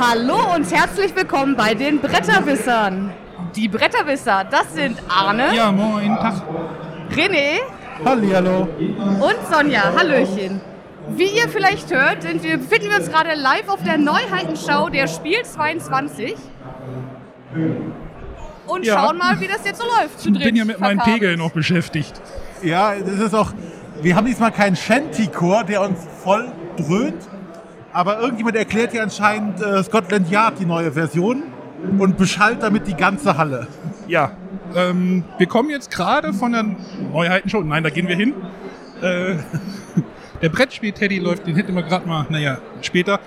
Hallo 0.00 0.54
und 0.54 0.70
herzlich 0.72 1.14
willkommen 1.16 1.56
bei 1.56 1.74
den 1.74 2.00
Bretterwissern. 2.00 3.12
Die 3.56 3.68
Bretterwisser, 3.68 4.44
das 4.50 4.72
sind 4.74 4.98
Arne, 5.08 5.54
Ja, 5.54 5.72
moin, 5.72 6.14
Tag. 6.16 6.42
René 7.14 7.58
Hallihallo. 8.04 8.68
und 9.20 9.36
Sonja. 9.50 9.92
Hallöchen. 9.96 10.60
Wie 11.10 11.24
ihr 11.24 11.48
vielleicht 11.48 11.92
hört, 11.92 12.22
sind 12.22 12.42
wir, 12.42 12.58
befinden 12.58 12.90
wir 12.90 12.98
uns 12.98 13.08
gerade 13.10 13.34
live 13.34 13.68
auf 13.68 13.82
der 13.82 13.96
Neuheitenschau 13.98 14.88
der 14.90 15.06
Spiel 15.08 15.42
22 15.42 16.34
und 18.66 18.84
Ja. 18.84 18.94
schauen 19.00 19.16
mal, 19.18 19.40
wie 19.40 19.46
das 19.48 19.64
jetzt 19.64 19.80
so 19.80 19.86
läuft. 19.86 20.24
Ich 20.26 20.44
bin 20.44 20.54
ja 20.56 20.64
mit 20.64 20.78
meinen 20.78 20.98
verkabelt. 20.98 21.20
Pegeln 21.20 21.38
noch 21.38 21.50
beschäftigt. 21.52 22.20
Ja, 22.62 22.94
das 22.94 23.18
ist 23.18 23.34
auch. 23.34 23.52
Wir 24.02 24.14
haben 24.14 24.26
diesmal 24.26 24.52
keinen 24.52 24.76
Shanty-Chor, 24.76 25.64
der 25.64 25.80
uns 25.82 25.98
voll 26.22 26.52
dröhnt. 26.76 27.26
Aber 27.92 28.20
irgendjemand 28.20 28.56
erklärt 28.56 28.92
ja 28.92 29.02
anscheinend 29.02 29.60
äh, 29.60 29.82
Scotland 29.82 30.30
Yard 30.30 30.58
die 30.60 30.66
neue 30.66 30.92
Version 30.92 31.44
und 31.98 32.16
beschallt 32.16 32.62
damit 32.62 32.86
die 32.86 32.94
ganze 32.94 33.36
Halle. 33.38 33.66
Ja, 34.06 34.32
ähm, 34.74 35.24
wir 35.38 35.46
kommen 35.46 35.70
jetzt 35.70 35.90
gerade 35.90 36.32
von 36.32 36.52
der 36.52 36.64
Neuheitenshow. 37.12 37.62
Nein, 37.62 37.82
da 37.82 37.90
gehen 37.90 38.08
wir 38.08 38.16
hin. 38.16 38.34
Äh, 39.00 39.36
der 40.42 40.48
Brettspiel-Teddy 40.50 41.18
läuft, 41.18 41.46
den 41.46 41.56
hätten 41.56 41.74
wir 41.74 41.82
gerade 41.82 42.06
mal, 42.06 42.26
naja, 42.28 42.58
später. 42.82 43.20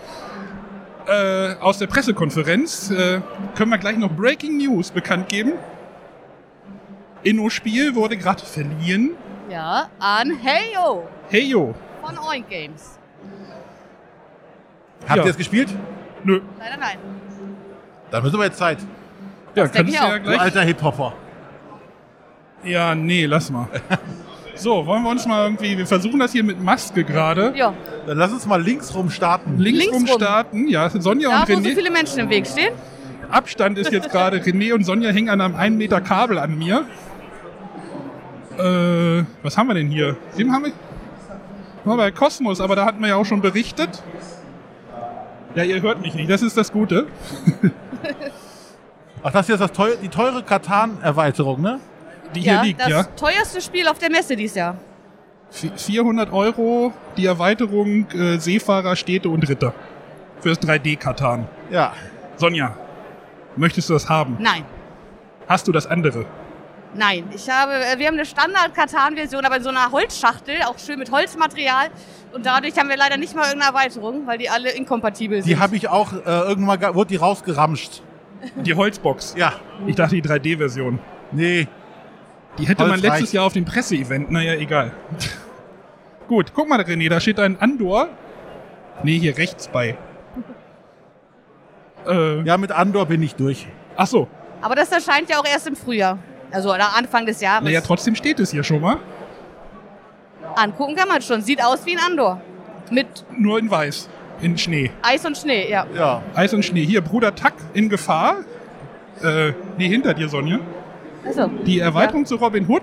Äh, 1.07 1.55
aus 1.59 1.79
der 1.79 1.87
Pressekonferenz 1.87 2.91
äh, 2.91 3.21
können 3.55 3.71
wir 3.71 3.79
gleich 3.79 3.97
noch 3.97 4.11
Breaking 4.11 4.57
News 4.57 4.91
bekannt 4.91 5.27
geben. 5.29 5.53
Inno-Spiel 7.23 7.95
wurde 7.95 8.17
gerade 8.17 8.43
verliehen. 8.43 9.11
Ja, 9.49 9.89
an 9.99 10.31
Heyo 10.43 11.07
Hey 11.29 11.43
yo. 11.49 11.73
von 12.01 12.17
Oink 12.17 12.49
Games. 12.49 12.99
Habt 15.07 15.17
Ja. 15.17 15.23
ihr 15.25 15.31
es 15.31 15.37
gespielt? 15.37 15.69
Nö. 16.23 16.41
Leider 16.59 16.77
nein. 16.77 16.97
Dann 18.11 18.23
müssen 18.23 18.37
wir 18.37 18.45
jetzt 18.45 18.57
Zeit. 18.57 18.77
Ja, 19.55 19.67
kannst 19.67 19.91
ich 19.93 19.97
du 19.99 20.03
auch. 20.05 20.09
ja 20.09 20.17
Du 20.19 20.23
gleich. 20.23 20.39
alter 20.41 20.61
Hip-Hopper. 20.61 21.13
Ja, 22.63 22.93
nee, 22.95 23.25
lass 23.25 23.49
mal. 23.49 23.67
So, 24.55 24.85
wollen 24.85 25.01
wir 25.03 25.09
uns 25.09 25.25
mal 25.25 25.43
irgendwie, 25.45 25.77
wir 25.77 25.87
versuchen 25.87 26.19
das 26.19 26.31
hier 26.31 26.43
mit 26.43 26.61
Maske 26.61 27.03
gerade. 27.03 27.53
Ja, 27.55 27.73
Dann 28.05 28.17
lass 28.17 28.31
uns 28.31 28.45
mal 28.45 28.61
links 28.61 28.93
rum 28.93 29.09
starten. 29.09 29.57
Links, 29.57 29.79
Links 29.79 29.95
rum 29.95 30.07
starten. 30.07 30.67
Ja, 30.67 30.87
Sonja 30.89 31.29
da 31.29 31.39
und 31.41 31.49
wo 31.49 31.53
so 31.55 31.59
René. 31.61 31.75
viele 31.75 31.89
Menschen 31.91 32.19
im 32.19 32.29
Weg 32.29 32.45
stehen. 32.45 32.73
Abstand 33.31 33.77
ist 33.79 33.91
jetzt 33.91 34.11
gerade. 34.11 34.37
René 34.43 34.73
und 34.73 34.83
Sonja 34.83 35.09
hängen 35.09 35.29
an 35.29 35.41
einem 35.41 35.55
1 35.55 35.77
Meter 35.77 36.01
Kabel 36.01 36.37
an 36.37 36.57
mir. 36.59 36.85
Äh, 38.59 39.23
was 39.41 39.57
haben 39.57 39.67
wir 39.67 39.73
denn 39.73 39.87
hier? 39.87 40.17
Wem 40.35 40.51
haben 40.53 40.65
wir? 40.65 40.73
War 41.83 41.97
bei 41.97 42.11
Kosmos, 42.11 42.61
aber 42.61 42.75
da 42.75 42.85
hatten 42.85 43.01
wir 43.01 43.07
ja 43.09 43.15
auch 43.15 43.25
schon 43.25 43.41
berichtet. 43.41 44.03
Ja, 45.55 45.63
ihr 45.63 45.81
hört 45.81 46.01
mich 46.01 46.13
nicht, 46.13 46.29
das 46.29 46.41
ist 46.41 46.55
das 46.57 46.71
Gute. 46.71 47.07
Ach, 49.23 49.31
das 49.31 49.45
hier 49.45 49.55
ist 49.55 49.61
das 49.61 49.71
teuer, 49.71 49.95
die 50.01 50.07
teure 50.09 50.43
Katan-Erweiterung, 50.43 51.61
ne? 51.61 51.79
Die 52.33 52.41
hier 52.41 52.53
ja, 52.53 52.61
liegt, 52.61 52.79
das 52.81 52.89
ja. 52.89 53.03
teuerste 53.03 53.61
Spiel 53.61 53.87
auf 53.87 53.99
der 53.99 54.09
Messe 54.09 54.35
dieses 54.35 54.55
Jahr. 54.55 54.77
Vi- 55.53 55.71
400 55.77 56.31
Euro 56.31 56.93
die 57.17 57.25
Erweiterung 57.25 58.09
äh, 58.11 58.37
Seefahrer, 58.39 58.95
Städte 58.95 59.29
und 59.29 59.47
Ritter. 59.47 59.73
Fürs 60.39 60.59
3D-Katan. 60.59 61.47
Ja. 61.69 61.93
Sonja, 62.37 62.75
möchtest 63.57 63.89
du 63.89 63.93
das 63.93 64.09
haben? 64.09 64.37
Nein. 64.39 64.63
Hast 65.47 65.67
du 65.67 65.71
das 65.71 65.85
andere? 65.85 66.25
Nein, 66.93 67.29
ich 67.33 67.49
habe, 67.49 67.73
äh, 67.73 67.97
wir 67.99 68.07
haben 68.07 68.15
eine 68.15 68.25
Standard-Katan-Version, 68.25 69.45
aber 69.45 69.57
in 69.57 69.63
so 69.63 69.69
einer 69.69 69.91
Holzschachtel, 69.91 70.55
auch 70.65 70.77
schön 70.77 70.99
mit 70.99 71.09
Holzmaterial. 71.11 71.87
Und 72.33 72.45
dadurch 72.45 72.77
haben 72.77 72.89
wir 72.89 72.97
leider 72.97 73.15
nicht 73.17 73.33
mal 73.35 73.45
irgendeine 73.45 73.71
Erweiterung, 73.77 74.27
weil 74.27 74.37
die 74.37 74.49
alle 74.49 74.71
inkompatibel 74.71 75.41
sind. 75.41 75.49
Die 75.49 75.57
habe 75.59 75.75
ich 75.77 75.87
auch 75.87 76.11
äh, 76.13 76.17
irgendwann, 76.25 76.79
ge- 76.79 76.93
wurde 76.93 77.09
die 77.09 77.15
rausgeramscht. 77.15 78.01
Die 78.55 78.73
Holzbox. 78.73 79.35
Ja. 79.37 79.53
Ich 79.87 79.95
dachte 79.95 80.15
die 80.19 80.21
3D-Version. 80.23 80.99
Nee. 81.31 81.67
Die 82.57 82.67
hätte 82.67 82.81
man 82.83 82.91
Holz 82.93 83.01
letztes 83.03 83.21
reicht. 83.21 83.33
Jahr 83.33 83.45
auf 83.45 83.53
dem 83.53 83.63
Presseevent. 83.65 84.29
Naja, 84.31 84.55
egal. 84.55 84.91
Gut, 86.27 86.51
guck 86.53 86.67
mal, 86.67 86.79
René, 86.81 87.09
da 87.09 87.19
steht 87.21 87.39
ein 87.39 87.59
Andor. 87.61 88.09
Nee, 89.03 89.17
hier 89.19 89.37
rechts 89.37 89.67
bei. 89.69 89.97
Äh, 92.07 92.41
Ja, 92.43 92.57
mit 92.57 92.71
Andor 92.71 93.05
bin 93.05 93.21
ich 93.23 93.35
durch. 93.35 93.67
ach 93.95 94.07
so. 94.07 94.27
aber 94.61 94.75
das 94.75 94.91
erscheint 94.91 95.29
ja 95.29 95.37
auch 95.39 95.45
erst 95.45 95.67
im 95.67 95.75
Frühjahr. 95.75 96.17
Also 96.51 96.73
oder 96.73 96.95
Anfang 96.95 97.25
des 97.25 97.41
Jahres. 97.41 97.63
Naja, 97.63 97.81
trotzdem 97.81 98.15
steht 98.15 98.39
es 98.39 98.51
hier 98.51 98.63
schon 98.63 98.81
mal. 98.81 98.97
Angucken 100.55 100.95
kann 100.95 101.07
man 101.07 101.21
schon. 101.21 101.41
Sieht 101.41 101.63
aus 101.63 101.85
wie 101.85 101.97
ein 101.97 102.03
Andor. 102.03 102.41
Mit 102.89 103.07
Nur 103.37 103.59
in 103.59 103.71
weiß. 103.71 104.09
In 104.41 104.57
Schnee. 104.57 104.91
Eis 105.01 105.25
und 105.25 105.37
Schnee, 105.37 105.69
ja. 105.69 105.85
Ja. 105.95 106.21
Eis 106.35 106.53
und 106.53 106.65
Schnee. 106.65 106.83
Hier, 106.85 107.01
Bruder 107.01 107.33
Tack 107.35 107.53
in 107.73 107.89
Gefahr. 107.89 108.37
Äh, 109.23 109.53
nee, 109.77 109.87
hinter 109.87 110.13
dir, 110.13 110.27
Sonja. 110.29 110.59
Also, 111.25 111.47
Die 111.47 111.79
Erweiterung 111.79 112.25
zu 112.25 112.35
Robin 112.35 112.67
Hood. 112.67 112.81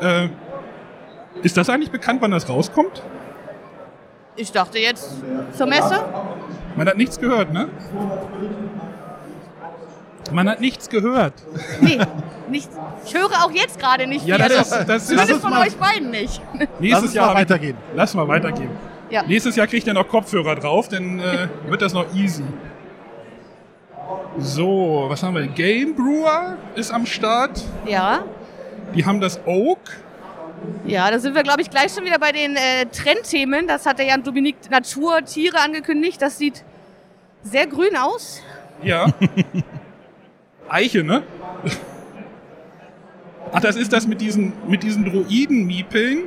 Äh, 0.00 0.28
ist 1.42 1.56
das 1.56 1.68
eigentlich 1.68 1.90
bekannt, 1.90 2.22
wann 2.22 2.30
das 2.30 2.48
rauskommt? 2.48 3.02
ich 4.34 4.50
dachte 4.50 4.78
jetzt 4.78 5.10
zur 5.52 5.66
Messe. 5.66 6.02
Man 6.76 6.88
hat 6.88 6.96
nichts 6.96 7.20
gehört, 7.20 7.52
ne? 7.52 7.68
Man 10.30 10.48
hat 10.48 10.60
nichts 10.60 10.88
gehört. 10.88 11.34
Nee, 11.80 11.98
nicht. 12.48 12.68
Ich 13.04 13.14
höre 13.14 13.30
auch 13.44 13.50
jetzt 13.50 13.78
gerade 13.80 14.06
nicht 14.06 14.24
Ja, 14.26 14.36
viel. 14.36 14.48
das 14.48 14.72
Also, 14.72 14.76
ist, 14.76 14.88
das 14.88 15.02
ist 15.02 15.08
Zumindest 15.08 15.40
von 15.40 15.50
mal- 15.50 15.66
euch 15.66 15.76
beiden 15.76 16.10
nicht. 16.10 16.40
nächstes 16.78 17.14
Jahr 17.14 17.34
weitergehen. 17.34 17.76
Lass 17.94 18.14
mal 18.14 18.28
weitergehen. 18.28 18.70
Ja. 19.10 19.22
Nächstes 19.24 19.56
Jahr 19.56 19.66
kriegt 19.66 19.86
er 19.88 19.94
noch 19.94 20.08
Kopfhörer 20.08 20.54
drauf, 20.54 20.88
dann 20.88 21.18
äh, 21.18 21.48
wird 21.68 21.82
das 21.82 21.92
noch 21.92 22.06
easy. 22.14 22.44
So, 24.38 25.06
was 25.08 25.22
haben 25.22 25.34
wir? 25.34 25.46
Game 25.46 25.94
Brewer 25.94 26.56
ist 26.74 26.92
am 26.92 27.04
Start. 27.04 27.62
Ja. 27.86 28.22
Die 28.94 29.04
haben 29.04 29.20
das 29.20 29.40
Oak. 29.46 29.78
Ja, 30.86 31.10
da 31.10 31.18
sind 31.18 31.34
wir, 31.34 31.42
glaube 31.42 31.60
ich, 31.60 31.70
gleich 31.70 31.92
schon 31.92 32.04
wieder 32.04 32.18
bei 32.18 32.32
den 32.32 32.56
äh, 32.56 32.86
Trendthemen. 32.86 33.66
Das 33.66 33.84
hat 33.84 33.98
der 33.98 34.06
Jan 34.06 34.22
Dominik 34.22 34.56
Natur, 34.70 35.22
Tiere 35.24 35.58
angekündigt. 35.58 36.22
Das 36.22 36.38
sieht 36.38 36.62
sehr 37.42 37.66
grün 37.66 37.96
aus. 37.96 38.40
Ja. 38.82 39.06
Eiche, 40.72 41.04
ne? 41.04 41.22
Ach, 43.52 43.60
das 43.60 43.76
ist 43.76 43.92
das 43.92 44.06
mit 44.06 44.20
diesen, 44.20 44.52
mit 44.66 44.82
diesen 44.82 45.04
Droiden-Miepeln, 45.04 46.24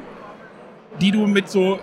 die 1.02 1.12
du 1.12 1.26
mit 1.26 1.50
so 1.50 1.80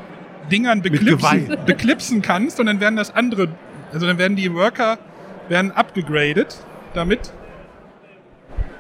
Dingern 0.51 0.83
beklipsen, 0.83 1.57
beklipsen 1.67 2.23
kannst 2.23 2.61
und 2.61 2.67
dann 2.67 2.81
werden 2.81 2.97
das 2.97 3.15
andere, 3.15 3.49
also 3.93 4.07
dann 4.07 4.19
werden 4.19 4.37
die 4.37 4.53
Worker 4.55 4.99
werden 5.49 5.73
abgegradet 5.73 6.59
damit. 6.95 7.33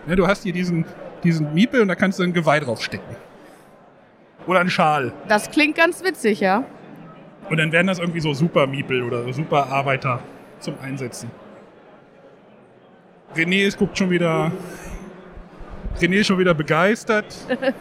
Ja, 0.06 0.16
du 0.16 0.26
hast 0.26 0.44
hier 0.44 0.53
diesen, 0.53 0.84
diesen 1.25 1.53
Miepel 1.53 1.81
und 1.81 1.88
da 1.88 1.94
kannst 1.94 2.19
du 2.19 2.22
ein 2.22 2.32
Geweih 2.32 2.60
draufstecken. 2.60 3.16
Oder 4.47 4.60
einen 4.60 4.70
Schal. 4.70 5.12
Das 5.28 5.50
klingt 5.50 5.76
ganz 5.76 6.03
witzig, 6.03 6.41
ja. 6.41 6.64
Und 7.50 7.56
dann 7.59 7.72
werden 7.72 7.88
das 7.88 7.99
irgendwie 7.99 8.20
so 8.20 8.32
Super 8.32 8.66
Miepel 8.66 9.03
oder 9.03 9.32
Super 9.32 9.66
Arbeiter 9.66 10.20
zum 10.60 10.75
Einsetzen. 10.82 11.31
René 13.37 13.66
ist, 13.66 13.78
guckt 13.78 13.97
schon 13.97 14.10
wieder. 14.10 14.50
René 16.00 16.20
ist 16.20 16.26
schon 16.26 16.38
wieder 16.38 16.54
begeistert. 16.54 17.34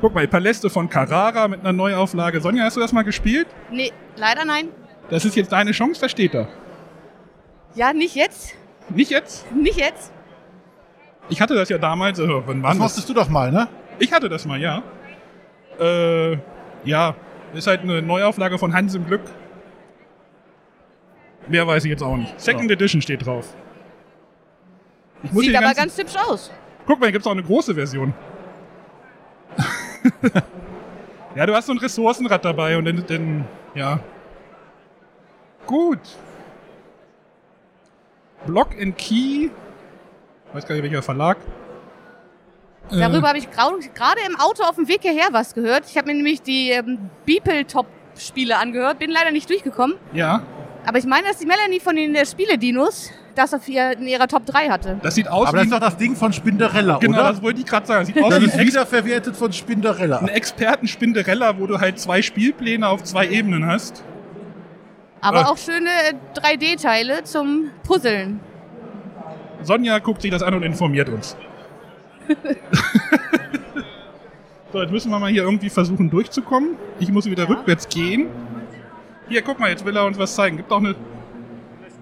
Guck 0.00 0.14
mal, 0.14 0.22
die 0.22 0.26
Paläste 0.28 0.70
von 0.70 0.88
Carrara 0.88 1.46
mit 1.48 1.60
einer 1.60 1.72
Neuauflage. 1.72 2.40
Sonja, 2.40 2.64
hast 2.64 2.76
du 2.76 2.80
das 2.80 2.92
mal 2.92 3.02
gespielt? 3.02 3.46
Nee, 3.70 3.92
leider 4.16 4.44
nein. 4.44 4.68
Das 5.10 5.24
ist 5.24 5.36
jetzt 5.36 5.52
deine 5.52 5.72
Chance, 5.72 6.00
da 6.00 6.08
steht 6.08 6.34
er. 6.34 6.48
Ja, 7.74 7.92
nicht 7.92 8.14
jetzt. 8.14 8.54
Nicht 8.88 9.10
jetzt? 9.10 9.50
Nicht 9.52 9.78
jetzt. 9.78 10.12
Ich 11.28 11.40
hatte 11.40 11.54
das 11.54 11.68
ja 11.68 11.78
damals. 11.78 12.18
Äh, 12.18 12.26
wann 12.46 12.62
Das 12.62 12.78
musstest 12.78 13.08
du 13.08 13.14
doch 13.14 13.28
mal, 13.28 13.52
ne? 13.52 13.68
Ich 13.98 14.12
hatte 14.12 14.28
das 14.28 14.46
mal, 14.46 14.58
ja. 14.60 14.82
Äh, 15.78 16.38
ja, 16.84 17.14
ist 17.54 17.66
halt 17.66 17.82
eine 17.82 18.00
Neuauflage 18.02 18.58
von 18.58 18.72
Hans 18.72 18.94
im 18.94 19.06
Glück. 19.06 19.22
Mehr 21.48 21.66
weiß 21.66 21.84
ich 21.84 21.90
jetzt 21.90 22.02
auch 22.02 22.16
nicht. 22.16 22.40
Second 22.40 22.70
Ja. 22.70 22.74
Edition 22.74 23.02
steht 23.02 23.26
drauf. 23.26 23.54
Sieht 25.32 25.56
aber 25.56 25.74
ganz 25.74 25.96
hübsch 25.98 26.16
aus. 26.16 26.50
Guck 26.86 27.00
mal, 27.00 27.06
hier 27.06 27.12
gibt 27.12 27.24
es 27.24 27.26
auch 27.26 27.32
eine 27.32 27.42
große 27.42 27.74
Version. 27.74 28.14
ja, 31.34 31.46
du 31.46 31.54
hast 31.54 31.66
so 31.66 31.72
ein 31.72 31.78
Ressourcenrad 31.78 32.44
dabei 32.44 32.76
und 32.76 32.84
dann, 32.84 33.04
dann 33.06 33.44
ja. 33.74 34.00
Gut. 35.66 36.00
Block 38.46 38.70
and 38.80 38.96
Key. 38.96 39.50
Weiß 40.52 40.66
gar 40.66 40.74
nicht, 40.74 40.84
welcher 40.84 41.02
Verlag. 41.02 41.36
Äh, 42.90 42.98
Darüber 42.98 43.28
habe 43.28 43.38
ich 43.38 43.50
gerade 43.50 44.20
im 44.26 44.36
Auto 44.40 44.64
auf 44.64 44.76
dem 44.76 44.88
Weg 44.88 45.02
hierher 45.02 45.28
was 45.32 45.54
gehört. 45.54 45.84
Ich 45.88 45.96
habe 45.96 46.08
mir 46.08 46.14
nämlich 46.14 46.42
die 46.42 46.70
ähm, 46.70 47.10
Beeple-Top-Spiele 47.26 48.56
angehört. 48.56 48.98
Bin 48.98 49.10
leider 49.10 49.30
nicht 49.30 49.48
durchgekommen. 49.48 49.96
Ja, 50.12 50.42
Aber 50.86 50.98
ich 50.98 51.04
meine, 51.06 51.28
dass 51.28 51.38
die 51.38 51.46
Melanie 51.46 51.78
von 51.80 51.94
den 51.96 52.14
äh, 52.14 52.24
Spiele-Dinos 52.26 53.10
das 53.34 53.54
auf 53.54 53.68
ihr, 53.68 53.92
in 53.92 54.06
ihrer 54.08 54.26
Top 54.26 54.44
3 54.46 54.68
hatte. 54.70 54.98
das 55.02 55.14
sieht 55.14 55.28
aus 55.28 55.48
Aber 55.48 55.58
wie 55.58 55.58
das 55.58 55.64
ist 55.66 55.72
doch 55.72 55.80
das 55.80 55.96
Ding 55.96 56.16
von 56.16 56.32
Spinderella, 56.32 56.98
Genau, 56.98 57.18
oder? 57.18 57.28
das 57.32 57.42
wollte 57.42 57.60
ich 57.60 57.66
gerade 57.66 57.86
sagen. 57.86 58.04
Sieht 58.06 58.20
aus 58.22 58.30
Das 58.30 58.40
wie 58.40 58.46
ist 58.46 58.54
Ex 58.58 58.66
wiederverwertet 58.72 59.36
von 59.36 59.52
Spinderella. 59.52 60.18
ein 60.18 60.28
Experten-Spinderella, 60.28 61.58
wo 61.58 61.66
du 61.66 61.78
halt 61.78 61.98
zwei 62.00 62.22
Spielpläne 62.22 62.88
auf 62.88 63.04
zwei 63.04 63.28
Ebenen 63.28 63.66
hast. 63.66 64.02
Aber 65.20 65.42
Äh. 65.42 65.44
auch 65.44 65.58
schöne 65.58 65.88
3D-Teile 66.34 67.22
zum 67.24 67.70
Puzzeln. 67.84 68.40
Sonja 69.62 69.98
guckt 69.98 70.22
sich 70.22 70.30
das 70.30 70.42
an 70.42 70.54
und 70.54 70.62
informiert 70.62 71.08
uns. 71.10 71.36
so, 74.72 74.80
jetzt 74.80 74.90
müssen 74.92 75.10
wir 75.10 75.18
mal 75.18 75.30
hier 75.30 75.42
irgendwie 75.42 75.68
versuchen 75.70 76.10
durchzukommen. 76.10 76.76
Ich 76.98 77.10
muss 77.12 77.26
wieder 77.26 77.48
rückwärts 77.48 77.88
gehen. 77.88 78.28
Hier, 79.30 79.42
guck 79.42 79.58
mal, 79.60 79.70
jetzt 79.70 79.84
will 79.84 79.96
er 79.96 80.04
uns 80.04 80.18
was 80.18 80.34
zeigen. 80.34 80.56
Gibt 80.56 80.70
auch 80.72 80.78
eine 80.78 80.88
You 80.90 80.96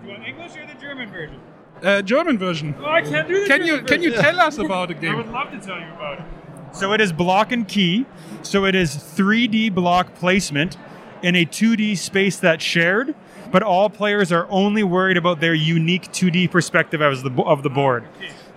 want 0.09 0.27
English 0.27 0.53
or 0.57 0.67
the 0.67 0.85
German 0.85 1.09
version? 1.11 1.37
äh, 1.83 2.03
German 2.03 2.39
Version. 2.39 2.75
Oh, 2.83 2.87
I 2.87 3.03
can't 3.03 3.29
do 3.29 3.35
the 3.35 3.47
Can 3.47 3.61
you 3.61 3.75
German 3.77 3.87
can 3.87 4.03
you 4.03 4.11
tell 4.13 4.41
us 4.41 4.59
about 4.59 4.89
the 4.89 4.95
game? 4.95 5.13
I 5.13 5.17
would 5.17 5.31
love 5.31 5.51
to 5.53 5.59
tell 5.59 5.79
you 5.79 5.93
about 5.95 6.19
it. 6.21 6.25
So 6.73 6.93
it 6.95 7.01
is 7.01 7.13
block 7.13 7.53
and 7.53 7.69
key. 7.69 8.07
So 8.43 8.65
it 8.65 8.75
is 8.75 8.97
3D 8.97 9.75
block 9.75 10.15
placement 10.15 10.77
in 11.23 11.37
a 11.37 11.45
2D 11.45 11.99
space 11.99 12.39
that's 12.39 12.65
shared, 12.65 13.15
but 13.53 13.63
all 13.63 13.91
players 13.91 14.33
are 14.33 14.47
only 14.51 14.83
worried 14.83 15.17
about 15.17 15.41
their 15.41 15.55
unique 15.55 16.11
2D 16.13 16.51
perspective 16.51 17.03
as 17.03 17.23
the, 17.23 17.31
of 17.43 17.63
the 17.63 17.71
board. 17.71 18.05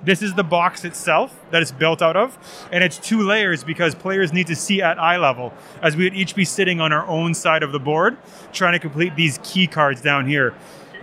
This 0.04 0.24
is 0.24 0.34
the 0.34 0.44
box 0.44 0.84
itself 0.84 1.40
that 1.52 1.62
it's 1.62 1.72
built 1.72 2.02
out 2.02 2.18
of, 2.18 2.38
and 2.72 2.84
it's 2.84 2.98
two 2.98 3.22
layers 3.22 3.64
because 3.64 3.94
players 3.94 4.34
need 4.34 4.48
to 4.48 4.56
see 4.56 4.82
at 4.82 4.98
eye 4.98 5.18
level, 5.18 5.54
as 5.82 5.96
we 5.96 6.06
would 6.06 6.16
each 6.16 6.36
be 6.36 6.44
sitting 6.44 6.82
on 6.82 6.92
our 6.92 7.06
own 7.08 7.36
side 7.36 7.62
of 7.62 7.72
the 7.72 7.80
board, 7.80 8.18
trying 8.52 8.74
to 8.74 8.80
complete 8.80 9.16
these 9.16 9.40
key 9.44 9.68
cards 9.68 10.02
down 10.02 10.26
here. 10.28 10.56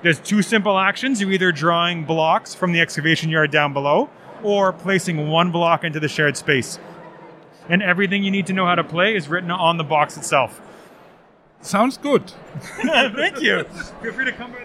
There's 0.03 0.19
two 0.19 0.43
simple 0.43 0.79
actions. 0.79 1.21
You're 1.21 1.31
either 1.33 1.53
drawing 1.53 2.05
blocks 2.05 2.55
from 2.55 2.73
the 2.73 2.81
excavation 2.81 3.31
yard 3.31 3.51
down 3.53 3.73
below, 3.73 4.11
or 4.43 4.73
placing 4.73 5.29
one 5.29 5.53
block 5.53 5.85
into 5.85 6.01
the 6.01 6.09
shared 6.09 6.37
space. 6.37 6.79
And 7.69 7.83
everything 7.83 8.25
you 8.25 8.31
need 8.31 8.47
to 8.47 8.53
know 8.53 8.67
how 8.67 8.75
to 8.75 8.85
play 8.85 9.15
is 9.15 9.29
written 9.29 9.51
on 9.51 9.77
the 9.77 9.85
box 9.85 10.17
itself. 10.17 10.61
Sounds 11.61 11.99
good. 11.99 12.33
Thank 12.61 13.41
you. 13.43 13.65
Feel 14.03 14.13
free 14.13 14.25
to 14.25 14.33
come 14.33 14.53
by 14.53 14.65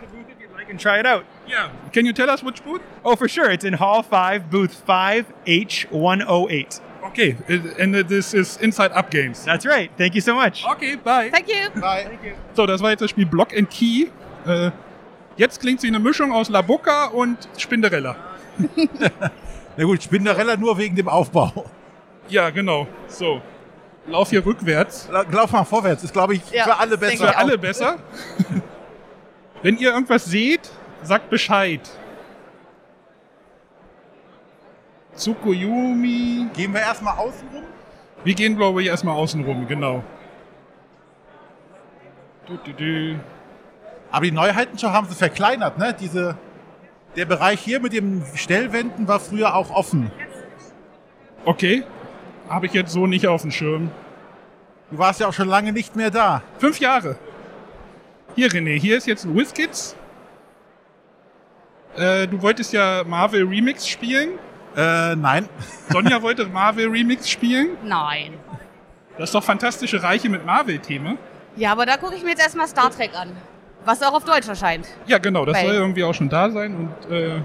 the 0.68 0.74
booth 0.74 0.80
if 0.80 0.80
you'd 0.80 0.80
like 0.80 0.80
and 0.80 0.80
try 0.80 1.00
it 1.00 1.06
out. 1.06 1.26
Yeah. 1.48 1.70
Can 1.92 2.06
you 2.06 2.14
tell 2.14 2.30
us 2.30 2.42
which 2.44 2.64
booth? 2.64 2.82
Oh, 3.04 3.16
for 3.16 3.28
sure. 3.28 3.50
It's 3.52 3.66
in 3.66 3.74
Hall 3.74 4.04
5, 4.04 4.50
booth 4.50 4.84
5H108. 4.88 6.82
Okay, 7.06 7.36
and 7.80 7.94
this 7.94 8.34
is 8.34 8.58
Inside 8.58 8.92
Up 8.94 9.10
Games. 9.12 9.44
That's 9.44 9.66
right. 9.66 9.92
Thank 9.98 10.16
you 10.16 10.22
so 10.22 10.36
much. 10.36 10.64
Okay, 10.66 10.96
bye. 10.96 11.30
Thank 11.30 11.48
you. 11.50 11.70
Bye. 11.82 12.18
So, 12.54 12.66
das 12.66 12.82
war 12.82 12.92
jetzt 12.92 13.02
das 13.02 13.10
Spiel 13.10 13.26
Block 13.26 13.54
and 13.56 13.70
Key. 13.70 14.08
Äh, 14.48 14.72
jetzt 15.36 15.60
klingt 15.60 15.82
sie 15.82 15.88
eine 15.88 16.00
Mischung 16.00 16.32
aus 16.32 16.50
La 16.50 16.62
Bocca 16.62 17.06
und 17.08 17.38
Spinderella. 17.58 18.16
Na 19.78 19.84
gut, 19.84 20.02
Spinderella 20.04 20.56
nur 20.56 20.78
wegen 20.78 20.96
dem 20.96 21.10
Aufbau. 21.10 21.66
Ja, 22.30 22.50
genau. 22.52 22.88
So. 23.08 23.42
Lauf 24.08 24.30
hier 24.30 24.46
rückwärts. 24.46 25.10
La- 25.12 25.26
Lauf 25.30 25.52
mal 25.52 25.66
vorwärts, 25.66 26.04
ist 26.04 26.14
glaube 26.14 26.36
ich 26.36 26.42
Ja, 26.52 26.64
für 26.66 26.78
alle 26.78 26.98
besser. 26.98 27.28
Für 27.28 27.38
alle 27.38 27.58
besser. 27.58 27.98
Wenn 29.64 29.78
ihr 29.78 29.92
irgendwas 29.92 30.26
seht, 30.26 30.70
sagt 31.04 31.30
Bescheid. 31.30 31.80
Tsukuyomi. 35.16 36.48
Gehen 36.54 36.74
wir 36.74 36.82
erstmal 36.82 37.18
außen 37.18 37.48
rum? 37.54 37.64
Wir 38.26 38.34
gehen, 38.36 38.58
glaube 38.58 38.82
ich, 38.82 38.90
erstmal 38.90 39.16
außen 39.16 39.44
rum, 39.46 39.66
genau. 39.68 40.04
Du, 42.46 42.58
du, 42.58 42.74
du. 42.74 43.20
Aber 44.12 44.26
die 44.26 44.32
Neuheiten 44.32 44.78
schon 44.78 44.92
haben 44.92 45.08
sie 45.08 45.16
verkleinert, 45.16 45.78
ne? 45.78 45.96
Diese, 45.98 46.38
der 47.16 47.26
Bereich 47.26 47.62
hier 47.62 47.80
mit 47.80 47.94
den 47.94 48.22
Stellwänden 48.36 49.08
war 49.08 49.22
früher 49.22 49.56
auch 49.56 49.72
offen. 49.72 50.12
Okay. 51.46 51.84
Habe 52.50 52.66
ich 52.66 52.74
jetzt 52.74 52.92
so 52.92 53.08
nicht 53.08 53.28
auf 53.28 53.44
dem 53.44 53.52
Schirm. 53.52 53.92
Du 54.92 54.98
warst 54.98 55.22
ja 55.22 55.28
auch 55.28 55.34
schon 55.34 55.48
lange 55.48 55.72
nicht 55.72 55.96
mehr 55.96 56.12
da. 56.12 56.44
Fünf 56.58 56.82
Jahre. 56.82 57.16
Hier, 58.36 58.50
René, 58.50 58.80
hier 58.80 58.98
ist 58.98 59.06
jetzt 59.08 59.26
ein 59.26 59.36
WizKids. 59.36 59.96
Äh, 61.96 62.28
du 62.28 62.42
wolltest 62.42 62.74
ja 62.74 63.04
Marvel 63.06 63.44
Remix 63.44 63.88
spielen. 63.88 64.40
Äh, 64.76 65.16
nein. 65.16 65.48
Sonja 65.90 66.22
wollte 66.22 66.46
Marvel 66.48 66.88
Remix 66.90 67.30
spielen. 67.30 67.78
Nein. 67.84 68.34
Das 69.18 69.30
ist 69.30 69.36
doch 69.36 69.44
fantastische 69.44 70.02
Reiche 70.02 70.30
mit 70.30 70.44
Marvel-Themen. 70.46 71.20
Ja, 71.56 71.72
aber 71.72 71.86
da 71.86 71.98
gucke 71.98 72.16
ich 72.16 72.24
mir 72.24 72.32
jetzt 72.32 72.42
erstmal 72.42 72.68
Star 72.68 72.90
Trek 72.90 73.12
an. 73.16 73.36
Was 73.86 74.02
auch 74.02 74.14
auf 74.14 74.24
Deutsch 74.24 74.48
erscheint. 74.48 74.88
Ja, 75.06 75.20
genau, 75.20 75.46
das 75.46 75.56
Weil- 75.56 75.66
soll 75.68 75.76
irgendwie 75.76 76.04
auch 76.04 76.14
schon 76.14 76.30
da 76.30 76.50
sein. 76.50 76.76
Und 77.06 77.12
äh, 77.12 77.42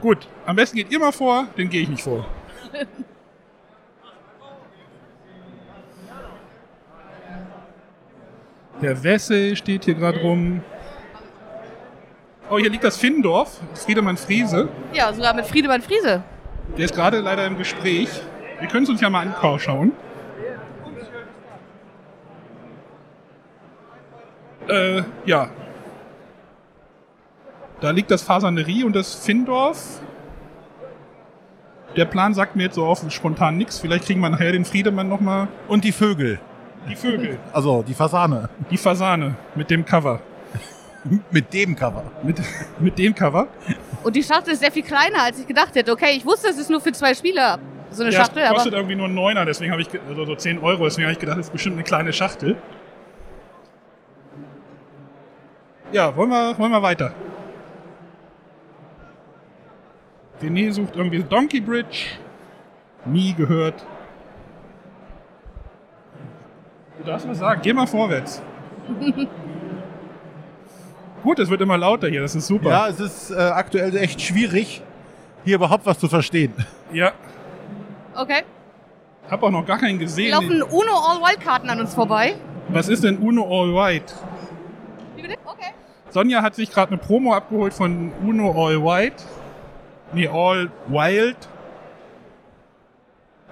gut, 0.00 0.26
am 0.46 0.56
besten 0.56 0.78
geht 0.78 0.90
ihr 0.90 0.98
mal 0.98 1.12
vor, 1.12 1.46
dann 1.56 1.68
gehe 1.68 1.82
ich 1.82 1.88
nicht 1.88 2.02
vor. 2.02 2.26
Der 8.80 9.04
Wessel 9.04 9.56
steht 9.56 9.84
hier 9.84 9.94
gerade 9.94 10.20
rum. 10.20 10.62
Oh, 12.50 12.58
hier 12.58 12.70
liegt 12.70 12.84
das 12.84 12.96
Finndorf, 12.96 13.60
Friedemann 13.74 14.16
Friese. 14.16 14.68
Ja, 14.92 15.12
sogar 15.12 15.34
mit 15.34 15.46
Friedemann 15.46 15.82
Friese. 15.82 16.22
Der 16.76 16.84
ist 16.84 16.94
gerade 16.94 17.20
leider 17.20 17.46
im 17.46 17.56
Gespräch. 17.56 18.08
Wir 18.58 18.68
können 18.68 18.84
es 18.84 18.90
uns 18.90 19.00
ja 19.00 19.10
mal 19.10 19.26
anschauen. 19.26 19.92
Äh, 24.68 25.02
ja. 25.26 25.50
Da 27.80 27.90
liegt 27.90 28.10
das 28.10 28.22
Fasanerie 28.22 28.84
und 28.84 28.94
das 28.94 29.14
Finndorf. 29.14 30.00
Der 31.96 32.04
Plan 32.04 32.32
sagt 32.32 32.56
mir 32.56 32.64
jetzt 32.64 32.76
so 32.76 32.86
auf 32.86 33.04
spontan 33.10 33.58
nichts. 33.58 33.78
Vielleicht 33.78 34.06
kriegen 34.06 34.20
wir 34.20 34.30
nachher 34.30 34.52
den 34.52 34.64
Friedemann 34.64 35.08
nochmal. 35.08 35.48
Und 35.68 35.84
die 35.84 35.92
Vögel. 35.92 36.38
Die 36.88 36.96
Vögel, 36.96 37.38
Also 37.52 37.82
die 37.82 37.94
Fasane. 37.94 38.48
die 38.70 38.76
Fasane 38.76 39.36
mit 39.54 39.70
dem 39.70 39.84
Cover. 39.84 40.20
Mit 41.32 41.52
dem 41.52 41.74
Cover. 41.74 42.04
Mit, 42.22 42.40
mit 42.78 42.96
dem 42.96 43.12
Cover. 43.14 43.48
Und 44.04 44.14
die 44.14 44.22
Schachtel 44.22 44.52
ist 44.54 44.60
sehr 44.60 44.70
viel 44.70 44.84
kleiner, 44.84 45.22
als 45.24 45.40
ich 45.40 45.46
gedacht 45.48 45.74
hätte. 45.74 45.90
Okay, 45.90 46.16
ich 46.16 46.24
wusste, 46.24 46.48
es 46.48 46.58
ist 46.58 46.70
nur 46.70 46.80
für 46.80 46.92
zwei 46.92 47.12
Spieler 47.14 47.58
so 47.90 48.04
eine 48.04 48.12
Ja, 48.12 48.20
Schachtel, 48.20 48.44
aber 48.44 48.54
kostet 48.54 48.72
irgendwie 48.74 48.94
nur 48.94 49.06
einen 49.06 49.14
Neuner, 49.16 49.44
deswegen 49.44 49.72
habe 49.72 49.82
ich, 49.82 49.88
also 50.08 50.24
so 50.24 50.34
10 50.36 50.60
Euro, 50.60 50.84
deswegen 50.84 51.06
habe 51.06 51.12
ich 51.12 51.18
gedacht, 51.18 51.38
das 51.38 51.46
ist 51.46 51.52
bestimmt 51.52 51.74
eine 51.74 51.82
kleine 51.82 52.12
Schachtel. 52.12 52.56
Ja, 55.92 56.14
wollen 56.16 56.30
wir, 56.30 56.56
wollen 56.58 56.70
wir 56.72 56.82
weiter. 56.82 57.12
René 60.40 60.72
sucht 60.72 60.96
irgendwie 60.96 61.22
Donkey 61.22 61.60
Bridge. 61.60 62.06
Nie 63.04 63.34
gehört. 63.34 63.84
Du 67.02 67.10
darfst 67.10 67.28
was 67.28 67.38
sagen, 67.38 67.60
geh 67.62 67.72
mal 67.72 67.86
vorwärts. 67.86 68.40
Gut, 71.22 71.38
es 71.40 71.50
wird 71.50 71.60
immer 71.60 71.76
lauter 71.76 72.08
hier, 72.08 72.20
das 72.20 72.34
ist 72.36 72.46
super. 72.46 72.70
Ja, 72.70 72.88
es 72.88 73.00
ist 73.00 73.30
äh, 73.32 73.34
aktuell 73.34 73.96
echt 73.96 74.20
schwierig, 74.20 74.82
hier 75.44 75.56
überhaupt 75.56 75.84
was 75.84 75.98
zu 75.98 76.08
verstehen. 76.08 76.52
ja. 76.92 77.12
okay. 78.14 78.42
Hab 79.28 79.42
auch 79.42 79.50
noch 79.50 79.66
gar 79.66 79.78
keinen 79.78 79.98
gesehen. 79.98 80.30
laufen 80.30 80.62
Uno 80.62 80.92
All-Wild-Karten 80.94 81.70
an 81.70 81.80
uns 81.80 81.94
vorbei. 81.94 82.34
Was 82.68 82.88
ist 82.88 83.02
denn 83.02 83.18
Uno 83.18 83.42
All 83.44 83.72
White? 83.74 84.12
Wie 85.16 85.22
bitte? 85.22 85.36
Okay. 85.44 85.72
Sonja 86.10 86.42
hat 86.42 86.54
sich 86.54 86.70
gerade 86.70 86.92
eine 86.92 86.98
Promo 86.98 87.32
abgeholt 87.34 87.72
von 87.72 88.12
Uno 88.24 88.50
All 88.50 88.82
White. 88.82 89.24
Nee, 90.12 90.28
All 90.28 90.70
Wild. 90.88 91.36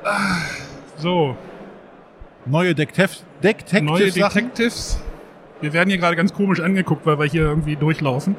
Ah, 0.05 0.37
So, 0.99 1.37
Neue 2.47 2.75
Decktev 2.75 3.23
Decktev 3.43 3.83
neue 3.83 4.11
Sachen. 4.11 4.45
Detectives. 4.45 4.99
Wir 5.61 5.73
werden 5.73 5.91
hier 5.91 5.99
gerade 5.99 6.17
ganz 6.17 6.33
komisch 6.33 6.61
angeguckt, 6.61 7.05
weil 7.05 7.19
wir 7.19 7.27
hier 7.27 7.43
irgendwie 7.43 7.77
durchlaufen. 7.77 8.37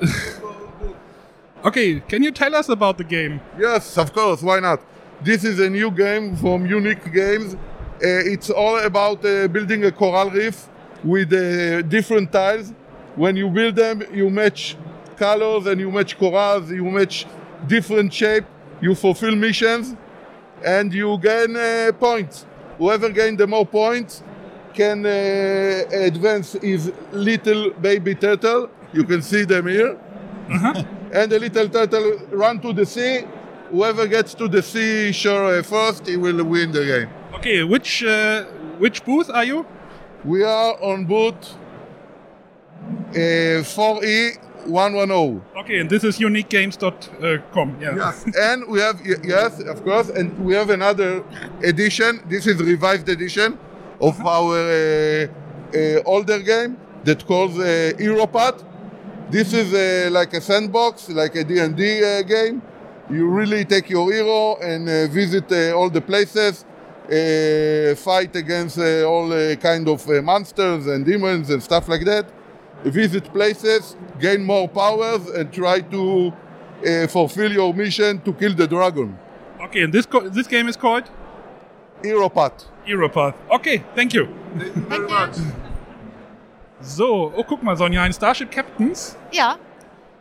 okay, 1.62 2.02
can 2.08 2.22
you 2.22 2.30
tell 2.30 2.54
us 2.54 2.70
about 2.70 2.94
the 2.98 3.04
game? 3.04 3.40
Yes, 3.58 3.98
of 3.98 4.12
course. 4.12 4.42
Why 4.42 4.60
not? 4.60 4.80
This 5.22 5.44
is 5.44 5.60
a 5.60 5.68
new 5.68 5.90
game 5.90 6.36
from 6.36 6.66
Unique 6.66 7.12
Games. 7.12 7.54
Uh, 8.02 8.32
it's 8.32 8.50
all 8.50 8.78
about 8.84 9.24
uh, 9.24 9.48
building 9.48 9.84
a 9.84 9.92
coral 9.92 10.30
reef 10.30 10.68
with 11.02 11.32
uh, 11.32 11.82
different 11.82 12.32
tiles. 12.32 12.72
When 13.16 13.36
you 13.36 13.48
build 13.48 13.76
them, 13.76 14.02
you 14.12 14.28
match 14.30 14.76
colors 15.16 15.66
and 15.66 15.80
you 15.80 15.90
match 15.90 16.18
corals. 16.18 16.70
You 16.70 16.84
match 16.84 17.26
different 17.66 18.12
shape. 18.12 18.44
You 18.80 18.94
fulfill 18.94 19.36
missions, 19.36 19.94
and 20.64 20.92
you 20.92 21.16
gain 21.18 21.56
uh, 21.56 21.92
points. 21.98 22.44
Whoever 22.78 23.10
gain 23.10 23.36
the 23.36 23.46
more 23.46 23.66
points 23.66 24.22
can 24.74 25.06
uh, 25.06 25.82
advance 25.92 26.52
his 26.54 26.92
little 27.12 27.70
baby 27.70 28.14
turtle. 28.14 28.70
You 28.92 29.04
can 29.04 29.22
see 29.22 29.44
them 29.44 29.66
here 29.66 29.98
and 31.14 31.30
the 31.30 31.38
little 31.38 31.68
turtle 31.68 32.18
run 32.32 32.60
to 32.60 32.72
the 32.72 32.84
sea. 32.84 33.24
Whoever 33.70 34.06
gets 34.06 34.34
to 34.34 34.48
the 34.48 34.62
sea 34.62 35.12
shore 35.12 35.62
first, 35.62 36.06
he 36.06 36.16
will 36.16 36.44
win 36.44 36.72
the 36.72 36.84
game. 36.84 37.08
Okay, 37.34 37.64
which 37.64 38.04
uh, 38.04 38.44
which 38.78 39.04
booth 39.04 39.30
are 39.30 39.44
you? 39.44 39.66
We 40.24 40.42
are 40.44 40.74
on 40.82 41.06
booth 41.06 41.54
uh, 43.10 43.62
4E 43.62 44.38
110. 44.66 45.42
Okay, 45.60 45.78
and 45.80 45.88
this 45.90 46.04
is 46.04 46.18
uniquegames.com. 46.18 47.76
Yeah. 47.80 47.96
Yes. 47.96 48.24
and 48.36 48.66
we 48.68 48.80
have, 48.80 49.00
yes, 49.24 49.60
of 49.60 49.84
course, 49.84 50.08
and 50.08 50.36
we 50.44 50.54
have 50.54 50.70
another 50.70 51.24
edition. 51.62 52.20
This 52.28 52.46
is 52.46 52.56
revised 52.62 53.08
edition 53.08 53.58
of 54.00 54.20
our 54.26 54.56
uh, 54.58 55.26
uh, 55.76 56.02
older 56.04 56.38
game 56.40 56.76
that 57.04 57.26
calls 57.26 57.58
uh, 57.58 57.92
Europath. 57.98 58.64
This 59.30 59.52
is 59.52 59.72
uh, 59.72 60.10
like 60.12 60.32
a 60.34 60.40
sandbox, 60.40 61.08
like 61.08 61.34
a 61.36 61.44
D&D 61.44 62.04
uh, 62.04 62.22
game. 62.22 62.62
You 63.10 63.26
really 63.28 63.64
take 63.64 63.90
your 63.90 64.10
hero 64.12 64.56
and 64.62 64.88
uh, 64.88 65.06
visit 65.08 65.50
uh, 65.52 65.76
all 65.76 65.90
the 65.90 66.00
places, 66.00 66.64
uh, 67.06 67.94
fight 67.96 68.34
against 68.36 68.78
uh, 68.78 69.04
all 69.04 69.30
uh, 69.32 69.56
kind 69.56 69.88
of 69.88 70.08
uh, 70.08 70.22
monsters 70.22 70.86
and 70.86 71.04
demons 71.04 71.50
and 71.50 71.62
stuff 71.62 71.88
like 71.88 72.04
that. 72.04 72.26
Visit 72.84 73.32
places, 73.32 73.96
gain 74.20 74.44
more 74.44 74.68
powers, 74.68 75.26
and 75.30 75.50
try 75.52 75.80
to 75.80 76.32
uh, 76.86 77.06
fulfill 77.08 77.50
your 77.50 77.72
mission 77.74 78.20
to 78.20 78.32
kill 78.32 78.54
the 78.54 78.66
dragon. 78.66 79.18
Okay, 79.64 79.82
and 79.84 79.92
this, 79.92 80.06
this 80.32 80.46
game 80.46 80.68
is 80.68 80.76
called 80.76 81.04
Europath. 82.02 82.66
Europath. 82.86 83.34
Okay, 83.50 83.82
thank 83.94 84.12
you. 84.12 84.28
Very 84.54 85.08
much. 85.08 85.36
So, 86.80 87.32
oh, 87.34 87.42
guck 87.42 87.62
mal, 87.62 87.76
Sonja, 87.76 88.02
ein 88.02 88.12
Starship 88.12 88.50
Captains. 88.50 89.16
Ja, 89.32 89.56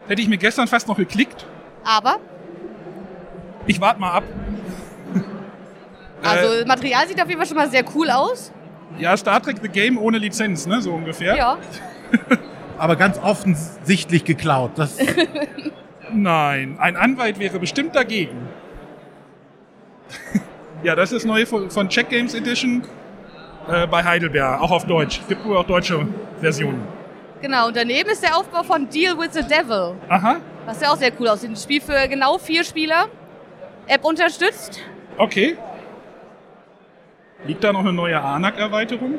Hätte 0.08 0.22
ich 0.22 0.27
mir 0.27 0.38
gestern 0.38 0.67
fast 0.67 0.88
noch 0.88 0.98
geklickt. 0.98 1.46
aber, 1.84 2.17
Ich 3.65 3.79
warte 3.79 4.00
mal 4.01 4.12
ab. 4.12 4.24
also 6.24 6.65
Material 6.65 7.08
sieht 7.08 7.22
auf 7.22 7.27
jeden 7.27 7.39
Fall 7.39 7.48
schon 7.48 7.58
mal 7.58 7.70
sehr 7.70 7.84
cool 7.96 8.10
aus. 8.10 8.51
Ja, 9.00 9.15
Star 9.15 9.41
Trek 9.41 9.58
The 9.62 9.70
Game 9.70 9.98
ohne 9.98 10.17
Lizenz, 10.17 10.65
ne, 10.65 10.82
so 10.82 10.93
ungefähr. 10.93 11.36
Ja. 11.36 11.58
Aber 12.77 12.96
ganz 12.96 13.17
offensichtlich 13.20 14.25
geklaut. 14.25 14.72
Das, 14.75 14.98
Nein, 16.13 16.77
ein 16.79 16.96
Anwalt 16.96 17.39
wäre 17.39 17.60
bestimmt 17.60 17.96
dagegen. 17.96 18.48
ja, 20.84 20.96
das 20.96 21.12
ist 21.12 21.25
neu 21.25 21.46
von, 21.46 21.70
von 21.72 21.89
Check 21.89 22.10
Games 22.10 22.34
Edition 22.36 22.84
äh, 23.67 23.88
bei 23.88 24.03
Heidelberg, 24.03 24.62
auch 24.62 24.72
auf 24.72 24.86
Deutsch. 24.86 25.22
Gibt 25.27 25.46
wohl 25.46 25.58
auch 25.58 25.65
deutsche 25.65 26.08
Versionen. 26.39 26.84
Genau, 27.41 27.67
und 27.67 27.75
daneben 27.75 28.10
ist 28.10 28.24
der 28.24 28.38
Aufbau 28.38 28.63
von 28.63 28.88
Deal 28.89 29.17
with 29.17 29.34
the 29.34 29.41
Devil. 29.43 29.96
Aha, 30.08 30.38
Was 30.65 30.82
ja 30.82 30.91
auch 30.91 30.98
sehr 30.98 31.12
cool 31.20 31.27
aussieht. 31.27 31.50
Ein 31.50 31.58
Spiel 31.58 31.82
für 31.82 32.08
genau 32.08 32.38
vier 32.38 32.63
Spieler. 32.63 33.08
App 33.88 34.05
unterstützt. 34.05 34.79
okay. 35.17 35.58
Liegt 37.46 37.62
da 37.62 37.74
noch 37.74 37.82
eine 37.82 37.91
neue 37.91 38.22
ANAC-Erweiterung? 38.22 39.15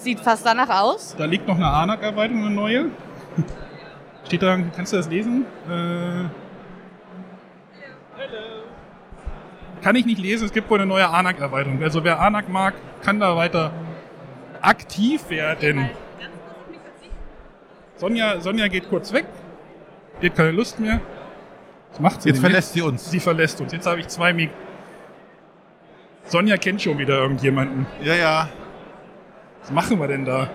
Sieht 0.00 0.20
fast 0.20 0.46
danach 0.46 0.80
aus. 0.80 1.14
Da 1.18 1.26
liegt 1.26 1.46
noch 1.46 1.56
eine 1.56 1.68
ANAC-Erweiterung, 1.68 2.46
eine 2.46 2.54
neue. 2.54 2.86
Steht 4.24 4.42
da, 4.42 4.58
kannst 4.74 4.94
du 4.94 4.96
das 4.96 5.10
lesen? 5.10 5.44
Äh, 5.68 6.24
kann 9.82 9.96
ich 9.96 10.06
nicht 10.06 10.18
lesen, 10.18 10.46
es 10.46 10.52
gibt 10.52 10.70
wohl 10.70 10.78
eine 10.78 10.86
neue 10.86 11.06
ANAC-Erweiterung. 11.06 11.82
Also 11.82 12.02
wer 12.02 12.18
ANAC 12.20 12.48
mag, 12.48 12.74
kann 13.02 13.20
da 13.20 13.36
weiter 13.36 13.72
aktiv 14.62 15.28
werden. 15.28 15.90
Sonja, 17.96 18.40
Sonja 18.40 18.68
geht 18.68 18.88
kurz 18.88 19.12
weg. 19.12 19.26
Die 20.22 20.30
hat 20.30 20.36
keine 20.36 20.52
Lust 20.52 20.80
mehr. 20.80 21.00
Was 21.90 22.00
macht 22.00 22.22
sie 22.22 22.30
jetzt 22.30 22.40
verlässt 22.40 22.72
sie 22.72 22.80
uns. 22.80 23.10
Sie 23.10 23.20
verlässt 23.20 23.60
uns. 23.60 23.72
Jetzt 23.72 23.86
habe 23.86 24.00
ich 24.00 24.08
zwei 24.08 24.32
Mik. 24.32 24.50
Sonja 26.24 26.56
kennt 26.56 26.80
schon 26.80 26.96
wieder 26.96 27.18
irgendjemanden. 27.18 27.86
Ja, 28.02 28.14
ja. 28.14 28.48
Was 29.60 29.70
machen 29.70 30.00
wir 30.00 30.08
denn 30.08 30.24
da? 30.24 30.48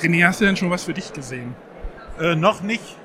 René, 0.00 0.26
hast 0.26 0.40
du 0.40 0.44
denn 0.44 0.56
schon 0.56 0.70
was 0.70 0.84
für 0.84 0.92
dich 0.92 1.12
gesehen? 1.12 1.54
Äh, 2.20 2.34
noch 2.34 2.62
nicht. 2.62 2.96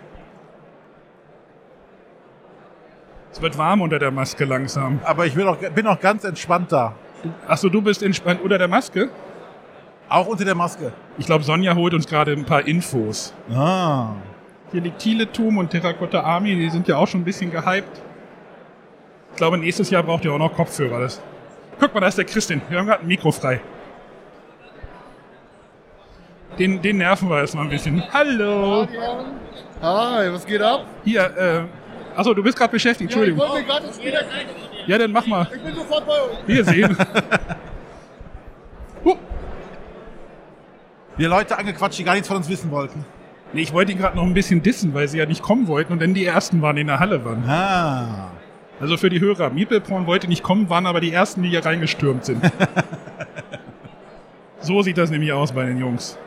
Es 3.31 3.41
wird 3.41 3.57
warm 3.57 3.81
unter 3.81 3.97
der 3.97 4.11
Maske 4.11 4.45
langsam. 4.45 4.99
Aber 5.03 5.25
ich 5.25 5.35
bin 5.35 5.47
auch, 5.47 5.57
bin 5.57 5.87
auch 5.87 5.99
ganz 5.99 6.23
entspannt 6.23 6.71
da. 6.71 6.95
Achso, 7.47 7.69
du 7.69 7.81
bist 7.81 8.03
entspannt 8.03 8.41
unter 8.41 8.57
der 8.57 8.67
Maske? 8.67 9.09
Auch 10.09 10.27
unter 10.27 10.43
der 10.43 10.55
Maske. 10.55 10.91
Ich 11.17 11.25
glaube, 11.25 11.43
Sonja 11.43 11.75
holt 11.75 11.93
uns 11.93 12.07
gerade 12.07 12.33
ein 12.33 12.43
paar 12.43 12.67
Infos. 12.67 13.33
Ah. 13.53 14.15
Hier 14.71 14.81
liegt 14.81 14.99
Thieletum 14.99 15.57
und 15.57 15.69
Terracotta 15.69 16.21
Army, 16.21 16.55
die 16.55 16.69
sind 16.69 16.87
ja 16.87 16.97
auch 16.97 17.07
schon 17.07 17.21
ein 17.21 17.25
bisschen 17.25 17.51
gehypt. 17.51 18.01
Ich 19.31 19.37
glaube, 19.37 19.57
nächstes 19.57 19.89
Jahr 19.89 20.03
braucht 20.03 20.25
ihr 20.25 20.33
auch 20.33 20.37
noch 20.37 20.53
Kopfhörer. 20.53 20.99
Das. 20.99 21.21
Guck 21.79 21.93
mal, 21.93 22.01
da 22.01 22.07
ist 22.07 22.17
der 22.17 22.25
Christin. 22.25 22.61
Wir 22.69 22.79
haben 22.79 22.87
gerade 22.87 23.01
ein 23.01 23.07
Mikro 23.07 23.31
frei. 23.31 23.61
Den, 26.59 26.81
den 26.81 26.97
nerven 26.97 27.29
wir 27.29 27.39
jetzt 27.39 27.55
mal 27.55 27.63
ein 27.63 27.69
bisschen. 27.69 28.03
Hallo! 28.13 28.87
Hi, 29.81 30.31
was 30.31 30.45
geht 30.45 30.61
ab? 30.61 30.85
Hier, 31.03 31.21
äh. 31.37 31.61
Achso, 32.15 32.33
du 32.33 32.43
bist 32.43 32.57
gerade 32.57 32.71
beschäftigt, 32.71 33.11
Entschuldigung. 33.11 33.41
Ich 33.41 33.49
wollte 33.49 33.61
mir 33.61 33.67
gerade 33.67 33.87
das 33.87 33.95
Spiel 33.95 34.13
Ja, 34.85 34.97
dann 34.97 35.11
mach 35.11 35.25
mal. 35.25 35.47
Ich 35.53 35.61
bin 35.61 35.73
sofort 35.73 36.05
bei 36.05 36.13
euch. 36.13 36.47
Wir 36.47 36.65
sehen. 36.65 36.97
Huh. 39.03 39.15
Wir 41.17 41.27
Leute 41.27 41.57
angequatscht, 41.57 41.97
die 41.97 42.03
gar 42.03 42.13
nichts 42.13 42.27
von 42.27 42.37
uns 42.37 42.47
wissen 42.47 42.69
wollten. 42.69 43.03
Nee, 43.51 43.61
ich 43.61 43.73
wollte 43.73 43.91
ihn 43.91 43.97
gerade 43.97 44.15
noch 44.15 44.23
ein 44.23 44.35
bisschen 44.35 44.61
dissen, 44.61 44.93
weil 44.93 45.07
sie 45.07 45.17
ja 45.17 45.25
nicht 45.25 45.41
kommen 45.41 45.67
wollten 45.67 45.93
und 45.93 45.99
dann 45.99 46.13
die 46.13 46.23
ersten 46.23 46.61
waren, 46.61 46.75
die 46.75 46.81
in 46.81 46.87
der 46.87 46.99
Halle 46.99 47.25
waren. 47.25 47.43
Ah. 47.49 48.27
Also 48.79 48.97
für 48.97 49.09
die 49.09 49.19
Hörer, 49.19 49.49
Meepleporn 49.49 50.05
wollte 50.05 50.27
nicht 50.27 50.43
kommen, 50.43 50.69
waren 50.69 50.85
aber 50.85 51.01
die 51.01 51.11
ersten, 51.11 51.41
die 51.41 51.49
hier 51.49 51.65
reingestürmt 51.65 52.25
sind. 52.25 52.43
so 54.59 54.83
sieht 54.83 54.99
das 54.99 55.09
nämlich 55.09 55.33
aus 55.33 55.51
bei 55.51 55.65
den 55.65 55.79
Jungs. 55.79 56.19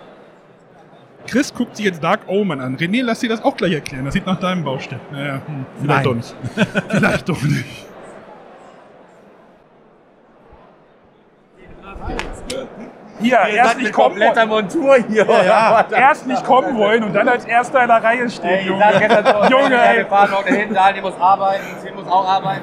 Chris 1.34 1.52
guckt 1.52 1.76
sich 1.76 1.84
jetzt 1.84 2.00
Dark 2.00 2.28
Omen 2.28 2.60
an. 2.60 2.76
René, 2.76 3.02
lass 3.02 3.18
dir 3.18 3.28
das 3.28 3.42
auch 3.42 3.56
gleich 3.56 3.72
erklären. 3.72 4.04
Das 4.04 4.14
sieht 4.14 4.24
nach 4.24 4.38
deinem 4.38 4.62
Baustell. 4.62 5.00
Naja, 5.10 5.40
hm, 5.44 5.66
vielleicht 5.80 6.04
Nein. 6.04 6.04
doch 6.04 6.14
nicht. 6.14 6.36
vielleicht 6.90 7.28
doch 7.28 7.42
nicht. 7.42 7.64
Hier, 13.20 13.38
erst 13.38 13.78
nicht 13.78 13.92
kommen 13.92 14.20
wollen. 14.20 14.48
Montur 14.48 14.96
hier. 15.08 15.26
ja. 15.26 15.84
Erst 15.90 16.28
nicht 16.28 16.44
kommen 16.44 16.78
wollen 16.78 17.02
und 17.02 17.12
dann 17.12 17.28
als 17.28 17.44
Erster 17.46 17.82
in 17.82 17.88
der 17.88 18.04
Reihe 18.04 18.30
stehen, 18.30 18.50
Ey, 18.50 18.60
ich 18.60 18.66
Junge. 18.66 18.84
sag 18.92 19.00
gestern 19.00 19.24
so, 19.24 19.58
Junge, 19.58 19.74
ey, 19.74 19.90
ey. 19.90 19.96
wir 19.96 20.06
fahren 20.06 20.30
noch 20.30 20.44
dahin, 20.44 20.72
Daniel 20.72 21.02
muss 21.02 21.20
arbeiten, 21.20 21.64
Tim 21.82 21.94
muss 21.96 22.06
auch 22.06 22.28
arbeiten. 22.28 22.62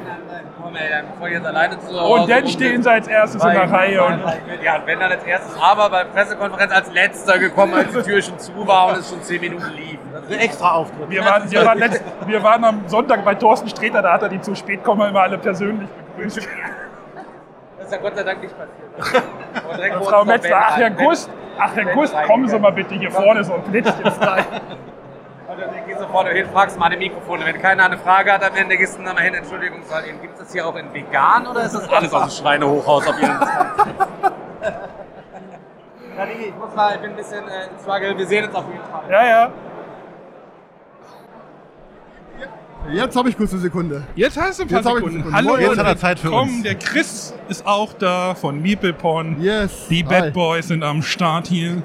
Komm, 0.71 0.81
ey, 0.81 0.89
dann 0.89 1.11
bevor 1.11 1.27
ich 1.27 1.33
jetzt 1.33 1.45
alleine 1.45 1.79
zu 1.79 1.99
Hause 1.99 2.21
Und 2.21 2.29
dann 2.29 2.47
stehen 2.47 2.83
sie 2.83 2.89
als 2.89 3.07
erstes 3.07 3.43
in 3.43 3.51
der 3.51 3.71
Reihe. 3.71 4.03
Und 4.03 4.21
ja, 4.63 4.75
und 4.77 4.87
wenn 4.87 4.99
dann 4.99 5.11
als 5.11 5.23
erstes, 5.23 5.57
aber 5.61 5.89
bei 5.89 6.03
der 6.03 6.11
Pressekonferenz 6.11 6.71
als 6.71 6.93
letzter 6.93 7.39
gekommen, 7.39 7.73
als 7.73 7.91
die 7.91 8.01
Tür 8.01 8.21
schon 8.21 8.39
zu 8.39 8.67
war 8.67 8.89
und 8.89 8.99
es 8.99 9.09
schon 9.09 9.21
zehn 9.21 9.41
Minuten 9.41 9.69
lief. 9.75 9.99
Das 10.13 10.23
ist 10.23 10.33
Ein 10.33 10.39
extra 10.39 10.71
Auftritt. 10.71 11.09
wir 11.09 11.25
waren, 11.25 11.51
wir, 11.51 11.65
waren 11.65 11.77
letzt, 11.77 12.03
wir 12.25 12.43
waren 12.43 12.63
am 12.63 12.87
Sonntag 12.87 13.25
bei 13.25 13.35
Thorsten 13.35 13.67
Sträter, 13.69 14.01
da 14.01 14.13
hat 14.13 14.23
er 14.23 14.29
die 14.29 14.39
zu 14.39 14.55
spät 14.55 14.83
kommen 14.83 15.09
immer 15.09 15.21
alle 15.21 15.37
persönlich 15.37 15.89
begrüßt. 16.15 16.37
das 16.37 17.85
ist 17.85 17.91
ja 17.91 17.97
Gott 17.97 18.15
sei 18.15 18.23
Dank 18.23 18.41
nicht 18.41 18.55
passiert. 18.57 19.23
Frau 20.05 20.23
Metzler, 20.25 20.63
ach 20.67 20.77
Herr. 20.77 20.91
Gust, 20.91 21.29
ach 21.59 21.75
Herr 21.75 21.85
Gust, 21.93 22.15
kommen 22.27 22.47
Sie 22.47 22.59
mal 22.59 22.71
bitte, 22.71 22.95
hier 22.95 23.11
vorne 23.11 23.43
so 23.43 23.55
ein 23.55 23.63
Plätzchen 23.63 24.11
frei. 24.11 24.45
Und 25.51 25.59
dann 25.59 25.85
gehst 25.85 25.99
du 25.99 26.07
vorne 26.07 26.29
hin, 26.29 26.47
fragst 26.53 26.79
mal 26.79 26.85
an 26.85 26.91
die 26.93 27.09
Mikrofone. 27.09 27.45
Wenn 27.45 27.61
keiner 27.61 27.83
eine 27.85 27.97
Frage 27.97 28.31
hat, 28.31 28.41
am 28.43 28.55
Ende 28.55 28.77
gehst 28.77 28.97
du 28.97 29.03
dann 29.03 29.15
mal 29.15 29.21
hin, 29.21 29.33
Entschuldigung, 29.33 29.81
gibt 30.21 30.33
es 30.35 30.39
das 30.39 30.53
hier 30.53 30.65
auch 30.65 30.75
in 30.77 30.93
vegan 30.93 31.45
oder 31.45 31.63
ist 31.63 31.75
das 31.75 31.89
alles 31.89 32.13
aus 32.13 32.37
dem 32.37 32.41
Schweinehochhaus 32.41 33.07
auf 33.07 33.19
jeden 33.19 33.35
Fall? 33.37 33.71
Ich 36.39 36.55
muss 36.55 36.75
mal, 36.75 36.93
ich 36.93 37.01
bin 37.01 37.11
ein 37.11 37.15
bisschen 37.15 37.47
äh, 37.47 37.67
im 37.67 37.79
Struggle. 37.81 38.15
Wir 38.15 38.27
sehen 38.27 38.45
uns 38.45 38.53
auf 38.53 38.65
jeden 38.67 38.83
Fall. 38.83 39.09
Ja, 39.09 39.25
ja. 39.25 39.51
Jetzt 42.91 43.15
habe 43.15 43.29
ich 43.29 43.37
kurz 43.37 43.53
eine 43.53 43.61
Sekunde. 43.61 44.03
Jetzt 44.15 44.39
hast 44.39 44.59
du 44.59 44.63
ein 44.63 44.69
paar 44.69 44.79
Jetzt 44.79 44.87
Sekunden. 44.87 45.17
Sekunden. 45.17 45.35
Hallo, 45.35 45.57
Jetzt 45.57 45.79
hat 45.79 45.87
er 45.87 45.97
Zeit 45.97 46.19
für 46.19 46.25
willkommen. 46.25 46.55
uns. 46.55 46.63
Der 46.63 46.75
Chris 46.75 47.33
ist 47.47 47.65
auch 47.65 47.93
da 47.93 48.35
von 48.35 48.61
Meepleporn. 48.61 49.41
Yes. 49.41 49.87
Die 49.89 50.05
Hi. 50.05 50.21
Bad 50.21 50.33
Boys 50.33 50.67
sind 50.67 50.83
am 50.83 51.01
Start 51.01 51.47
hier. 51.47 51.81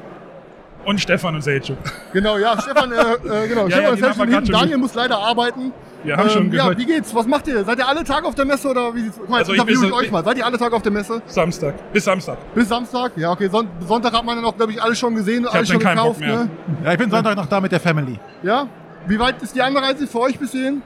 Und 0.87 1.00
Stefan 1.00 1.35
und 1.35 1.43
Selchuk. 1.43 1.76
Genau, 2.12 2.38
ja, 2.38 2.59
Stefan, 2.61 2.90
äh, 2.93 2.95
äh, 2.97 3.49
genau, 3.49 3.66
Ja, 3.66 3.81
ja, 3.81 3.97
Stefan 3.97 3.99
jetzt 3.99 4.00
grad 4.00 4.28
hinten. 4.28 4.47
schon 4.47 4.55
Daniel 4.61 4.78
muss 4.78 4.95
leider 4.95 5.19
arbeiten. 5.19 5.73
Wir 6.05 6.16
haben 6.16 6.31
schon 6.31 6.52
ja, 6.52 6.62
gehört. 6.62 6.78
wie 6.78 6.87
geht's? 6.87 7.12
Was 7.12 7.26
macht 7.26 7.49
ihr? 7.49 7.64
Seid 7.64 7.78
ihr 7.78 7.88
alle 7.88 8.05
Tage 8.05 8.25
auf 8.26 8.35
der 8.37 8.45
Messe 8.45 8.69
oder 8.71 8.95
wie 8.95 9.00
sieht's? 9.02 9.19
Mal, 9.28 9.38
Also 9.38 9.52
ich 9.52 9.59
bin 9.59 9.69
interview 9.75 9.83
ich 9.88 9.90
so- 9.90 9.97
euch 9.97 10.11
mal. 10.12 10.25
Seid 10.25 10.38
ihr 10.38 10.47
alle 10.47 10.57
Tage 10.57 10.76
auf 10.76 10.83
der 10.83 10.93
Messe? 10.93 11.21
Samstag. 11.26 11.75
Bis 11.93 12.05
Samstag. 12.05 12.38
Bis 12.55 12.69
Samstag? 12.69 13.12
Ja, 13.16 13.33
okay. 13.33 13.49
Son 13.49 13.66
Sonntag 13.87 14.12
hat 14.12 14.25
man 14.25 14.37
dann 14.37 14.45
auch, 14.45 14.57
glaube 14.57 14.71
ich, 14.73 14.81
alles 14.81 14.97
schon 14.99 15.16
gesehen 15.16 15.45
und 15.45 15.52
alles 15.52 15.69
schon 15.69 15.81
gekauft. 15.81 16.21
Ne? 16.21 16.49
Ja, 16.85 16.93
ich 16.93 16.99
bin 16.99 17.11
Sonntag 17.11 17.35
noch 17.37 17.47
da 17.47 17.61
mit 17.61 17.73
der 17.73 17.81
Family. 17.81 18.21
Ja? 18.45 18.69
Wie 19.09 19.19
weit 19.19 19.43
ist 19.43 19.57
die 19.57 19.62
Anreise 19.62 20.07
für 20.07 20.21
euch 20.21 20.38
bis 20.38 20.52
hierhin? 20.52 20.83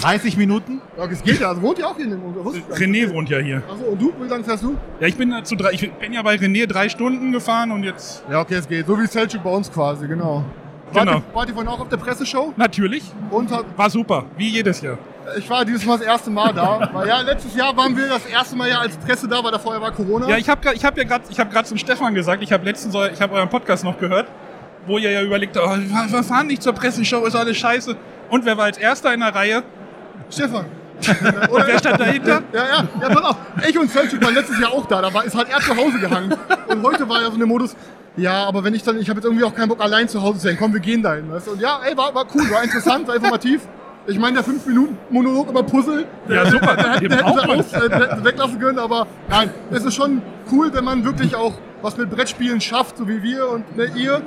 30 0.00 0.36
Minuten? 0.36 0.80
Ja, 0.96 1.04
es 1.06 1.22
geht 1.22 1.40
ja. 1.40 1.48
Also 1.48 1.62
wohnt 1.62 1.78
ihr 1.78 1.86
auch 1.88 1.96
hier 1.96 2.04
in 2.04 2.10
dem. 2.12 2.20
René 2.72 3.12
wohnt 3.12 3.28
ja 3.28 3.38
hier. 3.38 3.62
Achso, 3.70 3.84
und 3.84 4.00
du? 4.00 4.12
Wie 4.20 4.28
lange 4.28 4.44
fährst 4.44 4.62
du? 4.62 4.76
Ja, 5.00 5.06
ich 5.06 5.16
bin 5.16 5.30
da 5.30 5.42
zu 5.44 5.56
drei, 5.56 5.72
ich 5.72 5.90
bin 5.92 6.12
ja 6.12 6.22
bei 6.22 6.34
René 6.34 6.66
drei 6.66 6.88
Stunden 6.88 7.32
gefahren 7.32 7.70
und 7.72 7.82
jetzt 7.82 8.24
Ja, 8.30 8.40
okay, 8.40 8.54
es 8.54 8.68
geht. 8.68 8.86
So 8.86 8.98
wie 8.98 9.06
Selchuk 9.06 9.42
bei 9.42 9.50
uns 9.50 9.70
quasi, 9.72 10.06
genau. 10.06 10.44
Wart, 10.92 11.06
Genau. 11.06 11.18
ihr, 11.18 11.22
wart 11.32 11.48
ihr 11.48 11.54
vorhin 11.54 11.72
auch 11.72 11.80
auf 11.80 11.88
der 11.88 11.96
Presseshow? 11.96 12.52
natürlich 12.56 13.02
Und 13.30 13.50
hat, 13.50 13.64
war 13.76 13.88
super, 13.88 14.24
wie 14.36 14.48
jedes 14.48 14.80
Jahr. 14.82 14.98
ich 15.38 15.48
war 15.48 15.64
dieses 15.64 15.86
Mal 15.86 15.96
das 15.98 16.06
erste 16.06 16.30
Mal 16.30 16.52
da. 16.52 16.90
Weil 16.92 17.08
ja, 17.08 17.20
letztes 17.22 17.56
Jahr 17.56 17.74
waren 17.76 17.96
wir 17.96 18.08
das 18.08 18.26
erste 18.26 18.56
Mal 18.56 18.68
ja 18.68 18.78
als 18.80 18.96
Presse 18.98 19.26
da, 19.26 19.42
weil 19.42 19.52
da 19.52 19.58
vorher 19.58 19.80
war 19.80 19.90
Corona. 19.92 20.28
Ja, 20.28 20.36
ich 20.36 20.48
habe 20.48 20.60
ich 20.74 20.84
hab 20.84 20.96
ja 20.98 21.04
gerade 21.04 21.24
gerade 21.34 21.64
zum 21.66 21.78
Stefan 21.78 22.14
gesagt, 22.14 22.42
ich 22.42 22.52
habe 22.52 22.64
letztens 22.64 22.94
ich 23.12 23.20
habe 23.22 23.34
euren 23.34 23.48
Podcast 23.48 23.84
noch 23.84 23.98
gehört, 23.98 24.26
wo 24.86 24.98
ihr 24.98 25.10
ja 25.10 25.22
überlegt, 25.22 25.56
oh, 25.56 25.60
wir 25.70 26.12
wir 26.12 26.22
fahren 26.22 26.46
nicht 26.48 26.62
zur 26.62 26.74
Presseshow, 26.74 27.24
ist 27.24 27.36
alles 27.36 27.56
scheiße. 27.56 27.96
Und 28.32 28.46
wer 28.46 28.56
war 28.56 28.64
als 28.64 28.78
erster 28.78 29.12
in 29.12 29.20
der 29.20 29.34
Reihe? 29.34 29.62
Stefan. 30.30 30.64
Oder 31.50 31.66
Wer 31.66 31.78
stand 31.78 32.00
dahinter? 32.00 32.42
Ja, 32.50 32.64
ja, 32.64 32.88
ja, 33.02 33.08
pass 33.10 33.24
auf. 33.24 33.36
Ich 33.68 33.78
und 33.78 33.90
Selchuk 33.90 34.24
waren 34.24 34.34
letztes 34.34 34.58
Jahr 34.58 34.72
auch 34.72 34.86
da. 34.86 35.02
Da 35.02 35.12
war, 35.12 35.22
ist 35.22 35.36
halt 35.36 35.48
er 35.50 35.60
zu 35.60 35.76
Hause 35.76 35.98
gehangen. 35.98 36.34
Und 36.66 36.82
heute 36.82 37.06
war 37.06 37.20
ja 37.20 37.30
so 37.30 37.36
der 37.36 37.46
Modus, 37.46 37.76
ja, 38.16 38.44
aber 38.44 38.64
wenn 38.64 38.74
ich 38.74 38.82
dann, 38.82 38.98
ich 38.98 39.10
habe 39.10 39.18
jetzt 39.18 39.26
irgendwie 39.26 39.44
auch 39.44 39.54
keinen 39.54 39.68
Bock 39.68 39.82
allein 39.82 40.08
zu 40.08 40.22
Hause 40.22 40.38
zu 40.38 40.46
sein. 40.46 40.56
Komm, 40.58 40.72
wir 40.72 40.80
gehen 40.80 41.02
dahin. 41.02 41.30
Weißt 41.30 41.46
du? 41.46 41.50
Und 41.52 41.60
ja, 41.60 41.80
ey, 41.86 41.94
war, 41.94 42.14
war 42.14 42.24
cool, 42.34 42.50
war 42.50 42.64
interessant, 42.64 43.06
war 43.06 43.16
informativ. 43.16 43.68
Ich 44.06 44.18
meine, 44.18 44.36
der 44.36 44.44
5 44.44 44.64
Minuten 44.64 44.96
Monolog 45.10 45.50
über 45.50 45.62
Puzzle, 45.62 46.06
Ja, 46.26 46.46
super. 46.50 46.74
der 46.74 46.92
hätte, 46.92 47.00
Den 47.00 47.08
der 47.10 47.18
hätte 47.18 47.24
braucht 47.24 47.68
sie 47.68 47.76
aus, 47.76 47.82
äh, 47.82 48.24
weglassen 48.24 48.58
können, 48.58 48.78
aber 48.78 49.06
nein, 49.28 49.50
es 49.70 49.84
ist 49.84 49.94
schon 49.94 50.22
cool, 50.50 50.72
wenn 50.72 50.84
man 50.84 51.04
wirklich 51.04 51.36
auch 51.36 51.52
was 51.82 51.98
mit 51.98 52.08
Brettspielen 52.08 52.62
schafft, 52.62 52.96
so 52.96 53.06
wie 53.06 53.22
wir 53.22 53.48
und 53.50 53.76
ne, 53.76 53.90
ihr, 53.94 54.22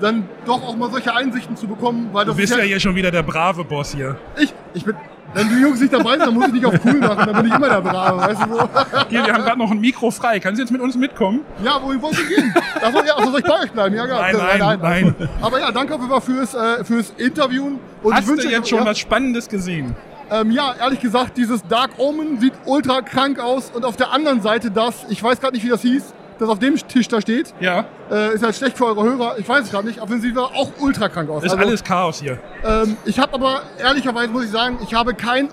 dann 0.00 0.28
doch 0.46 0.62
auch 0.66 0.76
mal 0.76 0.90
solche 0.90 1.14
Einsichten 1.14 1.56
zu 1.56 1.66
bekommen, 1.66 2.08
weil 2.12 2.24
Du 2.24 2.30
das 2.30 2.36
bist 2.38 2.52
ist 2.52 2.58
ja 2.58 2.64
hier 2.64 2.80
schon 2.80 2.94
wieder 2.94 3.10
der 3.10 3.22
brave 3.22 3.64
Boss 3.64 3.92
hier. 3.94 4.16
ich, 4.38 4.52
ich 4.74 4.84
bin, 4.84 4.94
wenn 5.34 5.48
die 5.48 5.60
Jungs 5.60 5.80
nicht 5.80 5.92
dabei 5.92 6.12
sind, 6.12 6.26
dann 6.26 6.34
muss 6.34 6.48
ich 6.48 6.54
nicht 6.54 6.66
auf 6.66 6.74
cool 6.84 6.98
machen, 6.98 7.24
dann 7.26 7.36
bin 7.36 7.46
ich 7.46 7.54
immer 7.54 7.68
der 7.68 7.80
Brave, 7.80 8.18
weißt 8.18 8.42
du 8.42 8.54
so. 8.54 8.68
Hier, 9.10 9.24
wir 9.24 9.32
haben 9.32 9.44
gerade 9.44 9.58
noch 9.58 9.70
ein 9.70 9.78
Mikro 9.78 10.10
frei. 10.10 10.40
Kannst 10.40 10.58
du 10.58 10.62
jetzt 10.64 10.72
mit 10.72 10.80
uns 10.80 10.96
mitkommen? 10.96 11.40
Ja, 11.62 11.78
wohin 11.80 12.02
wollt 12.02 12.18
ihr 12.18 12.26
gehen? 12.36 12.52
Ach 12.82 12.90
so, 12.92 12.98
ja, 13.04 13.14
also 13.14 13.30
soll 13.30 13.40
ich 13.40 13.46
bei 13.46 13.60
euch 13.62 13.70
bleiben? 13.70 13.94
Ja, 13.94 14.06
ja. 14.06 14.32
Nein, 14.32 14.58
nein, 14.58 14.78
nein. 14.82 15.14
Aber 15.40 15.60
ja, 15.60 15.70
danke 15.70 15.94
auf 15.94 16.00
jeden 16.00 16.10
Fall 16.10 16.20
fürs, 16.20 16.54
äh, 16.54 16.84
fürs 16.84 17.10
Interviewen. 17.16 17.78
Und 18.02 18.12
Hast 18.12 18.22
ich 18.22 18.26
du 18.26 18.32
wünsche 18.32 18.48
jetzt 18.48 18.68
schon 18.68 18.80
ja, 18.80 18.86
was 18.86 18.98
Spannendes 18.98 19.48
gesehen? 19.48 19.94
Ähm, 20.32 20.50
ja, 20.50 20.74
ehrlich 20.80 20.98
gesagt, 21.00 21.36
dieses 21.36 21.64
Dark 21.68 21.90
Omen 21.98 22.40
sieht 22.40 22.54
ultra 22.64 23.00
krank 23.02 23.38
aus. 23.38 23.70
Und 23.72 23.84
auf 23.84 23.96
der 23.96 24.12
anderen 24.12 24.40
Seite 24.42 24.70
das, 24.72 25.04
ich 25.08 25.22
weiß 25.22 25.40
gerade 25.40 25.54
nicht, 25.54 25.64
wie 25.64 25.70
das 25.70 25.82
hieß, 25.82 26.12
das 26.40 26.48
auf 26.48 26.58
dem 26.58 26.74
Tisch 26.76 27.06
da 27.08 27.20
steht, 27.20 27.54
Ja, 27.60 27.84
äh, 28.10 28.34
ist 28.34 28.42
halt 28.42 28.54
schlecht 28.56 28.76
für 28.78 28.86
eure 28.86 29.02
Hörer. 29.04 29.38
Ich 29.38 29.48
weiß 29.48 29.64
es 29.66 29.70
gerade 29.70 29.86
nicht, 29.86 30.00
aber 30.00 30.18
sieht 30.18 30.36
auch 30.36 30.70
ultra 30.80 31.08
krank 31.08 31.28
aus. 31.30 31.44
ist 31.44 31.52
Also, 31.52 31.64
alles 31.64 31.84
Chaos 31.84 32.20
hier. 32.20 32.38
ähm, 32.64 32.96
ich 33.04 33.18
habe 33.18 33.34
aber, 33.34 33.62
ehrlicherweise 33.78 34.28
muss 34.28 34.44
ich 34.44 34.50
sagen, 34.50 34.78
ich 34.82 34.94
habe 34.94 35.14
kein 35.14 35.48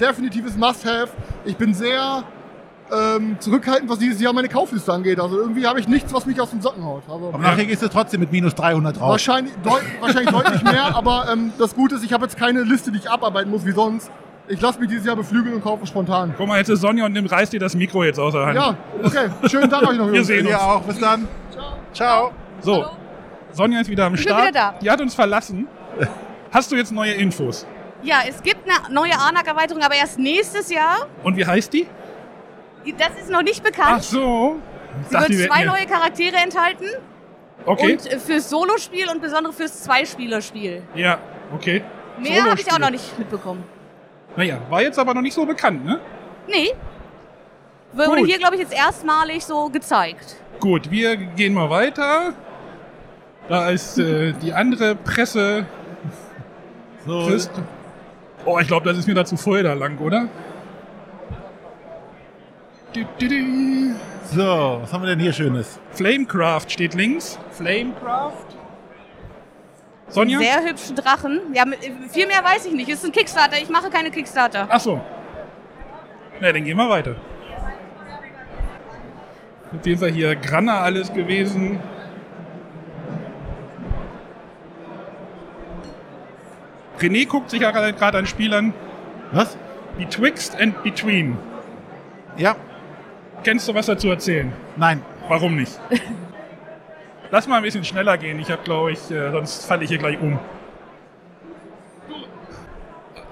definitives 0.00 0.56
Must-Have. 0.56 1.08
Ich 1.44 1.56
bin 1.56 1.74
sehr 1.74 2.24
ähm, 2.90 3.36
zurückhaltend, 3.40 3.90
was 3.90 3.98
dieses 3.98 4.20
Jahr 4.20 4.32
meine 4.32 4.48
Kaufliste 4.48 4.92
angeht. 4.92 5.20
Also 5.20 5.38
irgendwie 5.38 5.66
habe 5.66 5.80
ich 5.80 5.88
nichts, 5.88 6.12
was 6.12 6.26
mich 6.26 6.40
aus 6.40 6.50
dem 6.50 6.60
Socken 6.60 6.84
haut. 6.84 7.02
Also, 7.08 7.28
Aber 7.28 7.38
nachher 7.38 7.64
gehst 7.66 7.82
du 7.82 7.88
trotzdem 7.88 8.20
mit 8.20 8.32
minus 8.32 8.54
300 8.54 9.00
raus. 9.00 9.10
wahrscheinlich, 9.10 9.52
deut 9.62 9.82
wahrscheinlich 10.00 10.30
deutlich 10.30 10.62
mehr, 10.62 10.84
aber 10.96 11.26
ähm, 11.32 11.52
das 11.58 11.74
Gute 11.74 11.94
ist, 11.96 12.04
ich 12.04 12.12
habe 12.12 12.24
jetzt 12.24 12.36
keine 12.38 12.62
Liste, 12.62 12.90
die 12.90 12.98
ich 12.98 13.10
abarbeiten 13.10 13.50
muss 13.50 13.64
wie 13.64 13.72
sonst. 13.72 14.10
Ich 14.48 14.60
lasse 14.60 14.78
mich 14.80 14.88
dieses 14.88 15.06
Jahr 15.06 15.16
beflügeln 15.16 15.54
und 15.54 15.62
kaufe 15.62 15.86
spontan. 15.86 16.34
Guck 16.36 16.48
mal, 16.48 16.58
jetzt 16.58 16.68
ist 16.68 16.80
Sonja 16.80 17.06
und 17.06 17.12
nimm, 17.12 17.26
reißt 17.26 17.52
dir 17.52 17.60
das 17.60 17.74
Mikro 17.74 18.02
jetzt 18.04 18.18
aus 18.18 18.32
der 18.32 18.46
Hand. 18.46 18.56
Ja, 18.56 18.76
okay. 19.02 19.28
Schönen 19.48 19.70
Tag 19.70 19.82
euch 19.88 19.96
noch. 19.96 20.10
Wir 20.10 20.24
sehen 20.24 20.46
Ihr 20.46 20.54
uns. 20.54 20.62
auch. 20.62 20.82
Bis 20.82 20.98
dann. 20.98 21.28
Ciao. 21.92 22.32
So, 22.60 22.86
Sonja 23.52 23.80
ist 23.80 23.88
wieder 23.90 24.06
am 24.06 24.14
Ich 24.14 24.20
bin 24.24 24.28
Start. 24.32 24.48
wieder 24.48 24.52
da. 24.52 24.74
Die 24.80 24.90
hat 24.90 25.00
uns 25.00 25.14
verlassen. 25.14 25.68
Hast 26.50 26.70
du 26.72 26.76
jetzt 26.76 26.92
neue 26.92 27.12
Infos? 27.12 27.66
Ja, 28.02 28.16
es 28.28 28.42
gibt 28.42 28.68
eine 28.68 28.92
neue 28.92 29.16
ANAC-Erweiterung, 29.16 29.82
aber 29.82 29.94
erst 29.94 30.18
nächstes 30.18 30.70
Jahr. 30.70 31.06
Und 31.22 31.36
wie 31.36 31.46
heißt 31.46 31.72
die? 31.72 31.86
Das 32.98 33.10
ist 33.20 33.30
noch 33.30 33.42
nicht 33.42 33.62
Ach 33.64 33.70
bekannt. 33.70 34.02
so. 34.02 34.56
Sie 35.08 35.12
Dachte, 35.14 35.28
wird 35.30 35.38
wir 35.38 35.48
zwei 35.48 35.64
neue 35.64 35.86
Charaktere 35.86 36.36
enthalten. 36.36 36.86
Okay. 37.64 37.92
Und 37.92 38.02
fürs 38.20 38.50
Solospiel 38.50 39.08
und 39.08 39.22
besonders 39.22 39.54
fürs 39.54 39.82
Zweispielerspiel. 39.84 40.82
ja, 40.96 41.18
okay. 41.54 41.82
Mehr 42.20 42.44
habe 42.44 42.60
ich 42.60 42.70
auch 42.72 42.78
noch 42.78 42.90
nicht 42.90 43.18
mitbekommen. 43.18 43.62
Naja, 44.36 44.58
war 44.70 44.82
jetzt 44.82 44.98
aber 44.98 45.14
noch 45.14 45.22
nicht 45.22 45.34
so 45.34 45.44
bekannt, 45.44 45.84
ne? 45.84 46.00
Nee. 46.46 46.72
Wurde 47.92 48.20
Gut. 48.20 48.28
hier, 48.28 48.38
glaube 48.38 48.54
ich, 48.54 48.62
jetzt 48.62 48.74
erstmalig 48.74 49.44
so 49.44 49.68
gezeigt. 49.68 50.36
Gut, 50.60 50.90
wir 50.90 51.16
gehen 51.16 51.52
mal 51.52 51.68
weiter. 51.68 52.32
Da 53.48 53.70
ist 53.70 53.98
äh, 53.98 54.32
die 54.32 54.52
andere 54.52 54.94
Presse. 54.94 55.66
So, 57.06 57.26
Christ. 57.26 57.50
Oh, 58.44 58.58
ich 58.58 58.66
glaube, 58.66 58.88
das 58.88 58.98
ist 58.98 59.06
mir 59.06 59.14
da 59.14 59.24
zu 59.24 59.36
voll 59.36 59.62
da 59.62 59.74
lang, 59.74 59.98
oder? 59.98 60.28
So, 64.34 64.78
was 64.82 64.92
haben 64.92 65.02
wir 65.02 65.08
denn 65.08 65.20
hier 65.20 65.32
Schönes? 65.32 65.78
Flamecraft 65.92 66.66
steht 66.68 66.94
links. 66.94 67.38
Flamecraft? 67.50 68.51
Sonja? 70.12 70.38
Sehr 70.38 70.62
hübschen 70.62 70.96
Drachen. 70.96 71.40
Ja, 71.54 71.64
viel 72.10 72.26
mehr 72.26 72.44
weiß 72.44 72.66
ich 72.66 72.72
nicht. 72.72 72.88
Es 72.88 72.98
ist 72.98 73.06
ein 73.06 73.12
Kickstarter. 73.12 73.56
Ich 73.58 73.70
mache 73.70 73.88
keine 73.88 74.10
Kickstarter. 74.10 74.68
Ach 74.68 74.80
so. 74.80 75.00
Na, 76.40 76.52
dann 76.52 76.64
gehen 76.64 76.76
wir 76.76 76.88
weiter. 76.88 77.16
Auf 79.74 79.86
jeden 79.86 79.98
Fall 79.98 80.10
hier 80.10 80.36
Granna 80.36 80.80
alles 80.80 81.12
gewesen. 81.12 81.80
René 87.00 87.26
guckt 87.26 87.50
sich 87.50 87.62
ja 87.62 87.70
gerade 87.70 88.18
ein 88.18 88.26
Spiel 88.26 88.52
an. 88.52 88.74
Was? 89.32 89.56
Betwixt 89.98 90.60
and 90.60 90.82
Between. 90.82 91.38
Ja. 92.36 92.54
Kennst 93.44 93.66
du 93.66 93.74
was 93.74 93.86
dazu 93.86 94.08
erzählen? 94.10 94.52
Nein. 94.76 95.02
Warum 95.28 95.56
nicht? 95.56 95.80
Lass 97.32 97.48
mal 97.48 97.56
ein 97.56 97.62
bisschen 97.62 97.82
schneller 97.82 98.18
gehen. 98.18 98.38
Ich 98.38 98.50
habe, 98.50 98.62
glaube 98.62 98.92
ich, 98.92 99.10
äh, 99.10 99.30
sonst 99.32 99.64
falle 99.64 99.84
ich 99.84 99.88
hier 99.88 99.96
gleich 99.96 100.20
um. 100.20 100.38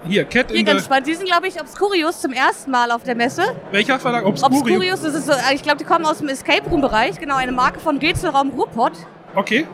Hier, 0.06 0.24
Cat 0.24 0.50
Hier 0.50 0.60
in 0.60 0.64
ganz 0.64 0.80
the... 0.80 0.84
spannend. 0.86 1.06
Die 1.06 1.14
sind, 1.14 1.26
glaube 1.26 1.46
ich, 1.48 1.60
Obscurious 1.60 2.22
zum 2.22 2.32
ersten 2.32 2.70
Mal 2.70 2.90
auf 2.92 3.02
der 3.04 3.14
Messe. 3.14 3.42
Welcher 3.70 3.98
Verlag? 4.00 4.24
Obscurious, 4.24 5.02
das 5.02 5.14
ist 5.14 5.26
so, 5.26 5.34
ich 5.52 5.62
glaube, 5.62 5.76
die 5.76 5.84
kommen 5.84 6.06
aus 6.06 6.16
dem 6.18 6.28
Escape 6.28 6.66
Room 6.70 6.80
Bereich. 6.80 7.20
Genau, 7.20 7.36
eine 7.36 7.52
Marke 7.52 7.78
von 7.78 7.98
Rätselraum 7.98 8.48
Ruhrpott. 8.50 8.92
Okay. 9.34 9.66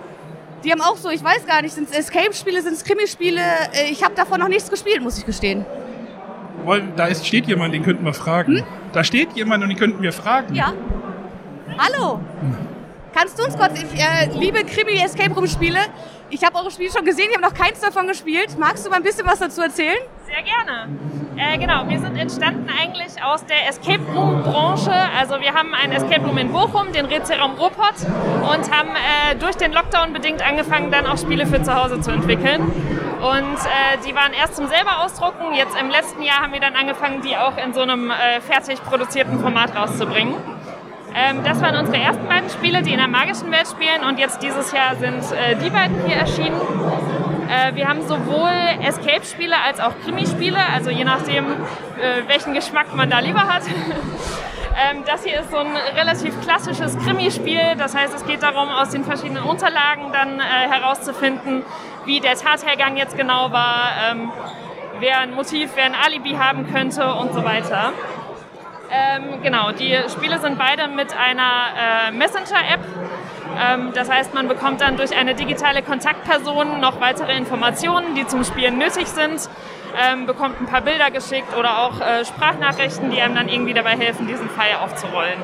Die 0.65 0.73
haben 0.73 0.81
auch 0.81 0.97
so, 0.97 1.09
ich 1.11 1.23
weiß 1.23 1.47
gar 1.47 1.63
nicht, 1.63 1.75
sind 1.75 1.89
es 1.89 1.97
Escape-Spiele, 1.97 2.61
sind 2.63 2.73
es 2.73 2.83
Krimispiele? 2.83 3.41
Äh, 3.73 3.93
Ich 3.93 4.03
habe 4.03 4.17
davon 4.17 4.41
noch 4.41 4.49
nichts 4.49 4.69
gespielt, 4.69 5.01
muss 5.01 5.17
ich 5.19 5.25
gestehen. 5.25 5.65
Wollen- 6.65 6.95
Da 6.97 7.07
ist, 7.07 7.25
steht 7.25 7.47
jemand, 7.47 7.73
den 7.73 7.85
könnten 7.85 8.05
wir 8.05 8.15
fragen. 8.15 8.65
Da 8.93 9.05
steht 9.05 9.35
jemand 9.35 9.63
und 9.63 9.69
den 9.69 9.79
könnten 9.79 10.03
wir 10.03 10.13
fragen. 10.13 10.49
Hm? 10.49 10.55
Ja. 10.57 10.73
Hallo. 11.79 12.19
Kannst 13.17 13.39
du 13.39 13.45
uns 13.45 13.57
kurz, 13.57 13.73
ich 13.81 13.99
äh, 13.99 14.27
liebe 14.39 14.63
Krimi-Escape 14.63 15.35
Room-Spiele. 15.35 15.79
Ich 16.29 16.45
habe 16.45 16.59
eure 16.59 16.71
Spiele 16.71 16.91
schon 16.93 17.07
gesehen, 17.07 17.29
ich 17.31 17.39
habe 17.39 17.47
noch 17.47 17.59
keins 17.59 17.81
davon 17.81 18.07
gespielt. 18.07 18.59
Magst 18.59 18.85
du 18.85 18.91
mal 18.91 18.97
ein 18.97 19.03
bisschen 19.03 19.27
was 19.27 19.39
dazu 19.39 19.63
erzählen? 19.63 19.97
Sehr 20.27 20.43
gerne. 20.43 20.91
Äh, 21.39 21.57
genau, 21.57 21.89
wir 21.89 21.99
sind 21.99 22.15
entstanden 22.19 22.69
eigentlich 22.69 23.23
aus 23.25 23.43
der 23.47 23.69
Escape 23.71 24.03
Room 24.15 24.43
Branche. 24.43 24.93
Also 25.19 25.41
wir 25.41 25.55
haben 25.55 25.73
einen 25.73 25.95
Escape 25.95 26.27
Room 26.27 26.37
in 26.37 26.53
Bochum, 26.53 26.93
den 26.93 27.07
Rätselraum 27.07 27.53
Ruhrpott 27.53 27.95
und 28.05 28.71
haben 28.71 28.91
äh, 28.91 29.35
durch 29.37 29.57
den 29.57 29.73
Lockdown 29.73 30.13
bedingt 30.13 30.47
angefangen, 30.47 30.91
dann 30.91 31.07
auch 31.07 31.17
Spiele 31.17 31.47
für 31.47 31.63
zu 31.63 31.75
Hause 31.75 32.03
zu 32.03 32.11
entwickeln. 32.11 32.61
Und 32.61 33.57
äh, 33.57 33.97
die 34.07 34.15
waren 34.15 34.35
erst 34.35 34.57
zum 34.57 34.67
selber 34.69 35.03
ausdrucken. 35.03 35.55
Jetzt 35.55 35.75
im 35.81 35.89
letzten 35.89 36.21
Jahr 36.23 36.43
haben 36.43 36.53
wir 36.53 36.61
dann 36.61 36.75
angefangen, 36.75 37.23
die 37.23 37.35
auch 37.35 37.57
in 37.57 37.73
so 37.73 37.81
einem 37.81 38.11
äh, 38.11 38.43
fertig 38.43 38.83
produzierten 38.85 39.41
Format 39.41 39.75
rauszubringen. 39.75 40.35
Ähm, 41.17 41.43
das 41.45 41.63
waren 41.63 41.77
unsere 41.77 41.97
ersten 41.97 42.27
beiden 42.29 42.51
Spiele, 42.51 42.83
die 42.83 42.93
in 42.93 42.99
der 42.99 43.09
magischen 43.09 43.51
Welt 43.51 43.67
spielen. 43.67 44.05
Und 44.07 44.19
jetzt 44.19 44.43
dieses 44.43 44.73
Jahr 44.73 44.97
sind 44.97 45.23
äh, 45.33 45.57
die 45.57 45.71
beiden 45.71 46.05
hier 46.05 46.17
erschienen. 46.17 46.61
Äh, 47.49 47.75
wir 47.75 47.89
haben 47.89 48.03
sowohl 48.03 48.53
Escape-Spiele 48.83 49.55
als 49.67 49.81
auch 49.81 49.93
Krimispiele, 50.05 50.59
also 50.75 50.91
je 50.91 51.05
nachdem, 51.05 51.47
äh, 51.47 52.27
welchen 52.27 52.53
Geschmack 52.53 52.95
man 52.95 53.09
da 53.09 53.21
lieber 53.21 53.49
hat. 53.49 53.63
ähm, 54.77 55.05
das 55.07 55.25
hier 55.25 55.41
ist 55.41 55.51
so 55.51 55.59
ein 55.59 55.75
relativ 55.97 56.39
klassisches 56.43 56.99
Krimispiel. 56.99 57.77
Das 57.79 57.95
heißt, 57.95 58.15
es 58.15 58.27
geht 58.27 58.43
darum, 58.43 58.69
aus 58.69 58.91
den 58.91 59.05
verschiedenen 59.05 59.45
Unterlagen 59.45 60.13
dann 60.13 60.39
äh, 60.39 60.43
herauszufinden, 60.43 61.63
wie 62.05 62.21
der 62.21 62.35
Tathergang 62.35 62.99
jetzt 62.99 63.17
genau 63.17 63.53
war, 63.53 63.91
ähm, 64.11 64.31
wer 65.01 65.21
ein 65.21 65.35
Motiv, 65.35 65.71
wer 65.77 65.87
ein 65.87 65.95
Alibi 65.95 66.33
haben 66.33 66.71
könnte 66.71 67.15
und 67.15 67.33
so 67.33 67.43
weiter. 67.43 67.93
Ähm, 68.91 69.43
genau, 69.43 69.73
die 69.73 69.97
Spiele 70.09 70.39
sind 70.39 70.59
beide 70.59 70.89
mit 70.89 71.17
einer 71.17 72.09
äh, 72.09 72.11
Messenger-App. 72.13 72.81
Ähm, 73.59 73.93
das 73.95 74.11
heißt, 74.11 74.35
man 74.35 74.49
bekommt 74.49 74.81
dann 74.81 74.97
durch 74.97 75.17
eine 75.17 75.35
digitale 75.35 75.83
Kontaktperson 75.83 76.81
noch 76.81 77.01
weitere 77.01 77.37
Informationen, 77.37 78.15
die 78.15 78.27
zum 78.27 78.45
Spielen 78.45 78.79
nötig 78.79 79.07
sind, 79.09 79.49
ähm, 79.99 80.27
bekommt 80.27 80.61
ein 80.61 80.67
paar 80.67 80.83
Bilder 80.83 81.11
geschickt 81.11 81.57
oder 81.57 81.79
auch 81.79 82.01
äh, 82.01 82.25
Sprachnachrichten, 82.25 83.11
die 83.11 83.21
einem 83.21 83.35
dann 83.35 83.49
irgendwie 83.49 83.75
dabei 83.75 83.97
helfen, 83.97 84.27
diesen 84.27 84.49
Fall 84.51 84.77
aufzurollen. 84.83 85.39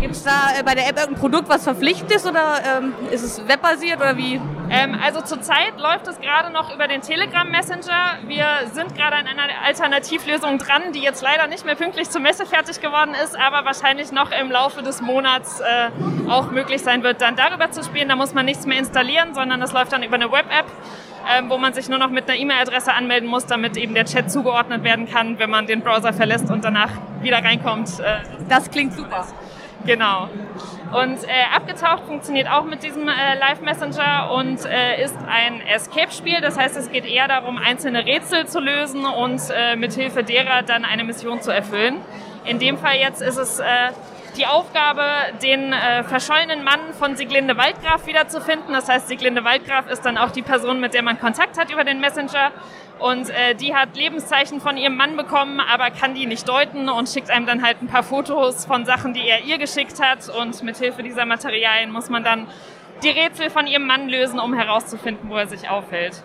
Gibt 0.00 0.14
es 0.14 0.24
da 0.24 0.50
äh, 0.58 0.62
bei 0.62 0.74
der 0.74 0.88
App 0.88 0.98
irgendein 0.98 1.20
Produkt, 1.20 1.48
was 1.48 1.64
verpflichtend 1.64 2.10
ist 2.12 2.26
oder 2.26 2.60
ähm, 2.78 2.94
ist 3.10 3.22
es 3.22 3.46
webbasiert 3.48 3.98
oder 3.98 4.16
wie? 4.16 4.40
Ähm, 4.74 4.98
also 5.00 5.20
zurzeit 5.20 5.78
läuft 5.78 6.08
es 6.08 6.20
gerade 6.20 6.52
noch 6.52 6.74
über 6.74 6.88
den 6.88 7.00
Telegram 7.00 7.48
Messenger. 7.48 8.18
Wir 8.26 8.46
sind 8.72 8.94
gerade 8.96 9.14
an 9.14 9.26
einer 9.28 9.44
Alternativlösung 9.64 10.58
dran, 10.58 10.92
die 10.92 11.00
jetzt 11.00 11.22
leider 11.22 11.46
nicht 11.46 11.64
mehr 11.64 11.76
pünktlich 11.76 12.10
zur 12.10 12.20
Messe 12.20 12.44
fertig 12.44 12.80
geworden 12.80 13.14
ist, 13.22 13.38
aber 13.38 13.64
wahrscheinlich 13.64 14.10
noch 14.10 14.32
im 14.32 14.50
Laufe 14.50 14.82
des 14.82 15.00
Monats 15.00 15.60
äh, 15.60 15.90
auch 16.28 16.50
möglich 16.50 16.82
sein 16.82 17.04
wird, 17.04 17.20
dann 17.20 17.36
darüber 17.36 17.70
zu 17.70 17.84
spielen. 17.84 18.08
Da 18.08 18.16
muss 18.16 18.34
man 18.34 18.46
nichts 18.46 18.66
mehr 18.66 18.78
installieren, 18.78 19.34
sondern 19.34 19.60
das 19.60 19.72
läuft 19.72 19.92
dann 19.92 20.02
über 20.02 20.16
eine 20.16 20.32
Web-App, 20.32 20.66
ähm, 21.32 21.50
wo 21.50 21.56
man 21.56 21.72
sich 21.72 21.88
nur 21.88 21.98
noch 21.98 22.10
mit 22.10 22.28
einer 22.28 22.36
E-Mail-Adresse 22.38 22.92
anmelden 22.92 23.28
muss, 23.28 23.46
damit 23.46 23.76
eben 23.76 23.94
der 23.94 24.06
Chat 24.06 24.30
zugeordnet 24.32 24.82
werden 24.82 25.08
kann, 25.08 25.38
wenn 25.38 25.50
man 25.50 25.66
den 25.68 25.82
Browser 25.82 26.12
verlässt 26.12 26.50
und 26.50 26.64
danach 26.64 26.90
wieder 27.20 27.44
reinkommt. 27.44 28.00
Äh, 28.00 28.16
Das 28.48 28.70
klingt 28.70 28.94
super. 28.94 29.24
Genau. 29.86 30.28
Und 30.92 31.24
äh, 31.24 31.54
abgetaucht 31.54 32.04
funktioniert 32.06 32.48
auch 32.48 32.64
mit 32.64 32.82
diesem 32.82 33.08
äh, 33.08 33.38
Live 33.38 33.60
Messenger 33.60 34.30
und 34.32 34.64
äh, 34.64 35.02
ist 35.02 35.16
ein 35.26 35.60
Escape-Spiel. 35.60 36.40
Das 36.40 36.56
heißt, 36.56 36.76
es 36.76 36.90
geht 36.90 37.04
eher 37.04 37.26
darum, 37.26 37.58
einzelne 37.58 38.06
Rätsel 38.06 38.46
zu 38.46 38.60
lösen 38.60 39.04
und 39.04 39.40
äh, 39.54 39.76
mithilfe 39.76 40.22
derer 40.22 40.62
dann 40.62 40.84
eine 40.84 41.04
Mission 41.04 41.42
zu 41.42 41.50
erfüllen. 41.50 41.96
In 42.44 42.58
dem 42.58 42.78
Fall 42.78 42.96
jetzt 42.96 43.22
ist 43.22 43.38
es 43.38 43.58
äh, 43.58 43.64
die 44.36 44.46
Aufgabe, 44.46 45.02
den 45.42 45.72
äh, 45.72 46.04
verschollenen 46.04 46.64
Mann 46.64 46.92
von 46.98 47.16
Sieglinde 47.16 47.56
Waldgraf 47.56 48.06
wiederzufinden. 48.06 48.72
Das 48.72 48.88
heißt, 48.88 49.08
Sieglinde 49.08 49.44
Waldgraf 49.44 49.88
ist 49.90 50.02
dann 50.02 50.18
auch 50.18 50.30
die 50.30 50.42
Person, 50.42 50.80
mit 50.80 50.94
der 50.94 51.02
man 51.02 51.18
Kontakt 51.18 51.58
hat 51.58 51.70
über 51.70 51.84
den 51.84 52.00
Messenger. 52.00 52.52
Und 52.98 53.30
äh, 53.30 53.54
die 53.54 53.74
hat 53.74 53.96
Lebenszeichen 53.96 54.60
von 54.60 54.76
ihrem 54.76 54.96
Mann 54.96 55.16
bekommen, 55.16 55.60
aber 55.60 55.90
kann 55.90 56.14
die 56.14 56.26
nicht 56.26 56.48
deuten 56.48 56.88
und 56.88 57.08
schickt 57.08 57.30
einem 57.30 57.46
dann 57.46 57.64
halt 57.64 57.82
ein 57.82 57.88
paar 57.88 58.02
Fotos 58.02 58.66
von 58.66 58.84
Sachen, 58.84 59.14
die 59.14 59.26
er 59.26 59.42
ihr 59.42 59.58
geschickt 59.58 60.00
hat. 60.00 60.28
Und 60.28 60.62
mit 60.62 60.76
Hilfe 60.76 61.02
dieser 61.02 61.24
Materialien 61.24 61.90
muss 61.90 62.08
man 62.08 62.24
dann 62.24 62.46
die 63.02 63.10
Rätsel 63.10 63.50
von 63.50 63.66
ihrem 63.66 63.86
Mann 63.86 64.08
lösen, 64.08 64.38
um 64.38 64.54
herauszufinden, 64.54 65.28
wo 65.28 65.36
er 65.36 65.46
sich 65.46 65.68
aufhält. 65.68 66.22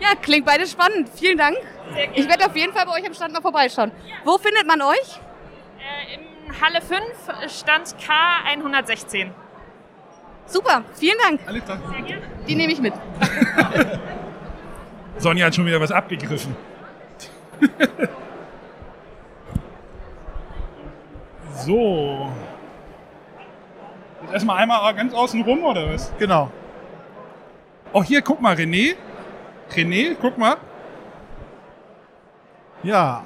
Ja, 0.00 0.14
klingt 0.20 0.46
beides 0.46 0.72
spannend. 0.72 1.08
Vielen 1.14 1.36
Dank. 1.36 1.56
Ich 2.14 2.26
werde 2.28 2.46
auf 2.46 2.56
jeden 2.56 2.72
Fall 2.72 2.86
bei 2.86 2.92
euch 2.92 3.06
am 3.06 3.12
Stand 3.12 3.32
mal 3.32 3.42
vorbeischauen. 3.42 3.92
Wo 4.24 4.38
findet 4.38 4.66
man 4.66 4.80
euch? 4.80 5.20
Äh, 5.78 6.29
Halle 6.60 6.80
5 6.80 7.00
stand 7.48 7.96
K116. 7.96 9.30
Super, 10.46 10.82
vielen 10.94 11.18
Dank. 11.22 11.40
Alles 11.46 11.64
klar. 11.64 11.78
Sehr 11.92 12.02
gerne. 12.02 12.22
Die 12.48 12.54
nehme 12.54 12.72
ich 12.72 12.80
mit. 12.80 12.94
Sonja 15.18 15.46
hat 15.46 15.54
schon 15.54 15.66
wieder 15.66 15.80
was 15.80 15.92
abgegriffen. 15.92 16.56
so. 21.54 22.32
Jetzt 24.22 24.32
erstmal 24.32 24.56
einmal 24.56 24.94
ganz 24.94 25.14
außen 25.14 25.42
rum, 25.42 25.64
oder 25.64 25.92
was? 25.92 26.12
Genau. 26.18 26.50
Oh, 27.92 28.02
hier, 28.02 28.22
guck 28.22 28.40
mal, 28.40 28.54
René. 28.54 28.96
René, 29.74 30.16
guck 30.20 30.38
mal. 30.38 30.56
Ja, 32.82 33.22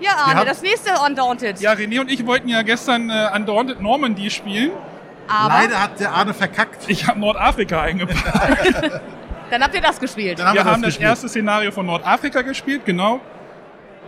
Ja, 0.00 0.10
Arne, 0.26 0.44
das 0.44 0.62
nächste 0.62 0.90
Undaunted. 1.04 1.60
Ja, 1.60 1.72
René 1.72 2.00
und 2.00 2.10
ich 2.10 2.24
wollten 2.26 2.48
ja 2.48 2.62
gestern 2.62 3.08
äh, 3.10 3.28
Undaunted 3.34 3.80
Normandy 3.80 4.30
spielen. 4.30 4.72
Aber 5.28 5.54
leider 5.54 5.82
hat 5.82 5.98
der 5.98 6.12
Arne 6.12 6.34
verkackt. 6.34 6.84
Ich 6.88 7.06
habe 7.06 7.18
Nordafrika 7.18 7.80
eingepackt. 7.82 8.22
dann 9.50 9.62
habt 9.62 9.74
ihr 9.74 9.80
das 9.80 9.98
gespielt. 9.98 10.38
Dann 10.38 10.48
haben 10.48 10.54
wir 10.54 10.64
wir, 10.64 10.70
haben 10.72 10.82
das 10.82 10.88
das 10.90 10.94
gespielt. 10.94 11.08
erste 11.08 11.28
Szenario 11.28 11.72
von 11.72 11.86
Nordafrika 11.86 12.42
gespielt, 12.42 12.82
genau. 12.84 13.20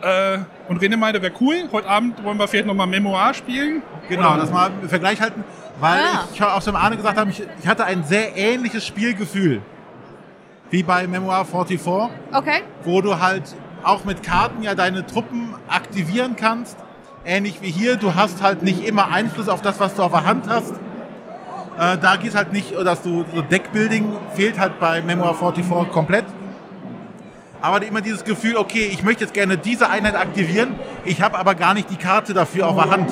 Äh, 0.01 0.39
und 0.69 0.81
René 0.81 0.97
meinte, 0.97 1.21
wäre 1.21 1.33
cool. 1.41 1.69
Heute 1.73 1.89
Abend 1.89 2.23
wollen 2.23 2.39
wir 2.39 2.47
vielleicht 2.47 2.67
nochmal 2.67 2.87
Memoir 2.87 3.35
spielen. 3.35 3.83
Genau, 4.09 4.31
Oder- 4.33 4.43
das 4.43 4.51
mal 4.53 4.71
im 4.81 4.89
Vergleich 4.89 5.21
halten, 5.21 5.43
weil 5.81 5.99
Ah. 6.01 6.25
ich 6.33 6.41
auch 6.43 6.63
dem 6.63 6.77
Arne 6.77 6.97
gesagt 6.97 7.19
habe, 7.19 7.31
ich, 7.31 7.43
ich 7.61 7.67
hatte 7.67 7.85
ein 7.85 8.05
sehr 8.05 8.37
ähnliches 8.37 8.87
Spielgefühl 8.87 9.61
wie 10.71 10.83
bei 10.85 11.07
Memoir 11.09 11.45
44, 11.45 12.11
Okay. 12.33 12.61
wo 12.85 13.01
du 13.01 13.19
halt 13.19 13.43
auch 13.89 14.05
mit 14.05 14.23
Karten 14.23 14.63
ja 14.63 14.75
deine 14.75 15.07
Truppen 15.07 15.55
aktivieren 15.67 16.37
kannst. 16.37 16.77
Ähnlich 17.25 17.63
wie 17.63 17.71
hier, 17.71 17.97
du 17.97 18.15
hast 18.15 18.43
halt 18.43 18.63
nicht 18.63 18.87
immer 18.87 19.11
Einfluss 19.11 19.49
auf 19.49 19.63
das, 19.63 19.81
was 19.81 19.95
du 19.95 20.03
auf 20.03 20.13
der 20.13 20.25
Hand 20.25 20.45
hast. 20.49 20.73
Äh, 21.79 21.97
da 21.99 22.17
geht 22.17 22.35
halt 22.35 22.53
nicht, 22.53 22.75
dass 22.75 23.03
du 23.03 23.25
so 23.35 23.43
Deckbuilding 23.43 24.13
fehlt 24.35 24.59
halt 24.59 24.79
bei 24.79 25.01
Memoir 25.01 25.35
44 25.35 25.91
komplett. 25.91 26.27
Aber 27.61 27.85
immer 27.85 28.01
dieses 28.01 28.25
Gefühl, 28.25 28.57
okay, 28.57 28.89
ich 28.93 29.03
möchte 29.03 29.25
jetzt 29.25 29.35
gerne 29.35 29.57
diese 29.59 29.91
Einheit 29.91 30.15
aktivieren, 30.15 30.75
ich 31.05 31.23
habe 31.23 31.39
aber 31.39 31.55
gar 31.55 31.75
nicht 31.75 31.91
die 31.91 31.97
Karte 31.97 32.35
dafür 32.35 32.69
auf 32.69 32.77
der 32.77 32.91
Hand. 32.91 33.11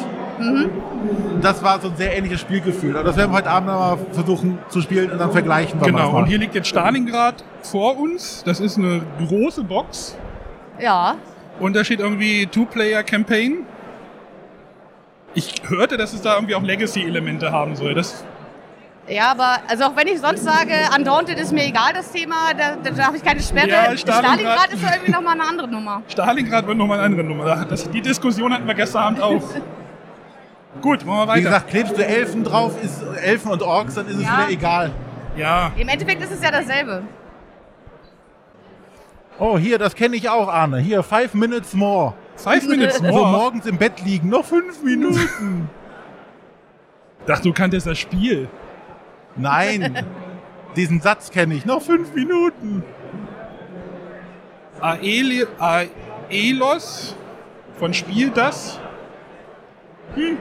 Das 1.40 1.62
war 1.62 1.80
so 1.80 1.88
ein 1.88 1.96
sehr 1.96 2.16
ähnliches 2.16 2.40
Spielgefühl. 2.40 2.96
Aber 2.96 3.04
das 3.04 3.16
werden 3.16 3.32
wir 3.32 3.38
heute 3.38 3.50
Abend 3.50 3.68
noch 3.68 3.78
mal 3.78 3.98
versuchen 4.12 4.58
zu 4.68 4.82
spielen 4.82 5.10
und 5.10 5.18
dann 5.18 5.32
vergleichen. 5.32 5.80
wir 5.80 5.86
Genau, 5.86 6.12
mal. 6.12 6.18
und 6.22 6.26
hier 6.26 6.38
liegt 6.38 6.54
jetzt 6.54 6.68
Stalingrad 6.68 7.42
vor 7.62 7.98
uns. 7.98 8.42
Das 8.44 8.60
ist 8.60 8.76
eine 8.78 9.02
große 9.26 9.64
Box. 9.64 10.16
Ja. 10.80 11.16
Und 11.60 11.74
da 11.74 11.84
steht 11.84 12.00
irgendwie 12.00 12.46
Two-Player-Campaign. 12.46 13.64
Ich 15.34 15.54
hörte, 15.68 15.96
dass 15.96 16.12
es 16.12 16.22
da 16.22 16.34
irgendwie 16.34 16.54
auch 16.54 16.62
Legacy-Elemente 16.62 17.52
haben 17.52 17.76
soll. 17.76 17.94
Das, 17.94 18.24
Ja, 19.08 19.30
aber 19.32 19.58
also 19.68 19.84
auch 19.84 19.96
wenn 19.96 20.06
ich 20.08 20.18
sonst 20.20 20.42
sage, 20.44 20.72
Undaunted 20.96 21.38
ist 21.38 21.52
mir 21.52 21.64
egal, 21.66 21.92
das 21.94 22.10
Thema, 22.10 22.52
da, 22.56 22.76
da 22.90 23.04
habe 23.06 23.16
ich 23.16 23.22
keine 23.24 23.40
Sperre. 23.40 23.68
Ja, 23.68 23.84
Stalingrad- 23.92 24.18
Stalingrad 24.24 24.72
ist 24.72 24.82
doch 24.84 24.90
irgendwie 24.92 25.12
nochmal 25.12 25.34
eine 25.34 25.48
andere 25.48 25.68
Nummer. 25.68 26.02
Stalingrad 26.08 26.66
wird 26.66 26.76
nochmal 26.78 26.98
eine 26.98 27.06
andere 27.06 27.24
Nummer. 27.24 27.64
Das, 27.66 27.88
die 27.90 28.00
Diskussion 28.00 28.52
hatten 28.52 28.66
wir 28.66 28.74
gestern 28.74 29.02
Abend 29.04 29.20
auch. 29.22 29.42
Gut, 30.82 31.04
machen 31.06 31.18
wir 31.18 31.24
Wie 31.24 31.28
weiter. 31.28 31.40
gesagt, 31.42 31.68
klebst 31.68 31.96
du 31.96 32.04
Elfen 32.06 32.44
drauf, 32.44 32.72
ist 32.82 33.02
Elfen 33.22 33.50
und 33.50 33.62
Orks, 33.62 33.94
dann 33.94 34.06
ist 34.08 34.16
es 34.16 34.22
Ja. 34.24 34.38
wieder 34.38 34.50
egal. 34.50 34.90
ja, 35.36 35.70
Im 35.76 35.88
Endeffekt 35.88 36.22
ist 36.22 36.32
es 36.32 36.42
ja 36.42 36.50
dasselbe. 36.50 37.02
Oh, 39.38 39.58
hier, 39.58 39.78
das 39.78 39.94
kenne 39.94 40.16
ich 40.16 40.28
auch, 40.28 40.48
Arne. 40.48 40.78
Hier, 40.78 41.02
five 41.02 41.34
minutes 41.34 41.74
more. 41.74 42.14
Five 42.36 42.68
Minutes 42.68 43.00
More. 43.00 43.30
morgens 43.30 43.66
im 43.66 43.78
Bett 43.78 44.02
liegen, 44.04 44.28
noch 44.28 44.44
fünf 44.44 44.82
Minuten. 44.82 45.70
Dachte, 47.26 47.44
du 47.44 47.52
kanntest 47.52 47.86
das 47.86 47.98
Spiel. 47.98 48.48
Nein, 49.36 50.04
diesen 50.76 51.00
Satz 51.00 51.30
kenne 51.30 51.54
ich, 51.54 51.64
noch 51.64 51.82
fünf 51.82 52.14
Minuten. 52.14 52.84
Aeli, 54.80 55.46
Aelos 55.58 57.16
von 57.78 57.94
Spiel 57.94 58.30
das. 58.30 58.78
Hm. 60.14 60.36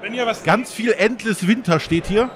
Wenn 0.00 0.14
ihr 0.14 0.26
was. 0.26 0.44
Ganz 0.44 0.72
viel 0.72 0.92
Endless 0.92 1.46
Winter 1.46 1.80
steht 1.80 2.06
hier. 2.06 2.30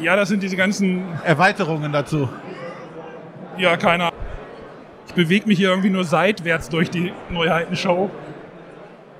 Ja, 0.00 0.16
das 0.16 0.30
sind 0.30 0.42
diese 0.42 0.56
ganzen. 0.56 1.04
Erweiterungen 1.22 1.92
dazu. 1.92 2.28
Ja, 3.58 3.76
keine 3.76 4.04
Ahnung. 4.04 4.23
Ich 5.14 5.22
bewege 5.22 5.46
mich 5.46 5.58
hier 5.58 5.68
irgendwie 5.68 5.90
nur 5.90 6.02
seitwärts 6.02 6.68
durch 6.68 6.90
die 6.90 7.12
Neuheitenshow. 7.30 8.10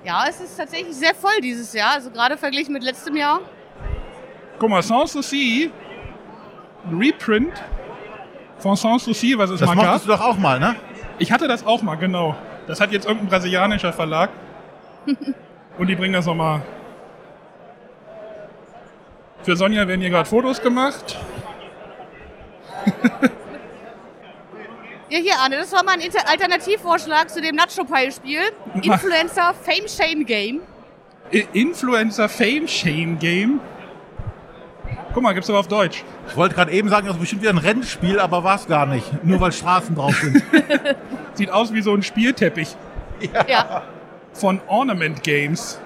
Ja, 0.02 0.24
es 0.28 0.40
ist 0.40 0.56
tatsächlich 0.56 0.92
sehr 0.96 1.14
voll 1.14 1.40
dieses 1.40 1.72
Jahr, 1.72 1.92
also 1.92 2.10
gerade 2.10 2.36
verglichen 2.36 2.72
mit 2.72 2.82
letztem 2.82 3.14
Jahr. 3.16 3.38
Guck 4.58 4.70
mal, 4.70 4.82
Sans 4.82 5.12
Souci. 5.12 5.70
Ein 6.84 6.98
Reprint 6.98 7.52
von 8.58 8.74
Sans 8.74 9.04
Souci, 9.04 9.38
was 9.38 9.50
es 9.50 9.60
Das 9.60 9.68
mal 9.68 9.76
gab. 9.76 9.84
mochtest 9.84 10.06
du 10.06 10.10
doch 10.10 10.20
auch 10.20 10.36
mal, 10.36 10.58
ne? 10.58 10.74
Ich 11.20 11.30
hatte 11.30 11.46
das 11.46 11.64
auch 11.64 11.80
mal, 11.82 11.94
genau. 11.94 12.34
Das 12.66 12.80
hat 12.80 12.90
jetzt 12.90 13.06
irgendein 13.06 13.28
brasilianischer 13.28 13.92
Verlag. 13.92 14.30
Und 15.78 15.86
die 15.86 15.94
bringen 15.94 16.14
das 16.14 16.26
nochmal. 16.26 16.62
Für 19.44 19.54
Sonja 19.54 19.86
werden 19.86 20.00
hier 20.00 20.10
gerade 20.10 20.28
Fotos 20.28 20.60
gemacht. 20.60 21.16
Ja, 25.14 25.20
hier, 25.20 25.38
Arne, 25.38 25.58
das 25.58 25.70
war 25.72 25.84
mal 25.84 25.92
ein 25.92 26.00
Inter 26.00 26.28
Alternativvorschlag 26.28 27.30
zu 27.30 27.40
dem 27.40 27.54
Nacho 27.54 27.84
Pie 27.84 28.10
Spiel. 28.10 28.40
Influencer 28.82 29.54
Fame 29.54 29.86
Shame 29.86 30.26
Game. 30.26 30.60
I- 31.32 31.46
Influencer 31.52 32.28
Fame 32.28 32.66
Shame 32.66 33.16
Game. 33.20 33.60
Guck 35.12 35.22
mal, 35.22 35.32
gibt's 35.32 35.48
aber 35.48 35.60
auf 35.60 35.68
Deutsch. 35.68 36.02
Ich 36.28 36.36
wollte 36.36 36.56
gerade 36.56 36.72
eben 36.72 36.88
sagen, 36.88 37.06
das 37.06 37.14
ist 37.14 37.20
bestimmt 37.20 37.42
wieder 37.42 37.52
ein 37.52 37.58
Rennspiel, 37.58 38.18
aber 38.18 38.42
war 38.42 38.56
es 38.56 38.66
gar 38.66 38.86
nicht. 38.86 39.22
Nur 39.24 39.40
weil 39.40 39.52
Straßen 39.52 39.94
drauf 39.94 40.16
sind. 40.16 40.42
Sieht 41.34 41.50
aus 41.50 41.72
wie 41.72 41.80
so 41.82 41.94
ein 41.94 42.02
Spielteppich 42.02 42.74
Ja. 43.46 43.82
von 44.32 44.60
Ornament 44.66 45.22
Games. 45.22 45.78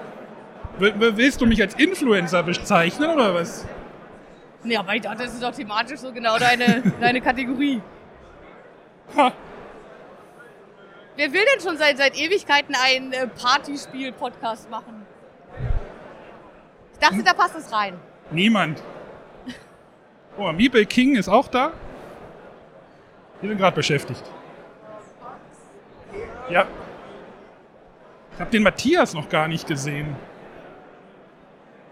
Will- 0.79 0.99
will- 0.99 1.17
Willst 1.17 1.39
du 1.39 1.45
mich 1.45 1.61
als 1.61 1.75
Influencer 1.75 2.41
bezeichnen 2.41 3.11
oder 3.11 3.35
was? 3.35 3.67
Ja, 4.63 4.79
aber 4.79 4.95
ich 4.95 5.01
dachte, 5.03 5.23
das 5.23 5.33
ist 5.35 5.43
doch 5.43 5.53
thematisch 5.53 5.99
so 5.99 6.11
genau 6.11 6.39
deine, 6.39 6.81
deine 6.99 7.21
Kategorie. 7.21 7.79
Ha. 9.17 9.33
Wer 11.15 11.33
will 11.33 11.41
denn 11.53 11.61
schon 11.61 11.77
seit, 11.77 11.97
seit 11.97 12.17
Ewigkeiten 12.17 12.75
einen 12.75 13.11
äh, 13.11 13.27
Partyspiel-Podcast 13.27 14.69
machen? 14.69 15.05
Ich 16.93 16.99
dachte, 16.99 17.23
da 17.23 17.33
passt 17.33 17.55
es 17.55 17.71
rein. 17.71 17.99
Niemand. 18.31 18.81
Oh, 20.37 20.51
Meeple 20.51 20.85
King 20.85 21.15
ist 21.15 21.27
auch 21.27 21.47
da. 21.47 21.73
Die 23.41 23.47
sind 23.47 23.57
gerade 23.57 23.75
beschäftigt. 23.75 24.23
Ja. 26.49 26.67
Ich 28.33 28.39
habe 28.39 28.51
den 28.51 28.63
Matthias 28.63 29.13
noch 29.13 29.27
gar 29.27 29.47
nicht 29.47 29.67
gesehen. 29.67 30.15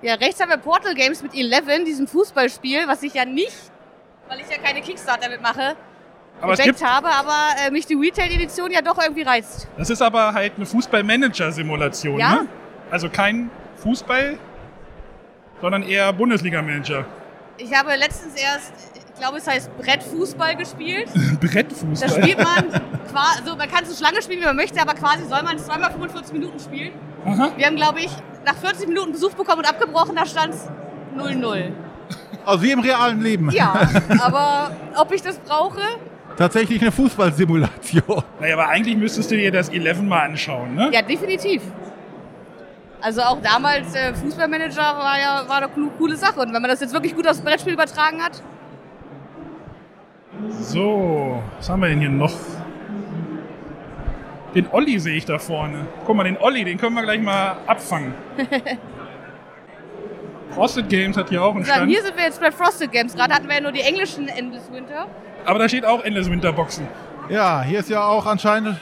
Ja, 0.01 0.13
rechts 0.13 0.39
haben 0.39 0.49
wir 0.49 0.57
Portal 0.57 0.93
Games 0.93 1.21
mit 1.23 1.33
11, 1.33 1.83
diesem 1.83 2.07
Fußballspiel, 2.07 2.87
was 2.87 3.03
ich 3.03 3.15
ja 3.15 3.25
nicht, 3.25 3.71
weil 4.27 4.39
ich 4.39 4.49
ja 4.49 4.57
keine 4.57 4.81
Kickstarter 4.81 5.29
mitmache, 5.29 5.75
Aber 6.41 6.53
es 6.53 6.59
entdeckt 6.59 6.79
gibt, 6.79 6.89
habe, 6.89 7.07
aber 7.09 7.35
äh, 7.65 7.71
mich 7.71 7.85
die 7.85 7.95
Retail-Edition 7.95 8.71
ja 8.71 8.81
doch 8.81 8.97
irgendwie 9.01 9.23
reizt. 9.23 9.67
das 9.77 9.89
ist 9.89 10.01
aber 10.01 10.33
halt 10.33 10.53
eine 10.55 10.65
Fußball-Manager-Simulation. 10.65 12.19
Ja? 12.19 12.31
Ne? 12.35 12.47
Also 12.91 13.09
kein 13.09 13.49
Fußball, 13.77 14.37
sondern 15.61 15.83
eher 15.83 16.13
Bundesliga-Manager. 16.13 17.05
Ich 17.57 17.73
habe 17.73 17.95
letztens 17.95 18.35
erst, 18.35 18.71
ich 18.95 19.19
glaube, 19.19 19.37
es 19.37 19.47
heißt 19.47 19.75
Brettfußball 19.77 20.55
gespielt. 20.55 21.09
Da 21.41 21.47
Brettfußball. 21.47 22.09
spielt 22.09 22.37
man 22.37 22.69
quasi, 23.11 23.39
also 23.39 23.55
man 23.55 23.69
kann 23.69 23.85
so 23.85 23.95
Schlange 23.95 24.21
spielen, 24.21 24.41
wie 24.41 24.45
man 24.45 24.55
möchte, 24.55 24.79
aber 24.81 24.93
quasi 24.93 25.25
soll 25.25 25.41
man 25.43 25.57
zweimal 25.57 25.91
45 25.91 26.33
Minuten 26.33 26.59
spielen. 26.59 26.93
Wir 27.57 27.65
haben, 27.65 27.75
glaube 27.75 27.99
ich, 27.99 28.09
nach 28.45 28.55
40 28.55 28.87
Minuten 28.87 29.11
Besuch 29.11 29.33
bekommen 29.33 29.59
und 29.59 29.69
abgebrochen, 29.69 30.15
da 30.15 30.25
stand 30.25 30.53
es 30.53 30.69
0-0. 31.17 31.71
Also 32.45 32.63
wie 32.63 32.71
im 32.71 32.79
realen 32.79 33.21
Leben. 33.21 33.49
Ja, 33.51 33.73
aber 34.21 34.71
ob 34.95 35.11
ich 35.11 35.21
das 35.21 35.37
brauche? 35.39 35.81
Tatsächlich 36.37 36.81
eine 36.81 36.91
Fußballsimulation. 36.91 38.23
Naja, 38.39 38.53
aber 38.53 38.67
eigentlich 38.69 38.95
müsstest 38.95 39.31
du 39.31 39.35
dir 39.37 39.51
das 39.51 39.69
11 39.69 40.01
mal 40.03 40.21
anschauen, 40.21 40.75
ne? 40.75 40.89
Ja, 40.93 41.01
definitiv. 41.01 41.63
Also 43.01 43.21
auch 43.21 43.41
damals 43.41 43.93
äh, 43.95 44.13
Fußballmanager 44.13 44.81
war 44.81 45.19
ja 45.19 45.43
war 45.47 45.57
eine 45.57 45.67
coo- 45.67 45.89
coole 45.97 46.15
Sache. 46.15 46.39
Und 46.39 46.47
wenn 46.53 46.61
man 46.61 46.69
das 46.69 46.79
jetzt 46.81 46.93
wirklich 46.93 47.15
gut 47.15 47.27
aufs 47.27 47.41
Brettspiel 47.41 47.73
übertragen 47.73 48.21
hat, 48.23 48.41
So, 50.59 51.41
was 51.57 51.69
haben 51.69 51.81
wir 51.81 51.89
denn 51.89 51.99
hier 51.99 52.09
noch? 52.09 52.31
Den 54.55 54.67
Olli 54.71 54.99
sehe 54.99 55.15
ich 55.15 55.25
da 55.25 55.37
vorne. 55.39 55.87
Guck 56.05 56.15
mal, 56.15 56.23
den 56.23 56.37
Olli, 56.37 56.63
den 56.63 56.77
können 56.77 56.95
wir 56.95 57.03
gleich 57.03 57.21
mal 57.21 57.57
abfangen. 57.67 58.13
Frosted 60.51 60.89
Games 60.89 61.17
hat 61.17 61.29
hier 61.29 61.43
auch 61.43 61.53
einen 61.55 61.65
Stand. 61.65 61.89
hier 61.89 62.01
sind 62.01 62.15
wir 62.15 62.23
jetzt 62.23 62.39
bei 62.41 62.51
Frosted 62.51 62.91
Games. 62.91 63.13
Gerade 63.15 63.33
hatten 63.33 63.47
wir 63.47 63.55
ja 63.55 63.61
nur 63.61 63.71
die 63.71 63.81
englischen 63.81 64.27
Endless 64.27 64.71
Winter. 64.71 65.07
Aber 65.47 65.59
da 65.59 65.69
steht 65.69 65.85
auch 65.85 66.03
Endless 66.03 66.29
Winterboxen. 66.29 66.85
Ja, 67.29 67.61
hier 67.61 67.79
ist 67.79 67.89
ja 67.89 68.03
auch 68.03 68.25
anscheinend. 68.25 68.77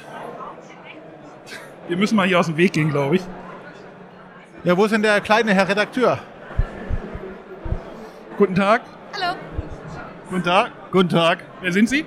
Wir 1.88 1.96
müssen 1.96 2.16
mal 2.16 2.26
hier 2.26 2.40
aus 2.40 2.48
dem 2.48 2.58
Weg 2.58 2.74
gehen, 2.74 2.90
glaube 2.90 3.18
ich. 3.18 3.22
Ja, 4.64 4.76
wo 4.76 4.86
ist 4.86 4.92
denn 4.92 5.04
der 5.04 5.22
kleine 5.22 5.54
Herr 5.54 5.70
Redakteur? 5.70 6.18
Guten 8.40 8.56
Tag. 8.56 8.82
Hallo. 9.14 9.36
Guten 10.28 10.44
Tag. 10.44 10.72
Guten 10.92 11.10
Tag. 11.10 11.44
Wer 11.62 11.72
sind 11.72 11.88
Sie? 11.88 12.04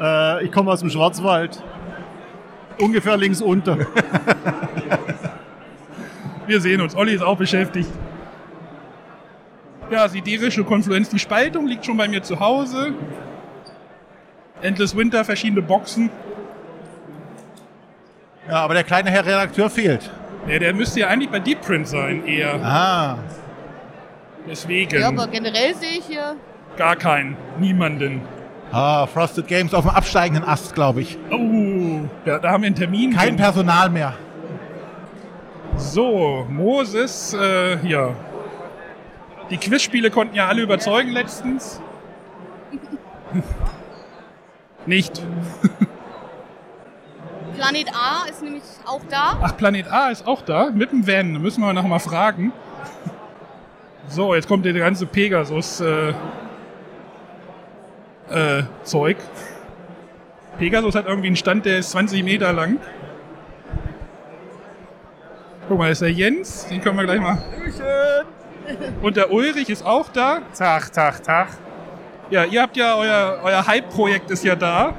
Äh, 0.00 0.46
ich 0.46 0.50
komme 0.50 0.72
aus 0.72 0.80
dem 0.80 0.90
Schwarzwald. 0.90 1.62
Ungefähr 2.80 3.16
links 3.16 3.40
unter. 3.40 3.78
Wir 6.48 6.60
sehen 6.60 6.80
uns. 6.80 6.96
Olli 6.96 7.14
ist 7.14 7.22
auch 7.22 7.36
beschäftigt. 7.36 7.88
Ja, 9.92 10.08
siderische 10.08 10.64
Konfluenz. 10.64 11.08
Die 11.08 11.20
Spaltung 11.20 11.68
liegt 11.68 11.86
schon 11.86 11.96
bei 11.96 12.08
mir 12.08 12.24
zu 12.24 12.40
Hause. 12.40 12.94
Endless 14.62 14.96
Winter, 14.96 15.24
verschiedene 15.24 15.62
Boxen. 15.62 16.10
Ja, 18.48 18.56
aber 18.56 18.74
der 18.74 18.84
kleine 18.84 19.10
Herr 19.10 19.24
Redakteur 19.24 19.70
fehlt. 19.70 20.10
Ja, 20.48 20.58
der 20.58 20.74
müsste 20.74 21.00
ja 21.00 21.08
eigentlich 21.08 21.30
bei 21.30 21.38
Deep 21.38 21.60
Print 21.60 21.86
sein, 21.86 22.26
eher. 22.26 22.54
Ah. 22.64 23.18
Deswegen. 24.48 25.00
Ja, 25.00 25.08
aber 25.08 25.28
generell 25.28 25.74
sehe 25.74 25.98
ich 25.98 26.06
hier. 26.06 26.36
Gar 26.76 26.96
keinen. 26.96 27.36
Niemanden. 27.58 28.22
Ah, 28.72 29.06
Frosted 29.06 29.46
Games 29.46 29.74
auf 29.74 29.84
dem 29.84 29.90
absteigenden 29.90 30.44
Ast, 30.44 30.74
glaube 30.74 31.02
ich. 31.02 31.18
Oh, 31.30 32.08
da, 32.24 32.38
da 32.38 32.50
haben 32.50 32.62
wir 32.62 32.68
einen 32.68 32.76
Termin. 32.76 33.12
Kein 33.14 33.36
Personal 33.36 33.90
mehr. 33.90 34.14
So, 35.76 36.46
Moses, 36.48 37.34
äh, 37.38 37.86
ja. 37.86 38.14
Die 39.50 39.58
Quizspiele 39.58 40.10
konnten 40.10 40.34
ja 40.34 40.48
alle 40.48 40.62
überzeugen 40.62 41.10
letztens. 41.10 41.80
Nicht. 44.86 45.22
Planet 47.56 47.88
A 47.94 48.24
ist 48.28 48.42
nämlich 48.42 48.62
auch 48.84 49.02
da. 49.08 49.38
Ach, 49.40 49.56
Planet 49.56 49.86
A 49.88 50.10
ist 50.10 50.26
auch 50.26 50.42
da, 50.42 50.70
mit 50.70 50.90
dem 50.90 51.06
Van. 51.06 51.34
Da 51.34 51.38
müssen 51.38 51.60
wir 51.60 51.72
noch 51.72 51.86
mal 51.86 51.98
fragen. 51.98 52.52
So, 54.08 54.34
jetzt 54.34 54.48
kommt 54.48 54.64
der 54.64 54.72
ganze 54.72 55.06
Pegasus 55.06 55.80
äh, 55.80 56.12
äh, 58.30 58.64
Zeug. 58.82 59.16
Pegasus 60.58 60.94
hat 60.94 61.06
irgendwie 61.06 61.28
einen 61.28 61.36
Stand, 61.36 61.64
der 61.64 61.78
ist 61.78 61.90
20 61.92 62.24
Meter 62.24 62.52
lang. 62.52 62.78
Guck 65.68 65.78
mal, 65.78 65.88
das 65.88 66.00
ist 66.00 66.02
der 66.02 66.12
Jens, 66.12 66.66
den 66.66 66.80
können 66.80 66.98
wir 66.98 67.04
gleich 67.04 67.20
mal. 67.20 67.38
Und 69.00 69.16
der 69.16 69.32
Ulrich 69.32 69.70
ist 69.70 69.84
auch 69.84 70.08
da. 70.08 70.40
Tag, 70.56 70.92
Tag, 70.92 71.22
Tag. 71.22 71.48
Ja, 72.32 72.46
ihr 72.46 72.62
habt 72.62 72.78
ja 72.78 72.96
euer, 72.96 73.40
euer 73.42 73.66
Hype-Projekt 73.66 74.30
ist 74.30 74.42
ja 74.42 74.56
da. 74.56 74.94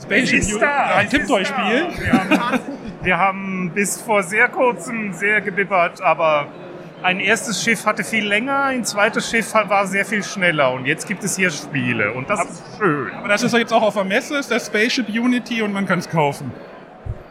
Spaceship 0.00 0.38
ist 0.38 0.62
da, 0.62 0.94
ein 0.94 1.10
Tipptoy-Spiel. 1.10 1.88
Wir 1.98 2.12
haben, 2.12 2.60
wir 3.02 3.18
haben 3.18 3.72
bis 3.74 4.00
vor 4.00 4.22
sehr 4.22 4.46
kurzem 4.46 5.12
sehr 5.12 5.40
gebibbert, 5.40 6.00
aber 6.00 6.46
ein 7.02 7.18
erstes 7.18 7.60
Schiff 7.60 7.86
hatte 7.86 8.04
viel 8.04 8.24
länger, 8.24 8.66
ein 8.66 8.84
zweites 8.84 9.28
Schiff 9.28 9.52
war 9.52 9.84
sehr 9.88 10.04
viel 10.04 10.22
schneller 10.22 10.72
und 10.72 10.86
jetzt 10.86 11.08
gibt 11.08 11.24
es 11.24 11.34
hier 11.34 11.50
Spiele 11.50 12.12
und 12.12 12.30
das 12.30 12.44
ist 12.44 12.62
schön. 12.78 13.12
Aber 13.14 13.26
das 13.26 13.42
ist 13.42 13.54
jetzt 13.54 13.72
auch 13.72 13.82
auf 13.82 13.94
der 13.94 14.04
Messe, 14.04 14.38
ist 14.38 14.48
das 14.48 14.66
Spaceship 14.66 15.08
Unity 15.08 15.60
und 15.60 15.72
man 15.72 15.86
kann 15.86 15.98
es 15.98 16.08
kaufen. 16.08 16.52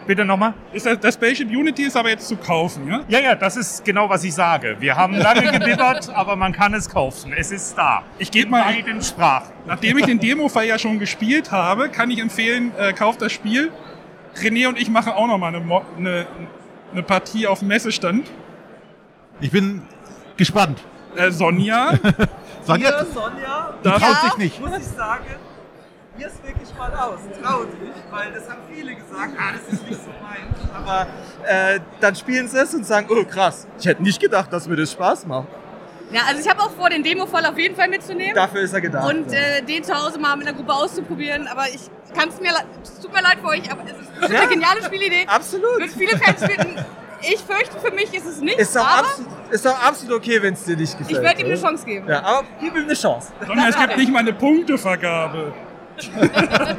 Bitte 0.07 0.23
nochmal? 0.25 0.53
Ist 0.73 0.85
das, 0.85 0.99
das 0.99 1.13
Spaceship 1.15 1.49
Unity 1.49 1.83
ist 1.83 1.97
aber 1.97 2.09
jetzt 2.09 2.27
zu 2.27 2.37
kaufen, 2.37 2.87
ja? 2.87 3.01
Ja, 3.09 3.19
ja, 3.19 3.35
das 3.35 3.57
ist 3.57 3.83
genau, 3.83 4.09
was 4.09 4.23
ich 4.23 4.33
sage. 4.33 4.77
Wir 4.79 4.95
haben 4.95 5.13
lange 5.15 5.51
gebibbert, 5.59 6.09
aber 6.15 6.35
man 6.37 6.53
kann 6.53 6.73
es 6.73 6.89
kaufen. 6.89 7.33
Es 7.37 7.51
ist 7.51 7.77
da. 7.77 8.03
Ich 8.17 8.31
gebe 8.31 8.49
mal, 8.49 8.61
In 8.73 8.85
beiden 8.85 9.01
Sprachen. 9.01 9.51
nachdem 9.65 9.97
ich 9.97 10.05
den 10.05 10.19
Demo-Fall 10.19 10.65
ja 10.65 10.79
schon 10.79 10.97
gespielt 10.97 11.51
habe, 11.51 11.89
kann 11.89 12.09
ich 12.09 12.19
empfehlen, 12.19 12.71
äh, 12.77 12.93
kauft 12.93 13.21
das 13.21 13.31
Spiel. 13.33 13.71
René 14.41 14.67
und 14.67 14.79
ich 14.79 14.89
machen 14.89 15.11
auch 15.13 15.27
noch 15.27 15.37
mal 15.37 15.47
eine, 15.49 15.59
Mo- 15.59 15.83
eine, 15.97 16.25
eine 16.93 17.03
Partie 17.03 17.45
auf 17.47 17.59
dem 17.59 17.67
Messestand. 17.67 18.31
Ich 19.41 19.51
bin 19.51 19.81
gespannt. 20.37 20.79
Äh, 21.15 21.31
Sonja, 21.31 21.91
Sonja, 22.63 23.03
Sonja, 23.05 23.73
die 23.83 23.87
Ja. 23.89 23.99
traut 23.99 24.21
sich 24.23 24.37
nicht. 24.37 24.61
muss 24.61 24.77
ich 24.77 24.83
sagen, 24.85 25.25
hier 26.17 26.27
ist 26.27 26.43
wirklich 26.45 26.69
mal 26.77 26.91
aus. 26.93 27.19
Trau 27.41 27.63
dich, 27.63 27.93
weil 28.11 28.31
das 28.33 28.49
haben 28.49 28.61
viele 28.73 28.95
gesagt, 28.95 29.33
ah, 29.39 29.51
das 29.53 29.73
ist 29.73 29.87
nicht 29.87 30.01
so 30.03 30.09
meins. 30.21 30.71
Aber 30.73 31.07
äh, 31.47 31.79
dann 31.99 32.15
spielen 32.15 32.47
sie 32.47 32.57
es 32.57 32.73
und 32.73 32.85
sagen, 32.85 33.07
oh 33.09 33.23
krass, 33.25 33.67
ich 33.79 33.85
hätte 33.85 34.01
nicht 34.03 34.19
gedacht, 34.19 34.51
dass 34.51 34.67
mir 34.67 34.75
das 34.75 34.91
Spaß 34.91 35.25
macht. 35.25 35.47
Ja, 36.11 36.21
also 36.27 36.39
ich 36.41 36.49
habe 36.49 36.61
auch 36.61 36.71
vor, 36.71 36.89
den 36.89 37.03
Demo-Fall 37.03 37.45
auf 37.45 37.57
jeden 37.57 37.75
Fall 37.75 37.89
mitzunehmen. 37.89 38.33
Dafür 38.33 38.61
ist 38.61 38.73
er 38.73 38.79
gedacht. 38.79 39.09
und 39.13 39.31
äh, 39.33 39.61
den 39.61 39.83
zu 39.83 39.93
Hause 39.93 40.17
mal 40.19 40.37
mit 40.37 40.47
einer 40.47 40.55
Gruppe 40.55 40.73
auszuprobieren. 40.73 41.47
Aber 41.47 41.67
ich 41.67 41.81
kann 42.17 42.29
es 42.29 42.39
mir, 42.39 42.51
es 42.81 42.99
tut 43.01 43.11
mir 43.13 43.21
leid 43.21 43.39
für 43.41 43.47
euch, 43.47 43.69
aber 43.69 43.81
es 43.85 43.91
ist 43.91 44.31
Ja. 44.31 44.39
eine 44.39 44.49
geniale 44.49 44.81
Spielidee. 44.83 45.25
Absolut. 45.27 45.79
Wird 45.79 45.91
viele 45.91 46.17
Fans 46.17 46.43
finden. 46.45 46.85
Ich 47.21 47.39
fürchte, 47.39 47.79
für 47.79 47.91
mich 47.91 48.13
ist 48.13 48.25
es 48.25 48.39
nicht, 48.41 48.57
Ist 48.59 48.75
doch, 48.75 48.87
aber 48.87 48.99
absolut, 49.07 49.31
ist 49.49 49.65
doch 49.65 49.83
absolut 49.83 50.17
okay, 50.17 50.41
wenn 50.41 50.53
es 50.53 50.63
dir 50.63 50.77
nicht 50.77 50.97
gefällt. 50.97 51.17
ich 51.17 51.23
werde 51.23 51.41
ihm 51.41 51.47
eine? 51.47 51.59
Chance 51.59 51.83
geben. 51.85 52.07
Ja, 52.07 52.21
aber 52.23 52.47
gib 52.61 52.75
ihm 52.75 52.83
eine 52.83 52.93
Chance. 52.93 53.33
Sonja, 53.45 53.67
es 53.69 53.75
gibt 53.77 53.97
nicht 53.97 54.11
mal 54.11 54.19
eine 54.19 54.33
Punktevergabe. 54.33 55.51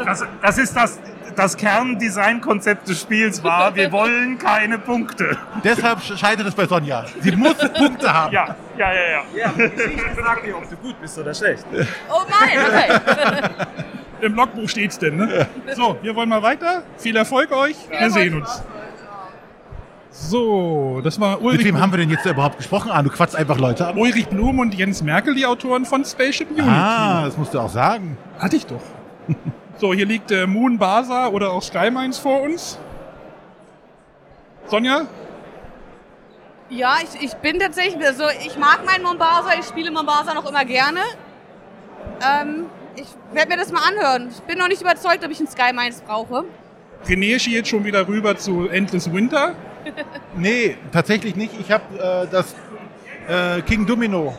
Das, 0.05 0.25
das 0.43 0.59
ist 0.59 0.77
das, 0.77 0.99
das 1.37 1.57
Kerndesign-Konzept 1.57 2.89
des 2.89 3.01
Spiels 3.01 3.43
war, 3.43 3.75
wir 3.75 3.93
wollen 3.93 4.39
keine 4.39 4.79
Punkte. 4.79 5.37
Deshalb 5.63 6.01
scheitert 6.03 6.47
es 6.47 6.55
bei 6.55 6.67
Sonja. 6.67 7.05
Sie 7.21 7.33
muss 7.37 7.57
Punkte 7.77 8.13
haben. 8.13 8.33
Ja, 8.33 8.57
ja, 8.77 8.93
ja, 8.93 9.01
ja. 9.11 9.23
Ja, 9.37 9.51
Geschichte 9.53 10.23
sagt 10.23 10.47
dir, 10.47 10.57
ob 10.57 10.69
du 10.69 10.77
gut 10.77 11.01
bist 11.01 11.19
oder 11.19 11.35
schlecht. 11.35 11.65
Oh 12.11 12.23
nein, 12.29 12.59
okay. 12.67 13.67
Im 14.21 14.35
Logbuch 14.35 14.69
steht's 14.69 14.99
denn, 14.99 15.17
ne? 15.17 15.47
So, 15.77 15.97
wir 16.03 16.15
wollen 16.17 16.29
mal 16.29 16.43
weiter. 16.43 16.83
Viel 16.97 17.15
Erfolg 17.17 17.53
euch. 17.53 17.77
Wir 17.89 18.11
sehen 18.11 18.41
uns. 18.43 18.63
So, 20.11 21.01
das 21.05 21.21
war 21.21 21.37
Mit 21.37 21.45
Ulrich, 21.45 21.65
wem 21.65 21.81
haben 21.81 21.93
wir 21.93 21.99
denn 21.99 22.11
jetzt 22.11 22.27
überhaupt 22.27 22.57
gesprochen? 22.57 22.91
Ah, 22.91 23.03
du 23.03 23.11
quatzt 23.11 23.37
einfach 23.37 23.59
Leute 23.59 23.87
an. 23.87 23.97
Ulrich 23.97 24.27
Blum 24.27 24.59
und 24.59 24.75
Jens 24.75 25.03
Merkel, 25.03 25.35
die 25.37 25.47
Autoren 25.47 25.85
von 25.85 26.05
Spaceship 26.05 26.51
Unity. 26.51 26.69
Ah, 26.69 27.27
das 27.27 27.37
musst 27.37 27.55
du 27.55 27.61
auch 27.61 27.71
sagen. 27.71 28.19
Hatte 28.41 28.57
ich 28.57 28.67
doch. 28.67 28.81
So, 29.79 29.95
hier 29.95 30.07
liegt 30.07 30.33
äh, 30.33 30.47
Moon 30.47 30.77
Basa 30.77 31.29
oder 31.29 31.53
auch 31.53 31.63
Skymines 31.63 32.19
vor 32.19 32.43
uns. 32.43 32.79
Sonja? 34.67 35.07
Ja, 36.69 36.97
ich, 37.03 37.23
ich 37.23 37.35
bin 37.37 37.59
tatsächlich, 37.59 38.05
also 38.05 38.25
ich 38.45 38.59
mag 38.59 38.85
meinen 38.85 39.05
Mombasa, 39.05 39.51
ich 39.59 39.65
spiele 39.65 39.91
Mombasa 39.91 40.35
noch 40.35 40.49
immer 40.49 40.65
gerne. 40.65 41.01
Ähm, 42.21 42.67
ich 42.97 43.07
werde 43.33 43.51
mir 43.51 43.57
das 43.57 43.73
mal 43.73 43.83
anhören. 43.89 44.31
Ich 44.31 44.41
bin 44.43 44.59
noch 44.59 44.69
nicht 44.69 44.83
überzeugt, 44.83 45.25
ob 45.25 45.31
ich 45.31 45.39
einen 45.39 45.49
Sky 45.49 45.73
Mines 45.73 46.03
brauche. 46.03 46.45
René 47.07 47.39
schielt 47.39 47.69
schon 47.69 47.85
wieder 47.85 48.07
rüber 48.09 48.37
zu 48.37 48.69
Endless 48.69 49.13
Winter. 49.13 49.55
Nee, 50.37 50.77
tatsächlich 50.93 51.35
nicht. 51.35 51.59
Ich 51.59 51.71
habe 51.71 51.85
äh, 51.99 52.27
das 52.31 52.55
äh, 53.27 53.63
King 53.63 53.87
Domino 53.87 54.35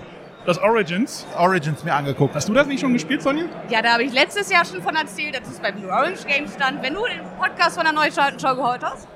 Das 0.45 0.57
Origins. 0.59 1.27
Origins 1.37 1.83
mir 1.83 1.93
angeguckt. 1.93 2.33
Hast 2.35 2.47
du 2.49 2.53
das 2.53 2.65
nicht 2.65 2.79
schon 2.79 2.93
gespielt, 2.93 3.21
Sonja? 3.21 3.45
Ja, 3.69 3.81
da 3.81 3.93
habe 3.93 4.03
ich 4.03 4.13
letztes 4.13 4.49
Jahr 4.49 4.65
schon 4.65 4.81
von 4.81 4.95
erzählt, 4.95 5.39
dass 5.39 5.47
es 5.49 5.59
bei 5.59 5.71
Blue 5.71 5.91
Orange 5.91 6.25
Games 6.25 6.53
stand. 6.53 6.81
Wenn 6.81 6.93
du 6.93 7.01
den 7.05 7.19
Podcast 7.39 7.75
von 7.75 7.83
der 7.83 7.93
Neuschalten-Show 7.93 8.55
gehört 8.55 8.83
hast. 8.83 9.07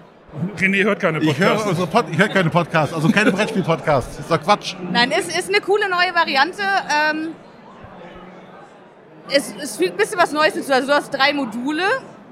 René 0.57 0.83
hört 0.83 0.99
keine 0.99 1.19
Ich 1.19 1.38
höre 1.39 1.49
Podcasts. 1.49 1.69
unsere 1.69 1.88
Pod 1.88 2.05
ich 2.12 2.17
hör 2.17 2.27
keine 2.27 2.49
Podcasts, 2.49 2.93
also 2.93 3.07
keine 3.09 3.31
Brettspiel-Podcasts. 3.31 4.17
Das 4.17 4.25
ist 4.25 4.31
doch 4.31 4.41
Quatsch. 4.43 4.75
Nein, 4.91 5.12
es 5.12 5.27
ist 5.27 5.47
eine 5.49 5.62
coole 5.62 5.88
neue 5.89 6.13
Variante. 6.13 6.62
Ähm, 7.12 7.29
es, 9.29 9.53
es 9.62 9.77
fügt 9.77 9.91
ein 9.91 9.97
bisschen 9.97 10.19
was 10.19 10.31
Neues 10.31 10.53
hinzu. 10.53 10.73
Also 10.73 10.88
du 10.88 10.93
hast 10.93 11.12
drei 11.12 11.33
Module. 11.33 11.83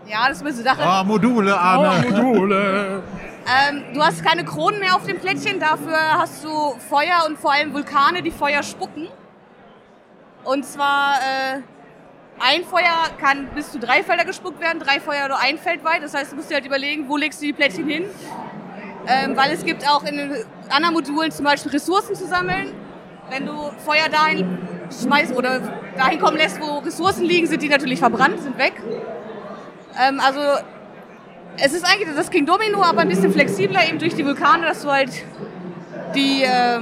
Ja, 0.08 0.28
das 0.28 0.38
ist 0.38 0.44
ein 0.44 0.48
bisschen 0.48 0.64
Sache. 0.64 0.82
Ah, 0.84 1.04
Module, 1.04 1.54
Oh, 1.54 1.58
Arne. 1.58 2.10
Module. 2.10 3.04
Ähm, 3.52 3.84
du 3.94 4.02
hast 4.02 4.24
keine 4.24 4.46
Kronen 4.46 4.80
mehr 4.80 4.96
auf 4.96 5.06
dem 5.06 5.20
Plättchen, 5.20 5.60
dafür 5.60 5.98
hast 6.18 6.44
du 6.44 6.76
Feuer 6.90 7.26
und 7.28 7.38
vor 7.38 7.52
allem 7.52 7.74
Vulkane, 7.74 8.22
die 8.22 8.32
Feuer 8.32 8.64
spucken. 8.64 9.10
Und 10.46 10.66
zwar 10.66 11.16
äh, 11.16 11.62
ein 12.40 12.64
Feuer 12.64 13.10
kann 13.20 13.48
bis 13.54 13.72
zu 13.72 13.80
drei 13.80 14.04
Felder 14.04 14.24
gespuckt 14.24 14.62
werden, 14.62 14.80
drei 14.80 15.00
Feuer 15.00 15.28
nur 15.28 15.40
ein 15.40 15.58
Feld 15.58 15.84
weit. 15.84 16.02
Das 16.02 16.14
heißt, 16.14 16.32
du 16.32 16.38
musst 16.38 16.50
dir 16.50 16.56
halt 16.56 16.66
überlegen, 16.66 17.10
wo 17.10 17.18
legst 17.18 17.42
du 17.42 17.48
die 17.48 17.54
Plättchen 17.54 17.88
hin. 17.88 18.06
Ähm, 19.08 19.36
weil 19.36 19.52
es 19.52 19.66
gibt 19.66 19.88
auch 19.90 20.04
in 20.04 20.32
anderen 20.70 20.94
Modulen 20.94 21.32
zum 21.32 21.44
Beispiel 21.44 21.72
Ressourcen 21.72 22.16
zu 22.16 22.28
sammeln. 22.28 22.74
Wenn 23.30 23.46
du 23.46 23.54
Feuer 23.84 24.08
dahin 24.10 24.60
schmeißt 25.02 25.36
oder 25.36 25.60
dahin 25.98 26.20
kommen 26.20 26.38
lässt, 26.38 26.62
wo 26.62 26.80
Ressourcen 26.80 27.26
liegen, 27.26 27.48
sind 27.48 27.62
die 27.62 27.70
natürlich 27.70 28.00
verbrannt, 28.00 28.40
sind 28.42 28.58
weg. 28.58 28.74
Ähm, 30.00 30.20
also 30.20 30.40
es 31.58 31.74
ist 31.74 31.86
eigentlich 31.86 32.16
das 32.16 32.30
King 32.32 32.46
Domino, 32.46 32.82
aber 32.84 33.02
ein 33.02 33.10
bisschen 33.10 33.32
flexibler 33.32 33.88
eben 33.88 34.00
durch 34.00 34.16
die 34.16 34.26
Vulkane, 34.26 34.66
dass 34.66 34.82
du 34.82 34.92
halt 34.92 35.12
die 36.16 36.44
äh, 36.44 36.80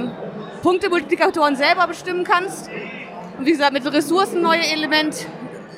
Punktemultiplikatoren 0.62 1.56
selber 1.56 1.86
bestimmen 1.86 2.24
kannst. 2.24 2.68
Und 3.38 3.46
wie 3.46 3.52
gesagt, 3.52 3.72
mit 3.72 3.84
Ressourcen 3.90 4.42
neue 4.42 4.66
Element 4.66 5.26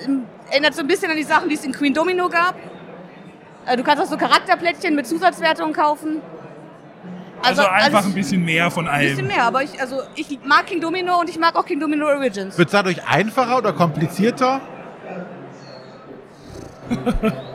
ähm, 0.07 0.25
erinnert 0.51 0.75
so 0.75 0.81
ein 0.81 0.87
bisschen 0.87 1.11
an 1.11 1.17
die 1.17 1.23
Sachen, 1.23 1.49
die 1.49 1.55
es 1.55 1.65
in 1.65 1.73
Queen 1.73 1.95
Domino 1.95 2.29
gab. 2.29 2.55
Äh, 3.67 3.77
du 3.77 3.83
kannst 3.83 4.03
auch 4.03 4.09
so 4.09 4.17
Charakterplättchen 4.17 4.95
mit 4.95 5.07
Zusatzwertungen 5.07 5.73
kaufen. 5.73 6.21
Also, 7.45 7.63
einfach 7.63 7.95
alles- 7.99 8.07
ein 8.07 8.15
bisschen 8.15 8.45
mehr 8.45 8.71
von 8.71 8.87
ein 8.87 9.01
bisschen 9.01 9.19
allem. 9.27 9.27
mehr, 9.37 9.45
aber 9.45 9.63
ich, 9.65 9.81
also 9.81 10.01
ich 10.15 10.39
mag 10.45 10.67
King 10.67 10.81
Domino 10.81 11.19
und 11.19 11.29
ich 11.29 11.39
mag 11.41 11.57
auch 11.57 11.65
King 11.67 11.81
Domino 11.81 12.07
Origins. 12.07 12.57
Wird 12.57 12.69
es 12.69 12.73
dadurch 12.73 13.05
einfacher 13.09 13.59
oder 13.59 13.73
komplizierter? 13.73 14.61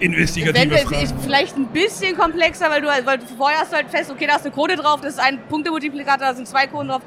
Investigative 0.00 0.58
Eventuell 0.58 0.86
Fragen. 0.86 1.02
ist 1.02 1.14
vielleicht 1.22 1.56
ein 1.56 1.66
bisschen 1.66 2.16
komplexer, 2.16 2.70
weil 2.70 2.80
du, 2.82 2.90
halt- 2.90 3.06
weil 3.06 3.18
vorher 3.36 3.60
hast 3.60 3.72
du 3.72 3.76
halt 3.76 3.88
fest, 3.90 4.10
okay, 4.10 4.26
da 4.26 4.36
ist 4.36 4.44
eine 4.44 4.54
Code 4.54 4.76
drauf, 4.76 5.00
das 5.00 5.14
ist 5.14 5.20
ein 5.20 5.38
Punktemultiplikator, 5.48 6.26
da 6.28 6.34
sind 6.34 6.46
zwei 6.48 6.66
Coden 6.66 6.88
drauf. 6.88 7.02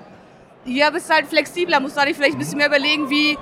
Hier 0.65 0.91
bist 0.91 1.09
du 1.09 1.13
halt 1.13 1.27
flexibler, 1.27 1.79
musst 1.79 1.97
du 1.97 2.05
dir 2.05 2.13
vielleicht 2.13 2.33
ein 2.33 2.39
bisschen 2.39 2.57
mehr 2.57 2.67
überlegen, 2.67 3.09
wie 3.09 3.37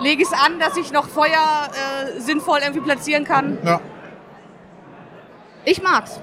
lege 0.00 0.22
ich 0.22 0.28
es 0.28 0.32
an, 0.32 0.58
dass 0.58 0.76
ich 0.76 0.92
noch 0.92 1.08
Feuer 1.08 1.28
äh, 1.28 2.20
sinnvoll 2.20 2.58
irgendwie 2.62 2.80
platzieren 2.80 3.24
kann. 3.24 3.58
Ja. 3.64 3.80
Ich 5.64 5.82
mag's. 5.82 6.20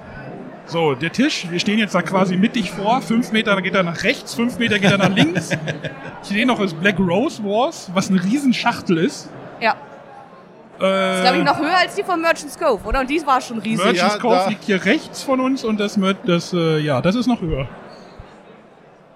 So, 0.68 0.94
der 0.94 1.12
Tisch, 1.12 1.48
wir 1.50 1.60
stehen 1.60 1.80
jetzt 1.80 1.96
da 1.96 2.02
quasi 2.02 2.38
mittig 2.38 2.72
vor. 2.72 3.02
Fünf 3.02 3.32
Meter 3.32 3.60
geht 3.62 3.74
er 3.76 3.84
nach 3.84 4.04
rechts, 4.04 4.36
fünf 4.36 4.58
Meter 4.60 4.80
geht 4.80 4.92
er 4.92 4.98
nach 4.98 5.10
links. 5.10 5.50
Ich 6.24 6.30
sehe 6.30 6.46
noch 6.46 6.60
das 6.60 6.74
Black 6.76 7.00
Rose 7.00 7.44
Wars, 7.44 7.90
was 7.96 8.10
eine 8.12 8.24
Riesenschachtel 8.24 9.00
ist. 9.00 9.28
Ja. 9.60 9.76
Äh, 10.82 10.90
Das 10.90 11.16
ist, 11.18 11.22
glaube 11.24 11.38
ich, 11.38 11.44
noch 11.44 11.60
höher 11.60 11.78
als 11.78 11.96
die 11.96 12.04
von 12.04 12.20
Merchant's 12.22 12.58
Cove, 12.58 12.84
oder? 12.86 13.02
Und 13.02 13.10
die 13.10 13.26
war 13.26 13.40
schon 13.42 13.60
riesig. 13.60 13.86
Merchant's 13.86 14.16
Ja, 14.16 14.20
Cove 14.20 14.50
liegt 14.50 14.64
hier 14.64 14.84
rechts 14.84 15.22
von 15.24 15.40
uns 15.40 15.64
und 15.64 15.80
das, 15.80 16.00
das 16.26 16.54
äh, 16.54 16.80
ja, 16.80 17.02
das 17.02 17.16
ist 17.16 17.28
noch 17.28 17.42
höher. 17.42 17.68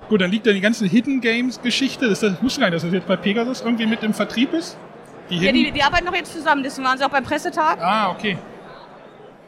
Gut, 0.10 0.22
dann 0.22 0.30
liegt 0.30 0.46
da 0.46 0.52
die 0.52 0.62
ganze 0.62 0.86
Hidden 0.86 1.20
Games 1.22 1.60
Geschichte. 1.62 2.08
Das, 2.08 2.20
das 2.20 2.34
ich 2.34 2.44
wusste 2.44 2.60
gar 2.62 2.68
nicht, 2.68 2.76
dass 2.76 2.84
das 2.84 2.94
jetzt 2.94 3.08
bei 3.08 3.16
Pegasus 3.16 3.62
irgendwie 3.62 3.88
mit 3.88 4.04
im 4.04 4.14
Vertrieb 4.14 4.54
ist. 4.54 4.78
Die 5.32 5.38
Ja, 5.38 5.52
die, 5.52 5.72
die 5.72 5.82
arbeiten 5.82 6.06
noch 6.06 6.14
jetzt 6.14 6.32
zusammen, 6.34 6.62
deswegen 6.62 6.86
waren 6.86 6.98
sie 7.00 7.04
auch 7.04 7.10
beim 7.10 7.24
Pressetag. 7.24 7.80
Ah, 7.82 8.12
okay. 8.12 8.38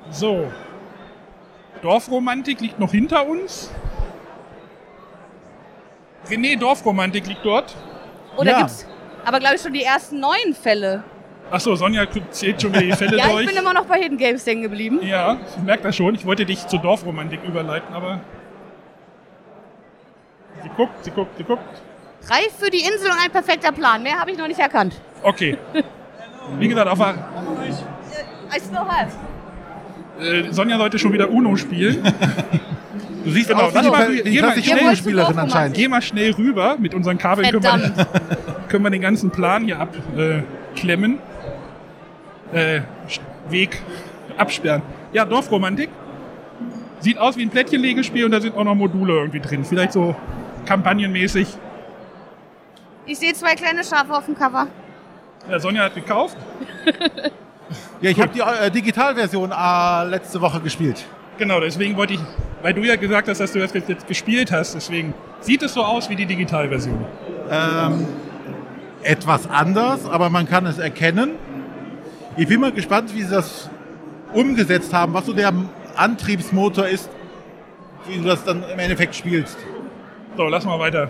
So. 0.10 0.52
Dorfromantik 1.84 2.60
liegt 2.62 2.80
noch 2.80 2.92
hinter 2.92 3.28
uns. 3.28 3.70
René 6.28 6.58
Dorfromantik 6.58 7.28
liegt 7.28 7.46
dort. 7.46 7.76
Oder 8.36 8.52
Ja. 8.52 8.58
gibt's 8.60 8.86
aber, 9.26 9.40
glaube 9.40 9.56
ich, 9.56 9.62
schon 9.62 9.74
die 9.74 9.84
ersten 9.84 10.20
neuen 10.20 10.56
Fälle. 10.60 11.04
Achso, 11.50 11.76
Sonja 11.76 12.06
zählt 12.32 12.62
schon 12.62 12.72
wieder 12.74 12.82
die 12.82 12.92
Fälle 12.94 13.18
Ja, 13.18 13.28
durch. 13.30 13.42
ich 13.44 13.48
bin 13.50 13.58
immer 13.58 13.74
noch 13.74 13.86
bei 13.86 14.00
Hidden 14.02 14.18
Games 14.18 14.46
hängen 14.46 14.64
geblieben. 14.64 15.00
ja, 15.02 15.38
ich 15.58 15.64
merke 15.64 15.84
das 15.84 15.96
schon. 15.96 16.14
Ich 16.16 16.26
wollte 16.26 16.46
dich 16.46 16.68
zur 16.68 16.80
Dorfromantik 16.80 17.40
überleiten, 17.46 17.94
aber. 17.94 18.20
Sie 20.64 20.70
guckt, 20.76 21.04
sie 21.04 21.12
guckt, 21.12 21.38
sie 21.38 21.44
guckt. 21.44 21.64
Reif 22.30 22.52
für 22.60 22.70
die 22.70 22.80
Insel 22.80 23.12
und 23.12 23.18
ein 23.24 23.32
perfekter 23.32 23.72
Plan. 23.72 24.04
Mehr 24.04 24.20
habe 24.20 24.32
ich 24.32 24.38
noch 24.38 24.48
nicht 24.48 24.60
erkannt. 24.60 25.00
Okay. 25.24 25.58
Wie 26.60 26.68
gesagt, 26.68 26.88
auf 26.90 26.98
der, 26.98 27.16
I 28.56 28.60
still 28.60 28.78
have. 28.78 29.12
äh, 30.20 30.52
Sonja 30.52 30.78
sollte 30.78 30.98
schon 31.00 31.14
wieder 31.14 31.30
Uno 31.30 31.56
spielen. 31.56 32.02
Du 33.24 33.34
siehst 33.34 33.50
Genau, 33.50 33.70
lass 33.74 33.84
die, 33.84 33.90
mal- 33.92 34.16
die, 34.16 34.22
geh 34.24 34.42
mal- 34.42 34.56
mal- 34.56 34.80
Uno-Spielerin 34.86 35.38
anscheinend. 35.38 35.76
Geh 35.76 35.90
mal 35.90 36.02
schnell 36.02 36.32
rüber. 36.32 36.78
Mit 36.80 36.94
unseren 36.94 37.18
Kabeln 37.18 37.50
können 37.52 37.62
wir, 37.62 38.06
können 38.70 38.84
wir 38.86 38.90
den 38.90 39.02
ganzen 39.02 39.32
Plan 39.32 39.66
hier 39.66 39.82
abklemmen. 39.82 41.20
Äh, 42.54 42.82
Weg 43.50 43.82
absperren. 44.38 44.82
Ja, 45.14 45.26
Dorfromantik. 45.26 45.90
Sieht 47.00 47.18
aus 47.18 47.38
wie 47.38 47.44
ein 47.44 47.50
Plättchenlegespiel 47.50 48.26
und 48.26 48.32
da 48.32 48.42
sind 48.42 48.56
auch 48.56 48.64
noch 48.64 48.76
Module 48.76 49.14
irgendwie 49.14 49.40
drin. 49.40 49.64
Vielleicht 49.64 49.94
so 49.94 50.16
kampagnenmäßig. 50.66 51.48
Ich 53.06 53.20
sehe 53.20 53.34
zwei 53.34 53.56
kleine 53.56 53.84
Schafe 53.84 54.14
auf 54.14 54.26
dem 54.26 54.36
Cover. 54.36 54.68
Ja, 55.50 55.60
Sonja 55.60 55.84
hat 55.84 55.96
gekauft. 55.96 56.38
Ja, 58.00 58.12
ich 58.12 58.20
habe 58.22 58.32
die 58.34 58.40
äh, 58.40 58.72
Digitalversion 58.72 59.52
äh, 59.52 60.04
letzte 60.08 60.40
Woche 60.40 60.62
gespielt. 60.62 61.04
Genau, 61.38 61.60
deswegen 61.60 61.98
wollte 61.98 62.14
ich, 62.14 62.20
weil 62.62 62.74
du 62.74 62.82
ja 62.84 62.96
gesagt 62.96 63.28
hast, 63.28 63.40
dass 63.40 63.52
du 63.52 63.60
das 63.60 63.74
jetzt 63.74 63.90
jetzt 63.90 64.08
gespielt 64.08 64.52
hast, 64.52 64.76
deswegen 64.76 65.14
sieht 65.42 65.62
es 65.64 65.74
so 65.74 65.84
aus 65.84 66.10
wie 66.10 66.16
die 66.16 66.26
Digitalversion. 66.26 67.06
Ähm, 67.52 68.08
etwas 69.04 69.50
anders, 69.50 70.08
aber 70.08 70.30
man 70.30 70.48
kann 70.48 70.66
es 70.66 70.78
erkennen. 70.78 71.32
Ich 72.38 72.48
bin 72.48 72.60
mal 72.62 72.72
gespannt, 72.72 73.14
wie 73.14 73.24
sie 73.24 73.32
das 73.32 73.70
umgesetzt 74.34 74.94
haben, 74.94 75.14
was 75.14 75.26
so 75.26 75.34
der 75.34 75.52
Antriebsmotor 75.96 76.88
ist, 76.88 77.10
wie 78.08 78.18
du 78.18 78.24
das 78.24 78.44
dann 78.44 78.64
im 78.72 78.80
Endeffekt 78.80 79.16
spielst. 79.16 79.58
So, 80.36 80.44
lass 80.44 80.66
mal 80.66 80.80
weiter 80.80 81.10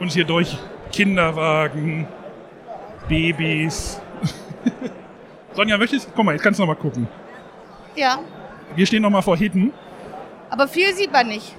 uns 0.00 0.12
hier 0.14 0.24
durch 0.24 0.56
Kinderwagen, 0.92 2.06
Babys. 3.08 4.00
Sonja, 5.54 5.78
möchtest 5.78 6.08
Guck 6.14 6.24
mal, 6.24 6.32
jetzt 6.32 6.42
kannst 6.42 6.58
du 6.58 6.64
noch 6.64 6.74
mal 6.74 6.80
gucken. 6.80 7.06
Ja, 7.94 8.18
Wir 8.74 8.86
stehen 8.86 9.02
noch 9.02 9.10
mal 9.10 9.22
vor 9.22 9.36
Hidden. 9.36 9.72
aber 10.50 10.66
viel 10.66 10.92
sieht 10.94 11.12
man 11.12 11.28
nicht. 11.28 11.54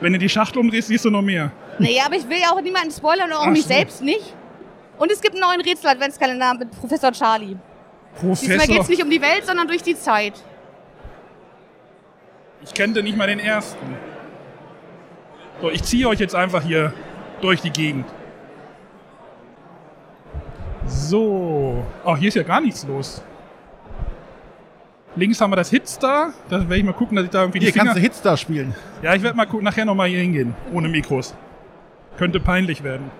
Wenn 0.00 0.12
du 0.12 0.18
die 0.18 0.28
Schachtel 0.28 0.58
umdrehst, 0.58 0.88
siehst 0.88 1.04
du 1.04 1.10
noch 1.10 1.22
mehr. 1.22 1.52
Nee, 1.78 2.00
aber 2.04 2.16
ich 2.16 2.28
will 2.28 2.38
ja 2.38 2.50
auch 2.50 2.60
niemanden 2.60 2.90
spoilern 2.90 3.30
und 3.30 3.36
auch 3.36 3.46
Ach 3.46 3.50
mich 3.50 3.62
so. 3.62 3.68
selbst 3.68 4.02
nicht. 4.02 4.34
Und 4.98 5.10
es 5.10 5.20
gibt 5.20 5.34
einen 5.34 5.42
neuen 5.42 5.60
Rätsel-Adventskalender 5.60 6.54
mit 6.54 6.70
Professor 6.70 7.12
Charlie. 7.12 7.56
Diesmal 8.22 8.36
geht 8.36 8.58
Professor. 8.58 8.80
es 8.80 8.88
nicht 8.88 9.02
um 9.02 9.10
die 9.10 9.20
Welt, 9.20 9.44
sondern 9.44 9.66
durch 9.66 9.82
die 9.82 9.96
Zeit. 9.96 10.34
Ich 12.62 12.72
kannte 12.72 13.02
nicht 13.02 13.16
mal 13.16 13.26
den 13.26 13.40
ersten. 13.40 13.96
So, 15.60 15.70
ich 15.70 15.82
ziehe 15.82 16.08
euch 16.08 16.20
jetzt 16.20 16.34
einfach 16.34 16.62
hier 16.62 16.92
durch 17.40 17.60
die 17.60 17.70
Gegend. 17.70 18.06
So. 20.86 21.84
Oh, 22.04 22.16
hier 22.16 22.28
ist 22.28 22.34
ja 22.34 22.42
gar 22.42 22.60
nichts 22.60 22.86
los. 22.86 23.22
Links 25.16 25.40
haben 25.40 25.50
wir 25.50 25.56
das 25.56 25.70
Hitstar. 25.70 26.32
Da 26.48 26.60
werde 26.60 26.76
ich 26.76 26.84
mal 26.84 26.92
gucken, 26.92 27.16
dass 27.16 27.24
ich 27.24 27.30
da 27.30 27.42
irgendwie 27.42 27.60
Hier 27.60 27.68
die 27.68 27.72
Finger... 27.72 27.86
kannst 27.86 27.98
du 27.98 28.02
Hitstar 28.02 28.36
spielen. 28.36 28.74
Ja, 29.02 29.14
ich 29.14 29.22
werde 29.22 29.36
mal 29.36 29.46
gucken, 29.46 29.64
nachher 29.64 29.84
nochmal 29.84 30.08
hier 30.08 30.20
hingehen. 30.20 30.54
Ohne 30.72 30.88
Mikros. 30.88 31.34
Könnte 32.16 32.40
peinlich 32.40 32.82
werden. 32.82 33.10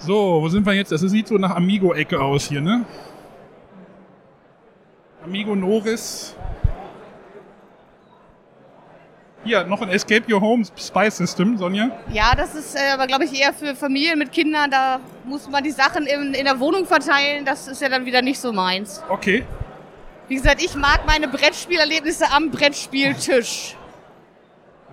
So, 0.00 0.40
wo 0.40 0.48
sind 0.48 0.64
wir 0.64 0.72
jetzt? 0.72 0.90
Das 0.90 1.02
sieht 1.02 1.28
so 1.28 1.36
nach 1.36 1.54
Amigo-Ecke 1.54 2.18
aus 2.18 2.48
hier, 2.48 2.62
ne? 2.62 2.86
Amigo 5.22 5.54
Noris. 5.54 6.34
Hier, 9.44 9.64
noch 9.64 9.82
ein 9.82 9.90
Escape 9.90 10.30
Your 10.32 10.40
Home 10.40 10.64
Spy 10.78 11.10
System, 11.10 11.58
Sonja. 11.58 11.90
Ja, 12.12 12.34
das 12.34 12.54
ist 12.54 12.74
äh, 12.76 12.92
aber, 12.92 13.06
glaube 13.06 13.24
ich, 13.24 13.38
eher 13.38 13.52
für 13.52 13.74
Familien 13.74 14.18
mit 14.18 14.32
Kindern. 14.32 14.70
Da 14.70 15.00
muss 15.24 15.48
man 15.48 15.62
die 15.62 15.70
Sachen 15.70 16.06
in, 16.06 16.32
in 16.32 16.44
der 16.46 16.58
Wohnung 16.60 16.86
verteilen. 16.86 17.44
Das 17.44 17.68
ist 17.68 17.82
ja 17.82 17.90
dann 17.90 18.06
wieder 18.06 18.22
nicht 18.22 18.40
so 18.40 18.52
meins. 18.52 19.02
Okay. 19.08 19.44
Wie 20.28 20.36
gesagt, 20.36 20.62
ich 20.62 20.74
mag 20.76 21.06
meine 21.06 21.28
Brettspielerlebnisse 21.28 22.24
am 22.32 22.50
Brettspieltisch. 22.50 23.76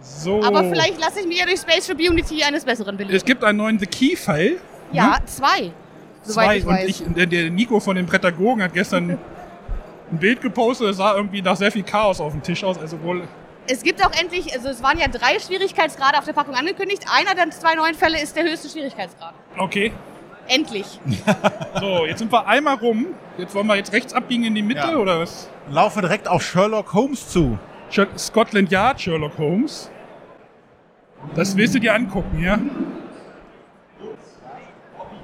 So. 0.02 0.44
Aber 0.44 0.66
vielleicht 0.66 1.00
lasse 1.00 1.22
ich 1.22 1.28
mir 1.28 1.40
ja 1.40 1.46
durch 1.46 1.62
Spatial 1.62 1.98
Unity 1.98 2.44
eines 2.44 2.66
Besseren 2.66 2.98
belehren. 2.98 3.16
Es 3.16 3.24
gibt 3.24 3.44
einen 3.44 3.58
neuen 3.58 3.80
The 3.80 3.86
Key-File. 3.86 4.60
Ja, 4.92 5.18
zwei. 5.26 5.72
Soweit 6.24 6.46
Zwei. 6.46 6.58
ich 6.58 6.66
Und 6.66 6.74
weiß. 6.74 6.90
ich, 6.90 7.04
der, 7.16 7.26
der 7.26 7.50
Nico 7.50 7.80
von 7.80 7.96
den 7.96 8.06
Prädagogen 8.06 8.62
hat 8.64 8.74
gestern 8.74 9.12
ein 10.12 10.18
Bild 10.18 10.42
gepostet. 10.42 10.90
Das 10.90 10.98
sah 10.98 11.16
irgendwie 11.16 11.42
nach 11.42 11.56
sehr 11.56 11.72
viel 11.72 11.84
Chaos 11.84 12.20
auf 12.20 12.34
dem 12.34 12.42
Tisch 12.44 12.64
aus. 12.64 12.78
Also 12.78 13.02
wohl 13.04 13.24
Es 13.70 13.82
gibt 13.84 14.06
auch 14.06 14.12
endlich, 14.20 14.54
also 14.54 14.70
es 14.70 14.82
waren 14.84 14.98
ja 15.00 15.08
drei 15.08 15.40
Schwierigkeitsgrade 15.40 16.18
auf 16.18 16.26
der 16.26 16.34
Packung 16.34 16.56
angekündigt. 16.56 17.06
Einer 17.14 17.34
der 17.36 17.50
zwei 17.52 17.76
neuen 17.76 17.96
Fälle 17.96 18.22
ist 18.22 18.36
der 18.36 18.44
höchste 18.44 18.70
Schwierigkeitsgrad. 18.70 19.34
Okay. 19.58 19.92
Endlich. 20.48 21.00
So, 21.80 22.06
jetzt 22.06 22.20
sind 22.20 22.32
wir 22.32 22.48
einmal 22.48 22.76
rum. 22.76 23.06
Jetzt 23.38 23.54
wollen 23.54 23.68
wir 23.68 23.76
jetzt 23.76 23.94
rechts 23.94 24.14
abbiegen 24.14 24.46
in 24.46 24.56
die 24.56 24.64
Mitte 24.64 24.80
Ja. 24.80 24.96
oder 24.98 25.20
was? 25.20 25.48
Laufe 25.70 26.02
direkt 26.02 26.28
auf 26.28 26.42
Sherlock 26.42 26.92
Holmes 26.94 27.30
zu. 27.30 27.58
Scotland 28.18 28.72
Yard, 28.72 29.00
Sherlock 29.00 29.38
Holmes. 29.38 29.92
Das 31.36 31.56
willst 31.56 31.76
du 31.76 31.80
dir 31.80 31.94
angucken, 31.94 32.42
ja? 32.44 32.58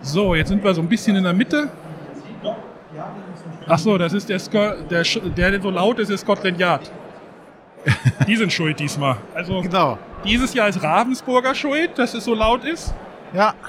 So, 0.03 0.35
jetzt 0.35 0.49
sind 0.49 0.61
wir 0.63 0.73
so 0.73 0.81
ein 0.81 0.89
bisschen 0.89 1.15
in 1.15 1.23
der 1.23 1.33
Mitte. 1.33 1.69
Ach 3.67 3.79
so, 3.79 3.97
das 3.97 4.11
ist 4.13 4.27
der, 4.27 4.37
Sco 4.39 4.73
der, 4.89 5.03
der, 5.03 5.51
der 5.51 5.61
so 5.61 5.69
laut 5.69 5.97
ist, 5.99 6.09
ist 6.09 6.19
Scotland 6.21 6.59
Yard. 6.59 6.91
Die 8.27 8.35
sind 8.35 8.51
schuld 8.51 8.77
diesmal. 8.79 9.15
Also 9.33 9.61
Genau. 9.61 9.97
dieses 10.25 10.53
Jahr 10.53 10.67
ist 10.67 10.83
Ravensburger 10.83 11.55
schuld, 11.55 11.97
dass 11.97 12.13
es 12.13 12.25
so 12.25 12.33
laut 12.35 12.63
ist. 12.65 12.93
Ja. 13.33 13.53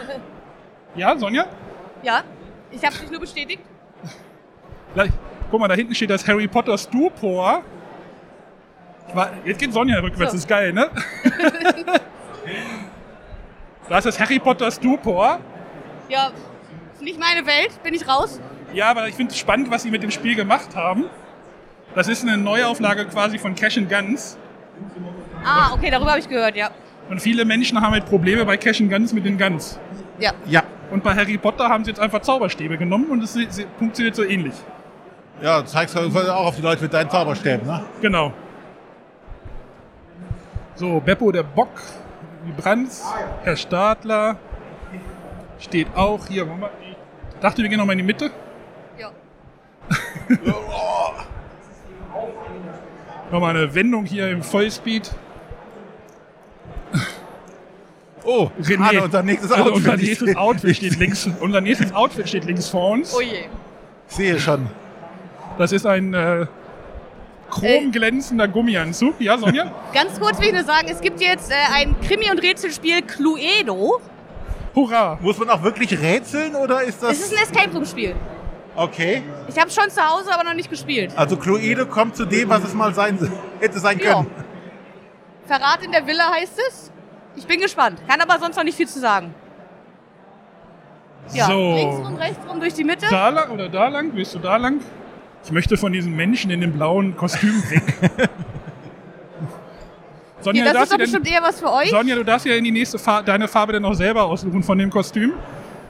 Ja, 0.97 1.19
Sonja? 1.19 1.47
Ja, 2.05 2.21
ich 2.71 2.81
habe 2.85 2.95
dich 2.97 3.11
nur 3.11 3.19
bestätigt. 3.19 3.61
Guck 5.51 5.59
mal, 5.61 5.67
da 5.67 5.75
hinten 5.75 5.93
steht 5.93 6.09
das 6.11 6.25
Harry 6.29 6.47
Potter 6.47 6.79
Stupor. 6.79 7.63
Jetzt 9.45 9.59
geht 9.59 9.73
Sonja 9.73 9.99
rückwärts, 9.99 10.31
So. 10.31 10.39
ist 10.39 10.47
geil, 10.47 10.73
ne? 10.73 10.89
da 13.89 13.99
ist 13.99 14.05
das 14.05 14.21
Harry 14.21 14.39
Potter 14.39 14.71
Stupor. 14.71 15.41
Ja, 16.09 16.31
ist 16.93 17.03
nicht 17.03 17.19
meine 17.19 17.47
Welt, 17.47 17.83
bin 17.83 17.95
ich 17.95 18.07
raus. 18.09 18.41
Ja, 18.73 18.91
aber 18.91 19.09
ich 19.09 19.15
finde 19.15 19.33
es 19.33 19.39
spannend, 19.39 19.71
was 19.71 19.83
sie 19.83 19.91
mit 19.91 20.03
dem 20.03 20.11
Spiel 20.11 20.35
gemacht 20.35 20.75
haben. 20.75 21.05
Das 21.95 22.09
ist 22.09 22.23
eine 22.23 22.37
Neuauflage 22.37 23.05
quasi 23.07 23.39
von 23.39 23.55
Cash 23.55 23.79
and 23.79 23.89
Guns. 23.89 24.37
Ah, 25.45 25.73
okay, 25.73 25.91
darüber 25.91 26.11
habe 26.11 26.21
ich 26.21 26.29
gehört, 26.29 26.57
ja. 26.57 26.71
Und 27.09 27.21
viele 27.21 27.45
Menschen 27.45 27.81
haben 27.81 27.93
halt 27.93 28.07
Probleme 28.07 28.45
bei 28.45 28.57
Cash 28.57 28.81
and 28.81 28.91
Guns 28.91 29.13
mit 29.13 29.25
den 29.25 29.39
Guns. 29.39 29.79
Ja. 30.19 30.33
Ja. 30.47 30.63
Und 30.91 31.03
bei 31.03 31.15
Harry 31.15 31.39
Potter 31.39 31.69
haben 31.69 31.85
sie 31.85 31.91
jetzt 31.91 32.01
einfach 32.01 32.21
Zauberstäbe 32.21 32.79
genommen 32.79 33.11
und 33.11 33.23
es 33.23 33.37
funktioniert 33.79 34.17
so 34.17 34.25
ähnlich. 34.25 34.55
Ja, 35.43 35.61
du 35.61 35.67
zeigst 35.67 35.97
halt 35.97 36.15
auch 36.17 36.47
auf 36.47 36.57
die 36.57 36.63
Leute 36.63 36.83
mit 36.83 36.93
deinen 36.93 37.11
Zauberstäben, 37.11 37.67
ne? 37.67 37.85
Genau. 38.01 38.33
So, 40.77 41.01
Beppo 41.01 41.31
der 41.31 41.43
Bock, 41.43 41.71
die 42.47 42.53
Brands, 42.53 43.05
Herr 43.43 43.57
Stadler 43.57 44.37
steht 45.65 45.89
auch 45.97 46.27
hier. 46.27 46.45
Moment, 46.47 46.73
Ich 47.35 47.41
dachte, 47.41 47.63
wir 47.63 47.69
gehen 47.69 47.79
nochmal 47.79 47.95
in 47.95 47.99
die 47.99 48.05
Mitte. 48.05 48.31
Ja. 48.99 49.11
Nochmal 53.31 53.57
eine 53.57 53.75
Wendung 53.75 54.05
hier 54.05 54.29
im 54.31 54.43
Vollspeed. 54.43 55.11
Oh, 58.27 58.51
René. 58.59 58.89
Anne, 58.89 59.03
unser 59.03 59.23
nächstes 59.23 59.53
Also 59.53 59.65
Outfit. 59.65 59.77
unser 59.77 59.97
nächstes 59.99 60.37
Outfit 60.39 60.77
steht 60.77 60.99
links. 60.99 61.29
Unser 61.41 61.61
nächstes 61.61 61.95
Outfit 61.95 62.27
steht 62.27 62.47
links 62.47 62.71
vor 62.71 62.93
uns. 62.93 63.15
Oh 63.15 63.21
je. 63.21 63.45
Ich 64.09 64.15
sehe 64.17 64.41
schon. 64.41 64.67
Das 65.59 65.73
ist 65.73 65.85
ein 65.85 66.15
äh, 66.15 66.47
chromglänzender 67.51 68.49
Gummianzug. 68.49 69.21
Ja, 69.21 69.37
Sonja? 69.37 69.71
Ganz 69.93 70.19
kurz 70.19 70.41
will 70.41 70.47
ich 70.47 70.55
nur 70.55 70.65
sagen, 70.65 70.89
es 70.91 71.03
gibt 71.03 71.21
jetzt 71.21 71.51
äh, 71.51 71.55
ein 71.75 71.95
Krimi- 72.01 72.31
und 72.31 72.39
Rätselspiel 72.43 73.03
Cluedo. 73.03 74.01
Hurra! 74.75 75.19
Muss 75.21 75.39
man 75.39 75.51
auch 75.51 75.63
wirklich 75.63 76.01
rätseln 76.01 76.55
oder 76.57 76.83
ist 76.83 77.03
das. 77.03 77.13
Es 77.13 77.21
ist 77.33 77.37
ein 77.37 77.43
Escape 77.45 77.73
Room-Spiel. 77.75 78.15
Okay. 78.77 79.23
Ich 79.49 79.59
habe 79.59 79.71
schon 79.71 79.89
zu 79.89 80.03
Hause, 80.05 80.33
aber 80.35 80.43
noch 80.45 80.55
nicht 80.55 80.69
gespielt. 80.69 81.13
Also 81.17 81.37
Cluedo 81.37 81.87
kommt 81.87 82.17
zu 82.17 82.25
dem, 82.25 82.49
was 82.49 82.65
es 82.65 82.75
mal 82.75 82.93
sein 82.93 83.19
hätte 83.61 83.79
sein 83.79 83.99
Ja. 84.01 84.15
können. 84.15 84.31
Verrat 85.47 85.83
in 85.85 85.93
der 85.93 86.05
Villa 86.07 86.31
heißt 86.33 86.59
es. 86.69 86.91
Ich 87.37 87.47
bin 87.47 87.61
gespannt. 87.61 88.01
Kann 88.09 88.21
aber 88.21 88.39
sonst 88.41 88.57
noch 88.57 88.65
nicht 88.65 88.77
viel 88.77 88.89
zu 88.89 88.99
sagen. 88.99 89.35
Ja, 91.33 91.47
So. 91.47 91.75
links 91.75 91.97
rum, 91.97 92.15
rechts 92.17 92.39
rum 92.49 92.61
durch 92.61 92.75
die 92.75 92.85
Mitte. 92.85 93.07
Da 93.11 93.29
lang 93.29 93.51
oder 93.51 93.69
da 93.69 93.89
lang? 93.89 94.11
Willst 94.15 94.35
du 94.35 94.39
da 94.39 94.57
lang? 94.57 94.81
Ich 95.45 95.53
möchte 95.53 95.77
von 95.77 95.93
diesem 95.93 96.15
Menschen 96.17 96.51
in 96.51 96.61
dem 96.61 96.73
blauen 96.73 97.17
Kostüm 97.17 97.63
weg. 97.71 97.83
Sonja, 100.45 100.65
das 100.65 100.73
ist 100.73 100.79
darfst 100.79 100.93
doch 100.93 100.99
bestimmt 100.99 101.27
denn, 101.27 101.35
eher 101.35 101.43
was 101.43 101.61
für 101.61 101.73
euch. 101.73 101.91
Sonja, 101.91 102.15
du 102.15 102.25
darfst 102.25 102.47
ja 102.47 102.55
in 102.55 102.65
die 102.65 102.71
nächste 102.71 102.99
Farbe, 102.99 103.25
deine 103.25 103.49
Farbe 103.49 103.73
dann 103.73 103.85
auch 103.85 103.95
selber 103.95 104.25
aussuchen 104.25 104.63
von 104.63 104.79
dem 104.79 104.91
Kostüm. 104.91 105.33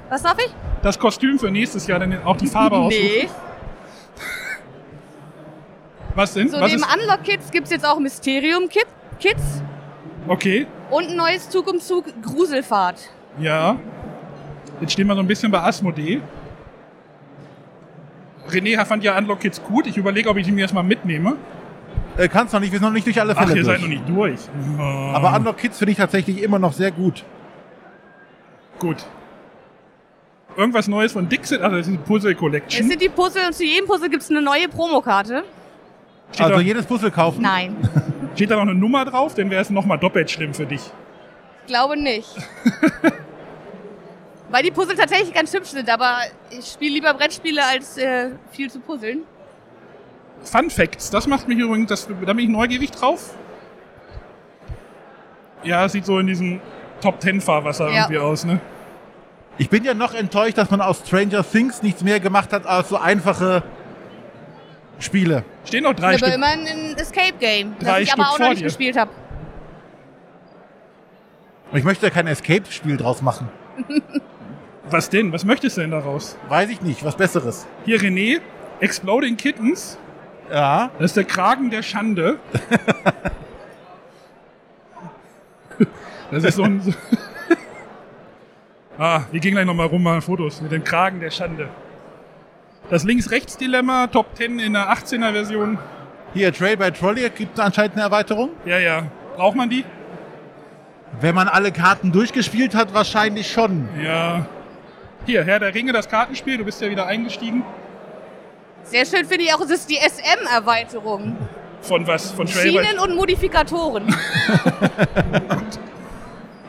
Was 0.09 0.23
darf 0.23 0.37
ich? 0.39 0.53
Das 0.83 0.99
Kostüm 0.99 1.39
für 1.39 1.51
nächstes 1.51 1.87
Jahr 1.87 1.99
dann 1.99 2.23
auch 2.25 2.37
die 2.37 2.47
Farbe 2.47 2.77
aussuchen. 2.77 3.03
Nee. 3.03 3.29
Was 6.15 6.35
denn? 6.35 6.49
So, 6.49 6.61
Was 6.61 6.71
neben 6.71 6.83
ist, 6.83 6.95
Unlock 6.95 7.25
Kids 7.25 7.51
gibt 7.51 7.65
es 7.67 7.73
jetzt 7.73 7.87
auch 7.87 7.99
Mysterium 7.99 8.69
Kit 8.69 8.87
Kids 9.19 9.63
okay, 10.29 10.67
und 10.91 11.09
ein 11.09 11.17
neues 11.17 11.49
Zug 11.49 11.69
um 11.71 11.81
Zug 11.81 12.05
Gruselfahrt. 12.23 12.97
ja. 13.39 13.77
Jetzt 14.81 14.93
stehen 14.93 15.07
wir 15.07 15.15
so 15.15 15.21
ein 15.21 15.29
bisschen 15.29 15.53
bei 15.53 15.63
Asmodee. 15.63 16.21
René 18.51 18.85
fand 18.85 19.05
ja 19.05 19.17
Unlock 19.17 19.39
Kids 19.39 19.63
gut. 19.63 19.87
Ich 19.87 19.97
überlege, 19.97 20.29
ob 20.29 20.37
ich 20.37 20.49
ihn 20.49 20.57
mir 20.57 20.63
erstmal 20.63 20.83
mitnehme. 20.83 21.37
Äh, 22.17 22.29
kannst 22.29 22.55
noch 22.55 22.61
nicht, 22.61 22.73
wir 22.73 22.79
sind 22.79 22.87
noch 22.87 22.93
nicht 22.95 23.07
durch 23.07 23.21
alle 23.21 23.37
Ach, 23.37 23.41
Fälle 23.47 23.59
ihr 23.61 23.65
durch. 23.65 23.67
seid 23.67 23.81
noch 23.83 23.89
nicht 23.89 24.09
durch. 24.09 24.41
Oh. 24.79 24.83
Aber 25.15 25.35
Unlock 25.37 25.59
Kids 25.59 25.79
finde 25.79 25.93
ich 25.93 25.99
tatsächlich 25.99 26.43
immer 26.43 26.59
noch 26.59 26.73
sehr 26.73 26.91
gut. 26.91 27.25
Gut. 28.79 29.05
Irgendwas 30.57 30.87
Neues 30.87 31.13
von 31.13 31.29
Dixit? 31.29 31.61
Also 31.61 31.77
das 31.79 31.87
ist 31.89 31.93
die 31.93 31.99
Puzzle 31.99 32.33
Es 32.33 32.39
Collection. 32.39 32.89
sind 32.89 33.03
die 33.03 33.09
Puzzle 33.09 33.47
und 33.47 33.55
zu 33.55 33.65
jedem 33.65 33.87
Puzzle 33.87 34.09
gibt 34.09 34.23
es 34.23 34.31
eine 34.31 34.41
neue 34.43 34.69
Promokarte. 34.69 35.43
Steht, 36.31 36.43
Also 36.47 36.55
da, 36.57 36.61
jedes 36.61 36.87
Puzzle 36.87 37.11
kaufen. 37.11 37.43
Nein, 37.43 37.77
steht 38.35 38.51
da 38.51 38.55
noch 38.57 38.63
eine 38.63 38.75
Nummer 38.75 39.05
drauf? 39.05 39.35
Dann 39.35 39.51
wäre 39.51 39.63
es 39.63 39.71
nochmal 39.71 39.99
doppelt 39.99 40.31
schlimm 40.31 40.55
für 40.55 40.67
dich. 40.67 40.83
ich 41.63 41.67
glaube 41.67 41.97
nicht. 41.97 42.29
Weil 44.51 44.63
die 44.63 44.71
Puzzle 44.71 44.95
tatsächlich 44.97 45.35
ganz 45.35 45.53
hübsch 45.53 45.71
sind, 45.71 45.89
aber 45.91 46.19
ich 46.51 46.65
spiele 46.67 46.95
lieber 46.95 47.13
Brettspiele 47.15 47.61
als 47.65 47.99
äh, 47.99 48.31
viel 48.53 48.71
zu 48.71 48.79
puzzeln. 48.79 49.23
Fun 50.45 50.71
Facts, 50.71 51.11
das 51.11 51.27
macht 51.27 51.49
mich 51.49 51.59
übrigens, 51.59 51.89
das, 51.89 52.07
da 52.07 52.33
bin 52.33 52.39
ich 52.45 52.49
neugierig 52.49 52.91
drauf. 52.91 53.35
Ja, 55.63 55.85
es 55.87 55.93
sieht 55.93 56.05
so 56.07 56.19
in 56.19 56.27
diesem 56.27 56.61
Top 57.01 57.21
Ten 57.21 57.41
Fahrwasser 57.41 57.89
Ja. 57.91 58.03
irgendwie 58.03 58.19
aus, 58.19 58.45
ne? 58.45 58.61
Ich 59.57 59.71
bin 59.71 59.85
ja 59.85 59.95
noch 59.95 60.15
enttäuscht, 60.15 60.59
dass 60.59 60.71
man 60.71 60.81
aus 60.81 61.03
Stranger 61.07 61.45
Things 61.49 61.83
nichts 61.83 62.03
mehr 62.03 62.21
gemacht 62.21 62.53
hat 62.53 62.67
als 62.67 62.89
so 62.89 62.97
einfache 62.99 63.63
Spiele. 64.99 65.45
Stehen 65.65 65.85
noch 65.85 65.95
drei 65.95 66.09
aber 66.09 66.19
Stück. 66.19 66.35
immer 66.35 66.47
ein 66.49 66.67
Escape 66.97 67.35
Game, 67.39 67.75
das 67.81 68.01
ich 68.01 68.13
aber 68.13 68.25
Stück 68.25 68.33
auch 68.33 68.37
vor 68.37 68.39
noch 68.47 68.51
nicht 68.51 68.61
dir. 68.63 68.65
gespielt 68.67 68.97
habe. 68.99 69.11
Ich 71.73 71.85
möchte 71.85 72.07
ja 72.07 72.11
kein 72.11 72.27
Escape-Spiel 72.27 72.97
draus 72.97 73.23
machen. 73.23 73.49
Was 74.91 75.09
denn? 75.09 75.33
Was 75.33 75.45
möchtest 75.45 75.77
du 75.77 75.81
denn 75.81 75.91
daraus? 75.93 76.37
Weiß 76.49 76.69
ich 76.69 76.83
nicht, 76.83 77.03
was 77.05 77.17
Besseres. 77.17 77.67
Hier 77.87 77.99
René, 77.99 78.41
Exploding 78.81 79.39
Kittens. 79.39 79.97
Ja. 80.51 80.91
Das 80.99 81.11
ist 81.11 81.17
der 81.17 81.25
Kragen 81.25 81.71
der 81.71 81.83
Schande. 81.83 82.39
Das 86.31 86.43
ist 86.43 86.57
so 86.57 86.65
ein. 86.65 86.81
So 86.81 86.93
ah, 88.99 89.23
wir 89.31 89.41
gehen 89.41 89.53
gleich 89.53 89.67
nochmal 89.67 89.87
rum, 89.87 90.03
mal 90.03 90.21
Fotos 90.21 90.61
mit 90.61 90.73
dem 90.73 90.83
Kragen 90.83 91.21
der 91.21 91.31
Schande. 91.31 91.69
Das 92.91 93.05
Links-Rechts-Dilemma, 93.05 94.09
Top 94.09 94.37
10 94.37 94.59
in 94.59 94.73
der 94.73 94.93
18er-Version. 94.93 95.79
Hier, 96.35 96.53
Trail 96.53 96.77
by 96.77 96.91
Trolley 96.91 97.31
gibt 97.31 97.57
es 97.57 97.65
anscheinend 97.65 97.95
eine 97.95 98.03
Erweiterung. 98.03 98.51
Ja, 98.67 98.79
ja. 98.79 99.07
Braucht 99.37 99.57
man 99.57 99.71
die? 99.71 99.85
Wenn 101.21 101.35
man 101.35 101.49
alle 101.49 101.71
Karten 101.71 102.11
durchgespielt 102.11 102.75
hat, 102.75 102.93
wahrscheinlich 102.93 103.51
schon. 103.51 103.89
Ja. 104.03 104.47
Hier, 105.27 105.45
Herr 105.45 105.61
der 105.61 105.75
Ringe, 105.75 105.93
das 105.93 106.09
Kartenspiel. 106.09 106.59
Du 106.59 106.65
bist 106.65 106.81
ja 106.81 106.91
wieder 106.91 107.07
eingestiegen. 107.07 107.63
Sehr 108.85 109.05
schön 109.07 109.25
finde 109.27 109.45
ich 109.45 109.55
auch, 109.55 109.61
es 109.61 109.71
ist 109.71 109.91
die 109.91 109.97
SM-Erweiterung. 109.97 111.37
Von 111.83 112.07
was? 112.07 112.31
Von 112.31 112.47
Trail 112.47 112.73
by 112.73 112.79
Schienen 112.85 112.99
und 112.99 113.15
Modifikatoren. 113.17 114.15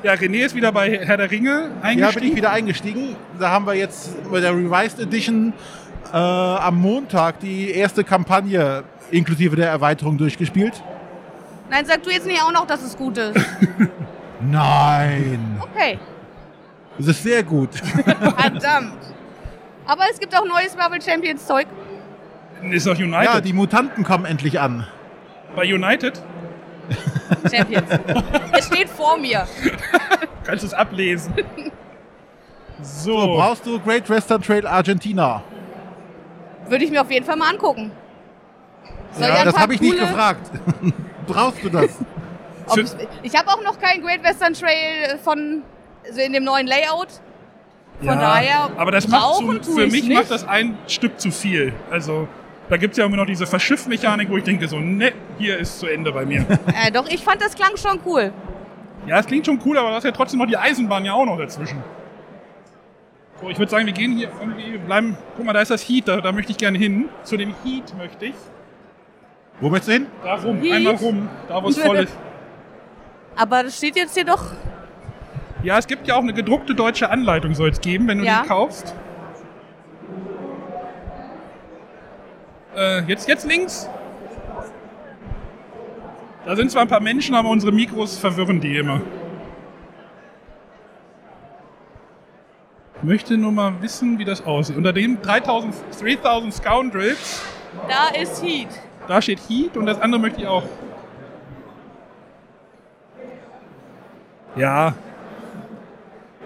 Ja, 0.04 0.14
René 0.14 0.46
ist 0.46 0.54
wieder 0.54 0.72
bei 0.72 1.00
Herr 1.04 1.18
der 1.18 1.32
Ringe 1.32 1.72
Ja, 1.78 1.82
eingestiegen. 1.82 2.20
bin 2.22 2.30
ich 2.30 2.36
wieder 2.36 2.52
eingestiegen. 2.52 3.16
Da 3.40 3.50
haben 3.50 3.66
wir 3.66 3.74
jetzt 3.74 4.12
bei 4.32 4.40
der 4.40 4.52
Revised 4.52 5.00
Edition 5.00 5.52
äh, 6.14 6.16
am 6.18 6.80
Montag 6.80 7.40
die 7.40 7.72
erste 7.72 8.04
Kampagne 8.04 8.84
inklusive 9.10 9.56
der 9.56 9.70
Erweiterung 9.70 10.16
durchgespielt. 10.20 10.74
Nein, 11.72 11.86
sag 11.88 12.04
du 12.04 12.12
jetzt 12.12 12.28
nicht 12.28 12.40
auch 12.44 12.52
noch, 12.52 12.68
dass 12.68 12.84
es 12.84 12.96
gut 12.96 13.18
ist. 13.18 13.36
Nein, 14.42 15.60
Okay, 15.74 15.98
es 17.00 17.08
ist 17.08 17.24
sehr 17.24 17.42
gut. 17.42 17.70
verdammt. 17.76 18.94
Aber 19.88 20.04
es 20.12 20.20
gibt 20.20 20.38
auch 20.38 20.46
neues 20.46 20.76
Marvel 20.78 21.02
Champions 21.02 21.48
Zeug. 21.48 21.66
Ist 22.64 22.88
doch 22.88 22.98
United. 22.98 23.24
Ja, 23.26 23.42
die 23.42 23.54
Mutanten 23.54 24.04
kommen 24.04 24.26
endlich 24.26 24.60
an. 24.60 24.88
bei 25.56 25.64
United 25.64 26.22
Champions. 27.52 27.90
es 28.52 28.66
steht 28.68 28.90
vor 28.90 29.18
mir. 29.18 29.48
kannst 30.44 30.64
du 30.64 30.68
es 30.68 30.74
ablesen. 30.74 31.34
So. 32.82 33.20
So, 33.20 33.28
brauchst 33.38 33.66
du 33.66 33.80
Great 33.80 34.10
Western 34.10 34.42
Trail 34.42 34.68
Argentina? 34.68 35.42
Würde 36.68 36.84
ich 36.84 36.92
mir 36.92 37.02
auf 37.02 37.12
jeden 37.12 37.26
Fall 37.26 37.36
mal 37.38 37.50
angucken. 37.50 37.92
Soll 39.12 39.28
Ja, 39.28 39.44
das 39.46 39.58
habe 39.58 39.74
ich 39.76 39.82
nicht 39.82 39.98
gefragt. 39.98 40.52
brauchst 41.28 41.64
du 41.64 41.70
das? 41.70 41.90
Ob 42.68 42.78
ich 42.78 42.90
ich 43.24 43.36
habe 43.36 43.50
auch 43.50 43.62
noch 43.64 43.80
keinen 43.80 44.04
Great 44.04 44.24
Western 44.24 44.54
Trail 44.54 45.18
von 45.24 45.62
also 46.08 46.22
in 46.22 46.34
dem 46.34 46.44
neuen 46.44 46.68
Layout. 46.68 47.08
Von 48.00 48.08
Ja, 48.08 48.16
daher 48.16 48.70
aber 48.78 48.92
das 48.92 49.08
macht 49.08 49.36
zu, 49.38 49.72
für 49.74 49.88
mich 49.88 50.04
nicht. 50.04 50.14
macht 50.14 50.30
das 50.32 50.48
ein 50.48 50.78
Stück 50.88 51.20
zu 51.20 51.32
viel. 51.32 51.74
Also 51.90 52.28
da 52.70 52.78
gibt 52.78 52.94
es 52.94 52.98
ja 52.98 53.06
immer 53.06 53.18
noch 53.18 53.26
diese 53.26 53.46
Verschiffmechanik, 53.46 54.30
wo 54.30 54.38
ich 54.38 54.44
denke 54.44 54.68
so, 54.68 54.80
ne, 54.80 55.14
hier 55.38 55.58
ist 55.58 55.80
zu 55.80 55.88
Ende 55.88 56.12
bei 56.12 56.26
mir. 56.26 56.46
Äh, 56.68 56.92
doch, 56.92 57.08
ich 57.10 57.24
fand 57.24 57.42
das 57.42 57.56
klang 57.56 57.76
schon 57.78 58.00
cool. 58.06 58.32
ja, 59.08 59.20
es 59.20 59.26
klingt 59.28 59.46
schon 59.46 59.60
cool, 59.66 59.78
aber 59.78 59.92
da 59.92 59.98
ist 59.98 60.04
ja 60.04 60.12
trotzdem 60.12 60.40
noch 60.40 60.48
die 60.48 60.58
Eisenbahn 60.58 61.06
ja 61.06 61.14
auch 61.14 61.26
noch 61.26 61.38
dazwischen. 61.38 61.84
So, 63.42 63.50
ich 63.50 63.60
würde 63.60 63.70
sagen, 63.70 63.86
wir 63.86 63.94
gehen 63.94 64.14
hier 64.18 64.30
irgendwie, 64.40 64.72
wir 64.74 64.80
bleiben, 64.80 65.18
guck 65.36 65.46
mal, 65.46 65.54
da 65.54 65.62
ist 65.62 65.70
das 65.72 65.82
Heat, 65.88 66.08
da, 66.08 66.22
da 66.22 66.32
möchte 66.32 66.52
ich 66.52 66.58
gerne 66.58 66.78
hin. 66.78 67.10
Zu 67.24 67.36
dem 67.38 67.54
Heat 67.64 67.96
möchte 67.98 68.26
ich. 68.28 68.36
Wo 69.60 69.70
möchtest 69.70 69.90
du 69.90 69.94
hin? 69.94 70.08
Da 70.24 70.36
rum, 70.36 70.62
Heat? 70.62 70.74
einmal 70.74 70.96
rum, 70.96 71.30
da 71.50 71.62
wo 71.64 71.68
es 71.68 71.78
voll 71.78 71.98
ist. 71.98 72.18
Aber 73.36 73.64
das 73.64 73.78
steht 73.78 73.96
jetzt 73.98 74.14
hier 74.16 74.24
doch. 74.26 74.46
Ja, 75.64 75.78
es 75.78 75.88
gibt 75.88 76.08
ja 76.08 76.16
auch 76.16 76.22
eine 76.22 76.34
gedruckte 76.34 76.76
deutsche 76.76 77.10
Anleitung, 77.10 77.54
soll 77.56 77.70
es 77.70 77.82
geben, 77.82 78.08
wenn 78.08 78.20
du 78.20 78.26
Ja. 78.26 78.42
die 78.44 78.48
kaufst. 78.48 78.96
Äh, 82.76 83.04
jetzt, 83.04 83.28
jetzt 83.28 83.46
links. 83.46 83.90
Da 86.46 86.56
sind 86.56 86.70
zwar 86.72 86.84
ein 86.84 86.88
paar 86.88 87.00
Menschen, 87.00 87.34
aber 87.36 87.50
unsere 87.50 87.72
Mikros 87.72 88.18
verwirren 88.18 88.60
die 88.62 88.78
immer. 88.78 89.02
Ich 92.98 93.04
möchte 93.04 93.38
nur 93.38 93.52
mal 93.52 93.82
wissen, 93.82 94.20
wie 94.20 94.26
das 94.26 94.46
aussieht. 94.46 94.78
Unter 94.78 94.94
dem 94.94 95.22
3000, 95.22 95.74
3000 96.02 96.54
Scoundrels, 96.54 97.42
Da 97.88 98.08
ist 98.20 98.44
Heat. 98.44 98.68
da 99.08 99.22
steht 99.22 99.40
Heat 99.48 99.78
und 99.78 99.86
das 99.86 100.00
andere 100.02 100.20
möchte 100.22 100.42
ich 100.42 100.48
auch. 100.48 100.64
Ja. 104.56 104.94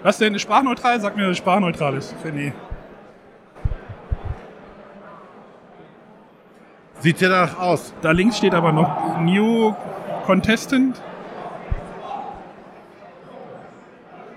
Was 0.02 0.18
denn? 0.18 0.38
Sprachneutral? 0.38 1.00
Sag 1.00 1.14
mir, 1.16 1.22
dass 1.22 1.32
es 1.32 1.38
sprachneutral 1.38 1.94
ist, 1.96 2.14
René. 2.24 2.52
Sieht 7.00 7.18
sehr 7.18 7.28
danach 7.30 7.58
aus. 7.58 7.92
Da 8.02 8.10
links 8.12 8.36
steht 8.38 8.54
aber 8.54 8.72
noch 8.72 9.20
New 9.20 9.74
Contestant. 10.26 11.00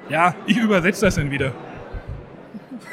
Ja, 0.09 0.35
ich 0.45 0.57
übersetze 0.57 1.05
das 1.05 1.15
dann 1.15 1.31
wieder. 1.31 1.51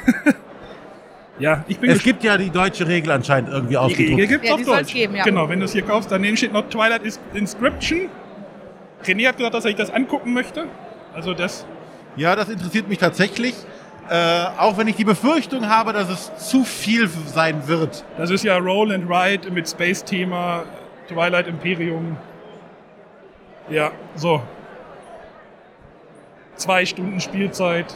ja, 1.39 1.65
ich 1.69 1.79
bin 1.79 1.91
Es 1.91 2.03
gibt 2.03 2.23
ja 2.25 2.37
die 2.37 2.51
deutsche 2.51 2.87
Regel 2.87 3.11
anscheinend 3.13 3.51
irgendwie 3.51 3.73
Die 3.73 3.77
ausgedruckt. 3.79 4.11
Regel 4.21 4.27
gibt 4.27 4.45
es 4.45 4.49
Ja, 4.49 4.55
auf 4.55 4.61
die 4.61 4.65
soll's 4.65 4.79
Deutsch. 4.83 4.93
geben, 4.95 5.15
ja. 5.17 5.25
Genau, 5.25 5.49
wenn 5.49 5.59
du 5.59 5.65
es 5.65 5.73
hier 5.73 5.83
kaufst, 5.83 6.11
daneben 6.11 6.37
steht 6.37 6.53
noch 6.53 6.69
Twilight 6.69 7.03
Is- 7.03 7.21
Inscription. 7.35 8.09
René 9.05 9.29
hat 9.29 9.37
gesagt, 9.37 9.55
dass 9.55 9.65
er 9.65 9.69
sich 9.71 9.77
das 9.77 9.91
angucken 9.91 10.33
möchte. 10.35 10.67
Also 11.15 11.35
das, 11.35 11.67
Ja, 12.17 12.37
das 12.37 12.49
interessiert 12.49 12.89
mich 12.89 12.99
tatsächlich. 12.99 13.55
Äh, 14.11 14.47
auch 14.59 14.77
wenn 14.77 14.89
ich 14.89 14.97
die 14.97 15.05
Befürchtung 15.05 15.69
habe, 15.69 15.93
dass 15.93 16.09
es 16.09 16.49
zu 16.49 16.65
viel 16.65 17.09
sein 17.09 17.69
wird. 17.69 18.05
das 18.19 18.31
ist 18.31 18.43
ja 18.43 18.57
Roll 18.57 18.93
and 18.93 19.09
Ride 19.09 19.49
mit 19.53 19.69
Space-Thema, 19.69 20.65
Twilight 21.07 21.47
Imperium. 21.47 22.17
Ja, 23.69 23.93
so. 24.17 24.43
Zwei 26.57 26.85
Stunden 26.85 27.21
Spielzeit. 27.21 27.95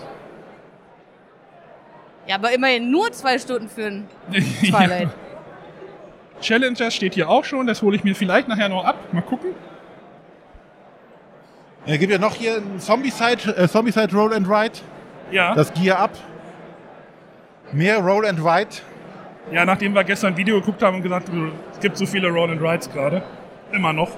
Ja, 2.28 2.36
aber 2.36 2.52
immerhin 2.52 2.92
nur 2.92 3.10
zwei 3.10 3.36
Stunden 3.36 3.68
für 3.68 3.86
ein 3.86 4.08
Twilight. 4.60 5.08
Challenger 6.40 6.92
steht 6.92 7.14
hier 7.14 7.28
auch 7.28 7.44
schon, 7.44 7.66
das 7.66 7.82
hole 7.82 7.96
ich 7.96 8.04
mir 8.04 8.14
vielleicht 8.14 8.46
nachher 8.46 8.68
noch 8.68 8.84
ab. 8.84 8.98
Mal 9.10 9.20
gucken. 9.20 9.50
Es 11.86 11.98
gibt 11.98 12.12
ja 12.12 12.18
noch 12.18 12.36
hier 12.36 12.58
ein 12.58 12.78
Zombie-Side 12.78 13.56
äh, 13.56 13.66
Zombie 13.66 13.92
Roll 14.14 14.32
and 14.32 14.48
Ride. 14.48 14.78
Ja. 15.34 15.52
Das 15.52 15.74
Gear 15.74 15.98
Up. 15.98 16.12
Mehr 17.72 17.98
Roll 17.98 18.24
and 18.24 18.38
Ride. 18.38 18.68
Ja, 19.50 19.64
nachdem 19.64 19.92
wir 19.92 20.04
gestern 20.04 20.32
ein 20.32 20.36
Video 20.36 20.60
geguckt 20.60 20.80
haben 20.80 20.98
und 20.98 21.02
gesagt, 21.02 21.28
es 21.72 21.80
gibt 21.80 21.98
so 21.98 22.06
viele 22.06 22.28
Roll 22.28 22.52
and 22.52 22.62
Rides 22.62 22.88
gerade. 22.88 23.20
Immer 23.72 23.92
noch. 23.92 24.10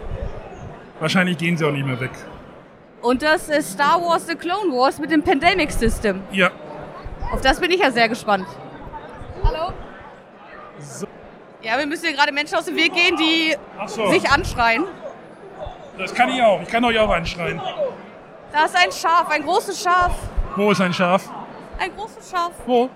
Wahrscheinlich 1.01 1.39
gehen 1.39 1.57
sie 1.57 1.65
auch 1.65 1.73
nicht 1.73 1.87
mehr 1.87 1.99
weg. 1.99 2.11
Und 3.01 3.23
das 3.23 3.49
ist 3.49 3.73
Star 3.73 3.99
Wars 4.03 4.27
The 4.27 4.35
Clone 4.35 4.71
Wars 4.73 4.99
mit 4.99 5.11
dem 5.11 5.23
Pandemic 5.23 5.73
System. 5.73 6.21
Ja. 6.33 6.51
Auf 7.33 7.41
das 7.41 7.61
bin 7.61 7.71
ich 7.71 7.81
ja 7.81 7.91
sehr 7.91 8.11
gespannt. 8.11 8.47
Hallo? 9.43 9.73
Ja, 11.63 11.79
wir 11.79 11.87
müssen 11.87 12.09
hier 12.09 12.15
gerade 12.15 12.31
Menschen 12.31 12.59
aus 12.59 12.67
dem 12.67 12.77
Weg 12.77 12.93
gehen, 12.93 13.17
die 13.17 13.57
so. 13.87 14.07
sich 14.09 14.31
anschreien. 14.31 14.85
Das 15.97 16.15
kann 16.15 16.29
ich 16.29 16.43
auch. 16.43 16.61
Ich 16.61 16.69
kann 16.69 16.85
euch 16.85 16.99
auch 16.99 17.11
anschreien. 17.11 17.59
Da 18.53 18.67
ist 18.67 18.77
ein 18.77 18.93
Schaf, 18.93 19.31
ein 19.31 19.43
großes 19.43 19.83
Schaf. 19.83 20.13
Wo 20.57 20.71
ist 20.71 20.81
ein 20.81 20.93
Schaf? 20.93 21.29
Ein 21.79 21.91
großes 21.95 22.31
Schaf. 22.31 22.53
Wo? 22.67 22.89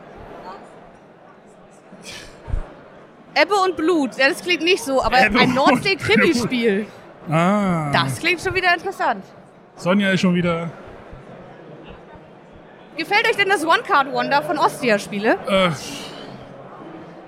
Ebbe 3.35 3.55
und 3.55 3.77
Blut. 3.77 4.17
Ja, 4.17 4.29
das 4.29 4.43
klingt 4.43 4.63
nicht 4.63 4.83
so, 4.83 5.03
aber 5.03 5.25
Ebbe 5.25 5.39
ein 5.41 5.55
Nordsee-Krimi-Spiel. 5.55 6.87
Ah. 7.31 7.91
Das 7.93 8.19
klingt 8.19 8.41
schon 8.41 8.55
wieder 8.55 8.73
interessant. 8.75 9.25
Sonja 9.77 10.11
ist 10.11 10.21
schon 10.21 10.35
wieder. 10.35 10.71
Gefällt 12.97 13.27
euch 13.29 13.37
denn 13.37 13.49
das 13.49 13.65
One-Card-Wonder 13.65 14.43
von 14.43 14.59
Ostia-Spiele? 14.59 15.39
Äh, 15.47 15.71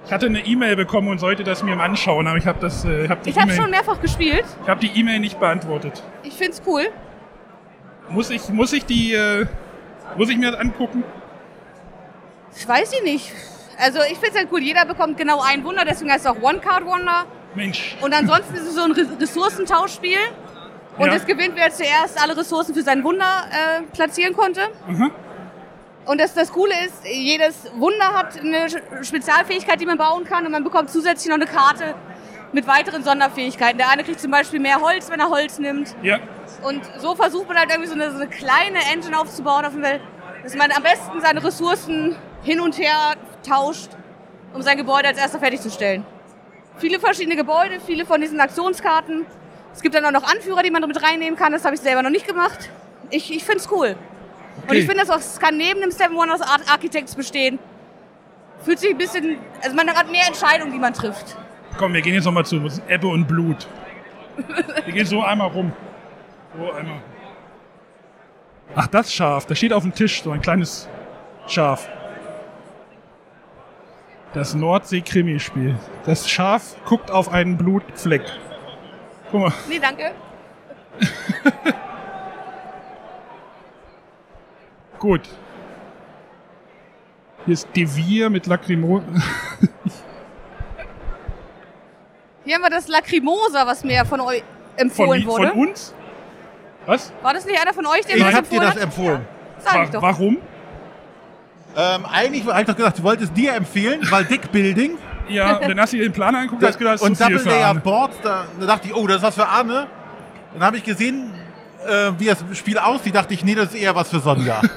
ich 0.05 0.13
hatte 0.13 0.27
eine 0.27 0.41
E-Mail 0.41 0.77
bekommen 0.77 1.09
und 1.09 1.19
sollte 1.19 1.45
das 1.45 1.63
mir 1.63 1.77
mal 1.77 1.85
anschauen, 1.85 2.27
aber 2.27 2.37
ich 2.37 2.47
habe 2.47 2.59
das, 2.61 2.85
äh, 2.85 3.09
hab 3.09 3.23
die 3.23 3.31
Ich 3.31 3.39
habe 3.39 3.53
schon 3.53 3.71
mehrfach 3.71 4.01
gespielt. 4.01 4.45
ich 4.63 4.69
habe 4.69 4.81
die 4.81 4.99
E-Mail 4.99 5.21
nicht 5.21 5.39
beantwortet. 5.39 6.03
Ich 6.23 6.35
find's 6.35 6.61
cool. 6.67 6.89
Muss 8.09 8.31
ich, 8.31 8.49
muss 8.49 8.73
ich 8.73 8.85
die, 8.85 9.15
äh, 9.15 9.47
muss 10.17 10.29
ich 10.31 10.37
mir 10.37 10.51
das 10.51 10.61
angucken? 10.61 11.05
Ich 12.57 12.67
weiß 12.69 12.93
ich 12.93 13.03
nicht. 13.03 13.33
Also 13.79 14.01
ich 14.11 14.19
find's 14.19 14.37
halt 14.37 14.49
cool. 14.53 14.61
Jeder 14.61 14.85
bekommt 14.85 15.17
genau 15.17 15.41
ein 15.41 15.65
Wunder, 15.65 15.85
deswegen 15.85 16.11
heißt 16.13 16.25
es 16.27 16.31
auch 16.31 16.41
One-Card-Wonder. 16.43 17.25
Mensch. 17.55 17.97
Und 18.01 18.13
ansonsten 18.15 18.55
ist 18.55 18.63
es 18.67 18.75
so 18.75 18.83
ein 18.83 18.93
Re- 18.93 19.21
Ressourcentauschspiel. 19.21 20.19
Und 20.99 21.07
Ja. 21.07 21.15
es 21.15 21.25
gewinnt, 21.25 21.53
wer 21.57 21.71
zuerst 21.71 22.23
alle 22.23 22.37
Ressourcen 22.37 22.75
für 22.75 22.83
sein 22.83 23.03
Wunder 23.03 23.45
äh, 23.51 23.83
platzieren 23.95 24.35
konnte. 24.35 24.61
Aha. 24.89 25.11
Und 26.05 26.21
das, 26.21 26.35
das 26.35 26.53
Coole 26.53 26.75
ist, 26.85 27.05
jedes 27.07 27.71
Wunder 27.77 28.13
hat 28.15 28.39
eine 28.39 28.67
Spezialfähigkeit, 29.05 29.81
die 29.81 29.87
man 29.87 29.97
bauen 29.97 30.25
kann. 30.25 30.45
Und 30.45 30.53
man 30.53 30.65
bekommt 30.65 30.91
zusätzlich 30.91 31.29
noch 31.29 31.37
eine 31.37 31.47
Karte 31.47 31.95
mit 32.53 32.67
weiteren 32.67 33.03
Sonderfähigkeiten. 33.03 33.79
Der 33.79 33.89
eine 33.91 34.05
kriegt 34.05 34.21
zum 34.21 34.31
Beispiel 34.31 34.61
mehr 34.61 34.81
Holz, 34.81 35.11
wenn 35.11 35.21
er 35.21 35.31
Holz 35.31 35.59
nimmt. 35.59 35.95
Ja. 36.03 36.19
Und 36.63 36.83
so 36.99 37.15
versucht 37.15 37.49
man 37.49 37.57
halt 37.57 37.71
irgendwie 37.71 37.89
so 37.89 37.95
eine, 37.95 38.11
so 38.11 38.17
eine 38.17 38.29
kleine 38.29 38.79
Engine 38.93 39.19
aufzubauen, 39.19 39.65
auf 39.65 39.73
dem 39.73 39.83
Welt, 39.83 40.01
dass 40.43 40.55
man 40.55 40.71
am 40.73 40.83
besten 40.83 41.21
seine 41.21 41.43
Ressourcen 41.43 42.17
hin 42.43 42.61
und 42.61 42.79
her 42.79 43.15
tauscht, 43.47 43.91
um 44.53 44.63
sein 44.63 44.77
Gebäude 44.77 45.09
als 45.09 45.19
erster 45.19 45.39
fertigzustellen. 45.39 46.05
Viele 46.79 47.01
verschiedene 47.01 47.37
Gebäude, 47.37 47.81
viele 47.85 48.05
von 48.07 48.21
diesen 48.21 48.41
Aktionskarten. 48.41 49.27
Es 49.75 49.81
gibt 49.81 49.95
dann 49.95 50.05
auch 50.05 50.11
noch 50.11 50.25
Anführer, 50.31 50.63
die 50.63 50.71
man 50.71 50.87
mit 50.87 51.03
reinnehmen 51.03 51.39
kann. 51.39 51.53
Das 51.53 51.65
habe 51.65 51.75
ich 51.75 51.81
selber 51.81 52.03
noch 52.03 52.11
nicht 52.11 52.27
gemacht. 52.27 52.71
Ich, 53.11 53.35
ich 53.35 53.45
finde 53.45 53.59
es 53.61 53.71
cool. 53.71 53.89
Und 54.63 54.69
Okay. 54.69 54.79
ich 54.81 54.87
finde, 54.87 55.05
das 55.07 55.41
kann 55.41 55.57
neben 55.57 55.81
dem 55.81 55.91
Seven 55.91 56.15
Wonders 56.15 56.43
Art 56.43 56.63
Architects 56.71 57.15
bestehen. 57.15 57.59
Fühlt 58.65 58.79
sich 58.79 58.91
ein 58.91 58.99
bisschen, 58.99 59.39
also 59.63 59.75
man 59.75 59.89
hat 59.91 60.11
mehr 60.11 60.27
Entscheidungen, 60.27 60.73
die 60.73 60.79
man 60.79 60.93
trifft. 60.93 61.37
Komm, 61.79 61.95
wir 61.95 62.03
gehen 62.03 62.15
jetzt 62.15 62.25
nochmal 62.25 62.45
zu 62.45 62.63
Ebbe 62.89 63.07
und 63.07 63.27
Blut. 63.27 63.67
Wir 64.85 64.93
gehen 64.93 65.07
so 65.07 65.23
einmal 65.23 65.49
rum. 65.49 65.73
So 66.57 66.73
einmal. 66.73 67.01
Ach, 68.75 68.87
das 68.87 69.13
Schaf. 69.13 69.47
Das 69.47 69.59
steht 69.59 69.73
auf 69.73 69.83
dem 69.83 69.95
Tisch, 69.95 70.23
so 70.23 70.31
ein 70.31 70.41
kleines 70.41 70.89
Schaf. 71.47 71.89
Das 74.35 74.55
Nordsee-Krimi-Spiel. 74.55 75.77
Das 76.07 76.29
Schaf 76.29 76.77
guckt 76.87 77.11
auf 77.11 77.31
einen 77.31 77.59
Blutfleck. 77.59 78.23
Guck 79.31 79.41
mal. 79.41 79.53
Nee, 79.69 79.79
danke. 79.79 80.13
Gut. 84.99 85.29
Hier 87.45 87.55
ist 87.55 87.69
Devir 87.75 88.31
mit 88.31 88.47
Lacrymo. 88.47 89.03
Hier 92.45 92.55
haben 92.57 92.63
wir 92.63 92.71
das 92.71 92.89
Lacrimosa, 92.89 93.67
was 93.67 93.85
mir 93.85 94.05
von 94.05 94.21
euch 94.21 94.43
Von, 94.77 94.87
empfohlen 94.87 95.23
von 95.23 95.31
wurde. 95.33 95.53
uns? 95.53 95.95
Was? 96.87 97.13
War 97.23 97.35
das 97.35 97.47
nicht 97.47 97.61
einer 97.61 97.73
von 97.73 97.87
euch, 97.87 98.01
der 98.07 98.17
Ich 98.17 98.23
mir 98.25 98.33
habe 98.33 98.47
dir 98.47 98.57
empfohlen 98.57 98.63
das 98.63 98.75
hat? 98.75 98.83
empfohlen. 98.83 99.27
Sag 99.59 99.85
ich 99.85 99.91
doch. 99.91 100.03
Warum? 100.03 100.39
Ähm, 101.77 102.07
eigentlich 102.07 102.45
habe 102.47 102.61
ich 102.61 102.67
doch 102.67 102.77
gesagt, 102.77 102.99
ich 102.99 103.05
wollte 103.05 103.25
es 103.25 103.33
dir 103.33 103.55
empfehlen, 103.55 104.01
weil 104.11 104.25
Deckbuilding 104.25 104.99
Ja, 105.29 105.57
und 105.57 105.69
dann 105.69 105.81
hast 105.81 105.93
du 105.93 105.97
dir 105.99 106.03
den 106.03 106.13
Plan 106.13 106.35
angeguckt 106.35 106.61
und 106.63 106.69
hast 106.69 106.79
gedacht, 106.79 106.95
das 106.95 107.03
ist 107.03 107.09
und 107.09 107.21
Double 107.21 107.45
Layer. 107.45 107.75
Boards, 107.75 108.17
da, 108.23 108.45
da 108.61 108.67
dachte 108.67 108.89
ich, 108.89 108.95
oh, 108.95 109.07
das 109.07 109.19
ist 109.19 109.23
was 109.23 109.35
für 109.37 109.47
Arne. 109.47 109.87
Dann 110.53 110.63
habe 110.65 110.77
ich 110.77 110.85
gesehen, 110.85 111.33
äh, 111.87 112.11
wie 112.19 112.27
das 112.27 112.45
Spiel 112.55 112.77
aussieht, 112.79 113.15
dachte 113.15 113.33
ich, 113.33 113.45
nee, 113.45 113.55
das 113.55 113.69
ist 113.73 113.77
eher 113.77 113.95
was 113.95 114.11
für 114.11 114.19
Sonja. 114.21 114.61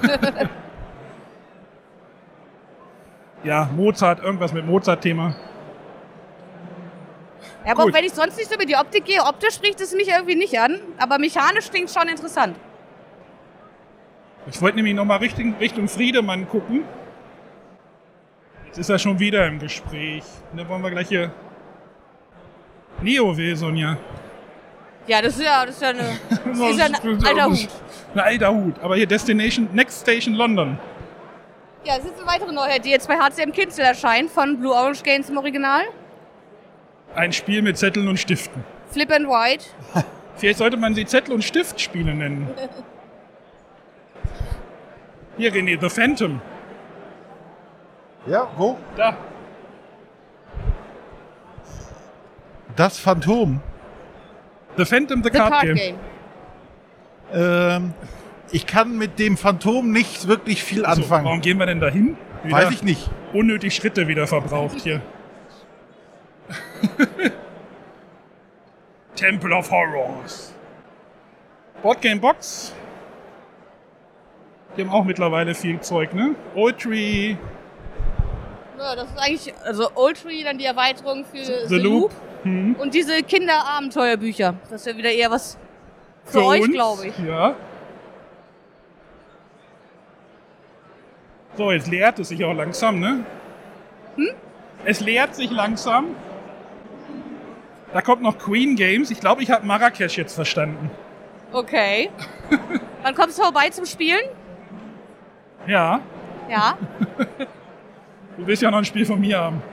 Ja, 3.44 3.70
Mozart, 3.76 4.24
irgendwas 4.24 4.54
mit 4.54 4.66
Mozart-Thema. 4.66 5.36
Ja, 7.66 7.72
aber 7.72 7.86
auch 7.86 7.94
wenn 7.94 8.04
ich 8.06 8.14
sonst 8.14 8.38
nicht 8.38 8.48
so 8.48 8.56
über 8.56 8.66
die 8.66 8.76
Optik 8.76 9.06
gehe, 9.06 9.22
optisch 9.22 9.56
spricht 9.56 9.82
es 9.82 9.94
mich 9.94 10.08
irgendwie 10.08 10.36
nicht 10.36 10.58
an, 10.60 10.80
aber 10.98 11.18
mechanisch 11.18 11.70
klingt 11.70 11.90
schon 11.90 12.08
interessant. 12.08 12.56
Ich 14.48 14.62
wollte 14.62 14.76
nämlich 14.76 14.94
nochmal 14.94 15.18
Richtung, 15.18 15.56
Richtung 15.60 15.88
Friedemann 15.88 16.48
gucken. 16.48 16.84
Jetzt 18.68 18.78
ist 18.78 18.90
er 18.90 19.00
schon 19.00 19.18
wieder 19.18 19.48
im 19.48 19.58
Gespräch. 19.58 20.24
Und 20.52 20.60
dann 20.60 20.70
wollen 20.70 20.84
wir 20.84 20.92
gleich 20.92 21.08
hier. 21.08 21.32
Neo 23.02 23.36
will, 23.36 23.56
Sonja. 23.56 23.98
Ja, 25.08 25.22
das 25.22 25.38
ist 25.38 25.44
ja, 25.44 25.66
das 25.66 25.76
ist 25.76 25.82
ja, 25.82 25.90
eine, 25.90 26.20
das 26.30 26.60
ist 26.60 26.78
ja 26.78 26.86
ein 26.86 27.26
alter 27.26 27.46
Hut. 27.50 27.70
Ein 28.14 28.20
alter 28.20 28.54
Hut. 28.54 28.76
Aber 28.82 28.96
hier 28.96 29.08
Destination, 29.08 29.68
Next 29.74 30.02
Station 30.02 30.36
London. 30.36 30.78
Ja, 31.84 31.98
es 31.98 32.06
ist 32.06 32.18
eine 32.18 32.28
weitere 32.28 32.52
Neuheit, 32.52 32.86
die 32.86 32.90
jetzt 32.90 33.08
bei 33.08 33.16
HCM 33.18 33.52
Kinzel 33.52 33.86
erscheint, 33.86 34.30
von 34.30 34.60
Blue 34.60 34.74
Orange 34.74 35.04
Games 35.04 35.30
im 35.30 35.38
Original. 35.38 35.84
Ein 37.16 37.32
Spiel 37.34 37.62
mit 37.62 37.78
Zetteln 37.78 38.08
und 38.08 38.18
Stiften. 38.20 38.64
Flip 38.92 39.12
and 39.12 39.28
White. 39.28 39.66
Vielleicht 40.36 40.60
sollte 40.60 40.78
man 40.78 40.94
sie 40.96 41.06
Zettel 41.06 41.34
und 41.34 41.44
Stiftspiele 41.44 42.14
nennen. 42.14 42.50
Hier, 45.38 45.54
René, 45.54 45.80
The 45.80 45.90
Phantom. 45.90 46.42
Ja, 48.28 48.48
wo? 48.58 48.78
Da. 48.98 49.16
Das 52.76 52.98
Phantom. 53.00 53.62
The 54.78 54.86
Phantom, 54.86 55.24
The, 55.24 55.30
The 55.32 55.38
Card, 55.38 55.52
Card 55.52 55.64
Game. 55.64 55.76
Game. 55.76 55.96
Ähm, 57.34 57.94
ich 58.52 58.66
kann 58.66 58.98
mit 58.98 59.20
dem 59.20 59.38
Phantom 59.38 59.90
nicht 59.92 60.28
wirklich 60.28 60.64
viel 60.64 60.80
So, 60.80 60.86
anfangen. 60.86 61.26
warum 61.26 61.42
gehen 61.42 61.58
wir 61.60 61.66
denn 61.66 61.80
dahin? 61.80 62.18
Weiß 62.44 62.72
ich 62.72 62.84
nicht. 62.84 63.10
Unnötig 63.34 63.74
Schritte 63.76 64.08
wieder 64.08 64.28
verbraucht 64.28 64.82
hier. 64.82 65.02
Temple 69.16 69.54
of 69.56 69.72
Horrors. 69.72 70.54
Boardgame 71.82 72.20
Box. 72.20 72.74
Die 74.76 74.82
haben 74.82 74.90
auch 74.90 75.06
mittlerweile 75.06 75.56
viel 75.56 75.80
Zeug, 75.80 76.14
ne? 76.14 76.36
Old 76.54 76.80
Tree, 76.80 77.38
Ja, 78.78 78.96
das 78.96 79.10
ist 79.10 79.18
eigentlich, 79.18 79.54
also 79.64 79.90
Old 79.96 80.22
Tree, 80.22 80.44
dann 80.44 80.58
die 80.58 80.66
Erweiterung 80.66 81.24
für 81.24 81.44
The, 81.46 81.68
The 81.68 81.76
Loop. 81.76 82.02
Loop. 82.02 82.12
Hm. 82.44 82.76
Und 82.76 82.94
diese 82.94 83.24
Kinderabenteuerbücher. 83.24 84.56
Das 84.70 84.82
ist 84.82 84.88
ja 84.88 84.98
wieder 84.98 85.12
eher 85.12 85.32
was 85.32 85.58
für, 86.26 86.40
Für 86.40 86.46
euch, 86.46 86.72
glaube 86.72 87.08
ich. 87.08 87.18
Ja. 87.20 87.56
So, 91.58 91.72
jetzt 91.72 91.88
leert 91.88 92.20
es 92.20 92.28
sich 92.30 92.44
auch 92.44 92.54
langsam, 92.54 93.00
ne? 93.00 93.24
Hm? 94.16 94.30
Es 94.84 95.00
leert 95.00 95.36
sich 95.36 95.50
langsam. 95.52 96.16
Da 97.96 98.02
kommt 98.02 98.22
noch 98.22 98.38
Queen 98.38 98.76
Games. 98.76 99.10
Ich 99.10 99.22
glaube, 99.22 99.42
ich 99.42 99.50
habe 99.50 99.66
Marrakesch 99.66 100.18
jetzt 100.18 100.36
verstanden. 100.36 100.92
Okay. 101.54 102.10
Wann 103.04 103.16
kommst 103.16 103.40
du 103.40 103.44
vorbei 103.44 103.70
zum 103.70 103.86
Spielen? 103.86 104.20
Ja, 105.66 106.02
Ja. 106.50 106.78
du 108.38 108.46
willst 108.46 108.62
ja 108.62 108.70
noch 108.70 108.80
ein 108.80 108.84
Spiel 108.86 109.06
von 109.06 109.18
mir 109.22 109.40
haben. 109.40 109.64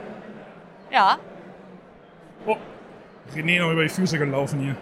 Ja. 0.92 1.16
Oh, 2.46 2.56
René 3.34 3.58
noch 3.60 3.72
über 3.72 3.82
die 3.82 3.88
Füße 3.88 4.16
gelaufen 4.16 4.60
hier. 4.60 4.76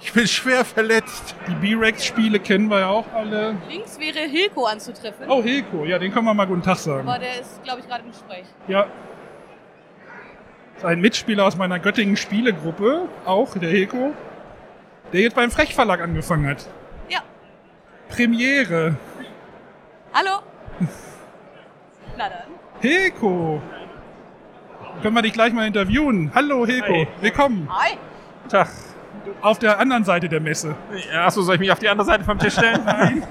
Ich 0.00 0.10
bin 0.14 0.26
schwer 0.26 0.64
verletzt. 0.64 1.36
Die 1.46 1.54
B-Rex-Spiele 1.54 2.40
kennen 2.40 2.68
wir 2.70 2.80
ja 2.80 2.88
auch 2.88 3.04
alle. 3.12 3.54
Links 3.68 4.00
wäre 4.00 4.20
Hilko 4.20 4.64
anzutreffen. 4.64 5.26
Oh, 5.28 5.42
Hilko, 5.42 5.84
ja, 5.84 5.98
den 5.98 6.10
können 6.10 6.24
wir 6.24 6.32
mal 6.32 6.46
guten 6.46 6.62
Tag 6.62 6.78
sagen. 6.78 7.06
Aber 7.06 7.18
der 7.18 7.38
ist, 7.38 7.62
glaube 7.64 7.80
ich, 7.80 7.86
gerade 7.86 8.02
im 8.04 8.12
Gespräch. 8.12 8.46
Ja. 8.66 8.86
Ein 10.82 11.00
Mitspieler 11.00 11.46
aus 11.46 11.56
meiner 11.56 11.78
Göttingen 11.78 12.16
Spielegruppe, 12.16 13.08
auch 13.24 13.56
der 13.56 13.70
Hilko, 13.70 14.12
der 15.12 15.20
jetzt 15.20 15.36
beim 15.36 15.50
Frechverlag 15.50 16.00
angefangen 16.00 16.48
hat. 16.48 16.66
Ja. 17.08 17.20
Premiere. 18.08 18.96
Hallo? 20.12 20.40
Na 22.18 22.28
dann. 22.28 22.48
Hilko. 22.80 23.62
Können 25.02 25.14
wir 25.14 25.22
dich 25.22 25.32
gleich 25.32 25.52
mal 25.52 25.66
interviewen? 25.66 26.32
Hallo 26.34 26.66
Hilko, 26.66 26.92
Hi. 26.92 27.08
willkommen. 27.20 27.68
Hi. 27.70 27.96
Tag. 28.48 28.68
Auf 29.40 29.58
der 29.60 29.78
anderen 29.78 30.04
Seite 30.04 30.28
der 30.28 30.40
Messe. 30.40 30.74
Achso, 31.14 31.42
soll 31.42 31.54
ich 31.54 31.60
mich 31.60 31.70
auf 31.70 31.78
die 31.78 31.88
andere 31.88 32.06
Seite 32.06 32.24
vom 32.24 32.38
Tisch 32.38 32.54
stellen? 32.54 32.82
Nein. 32.84 33.22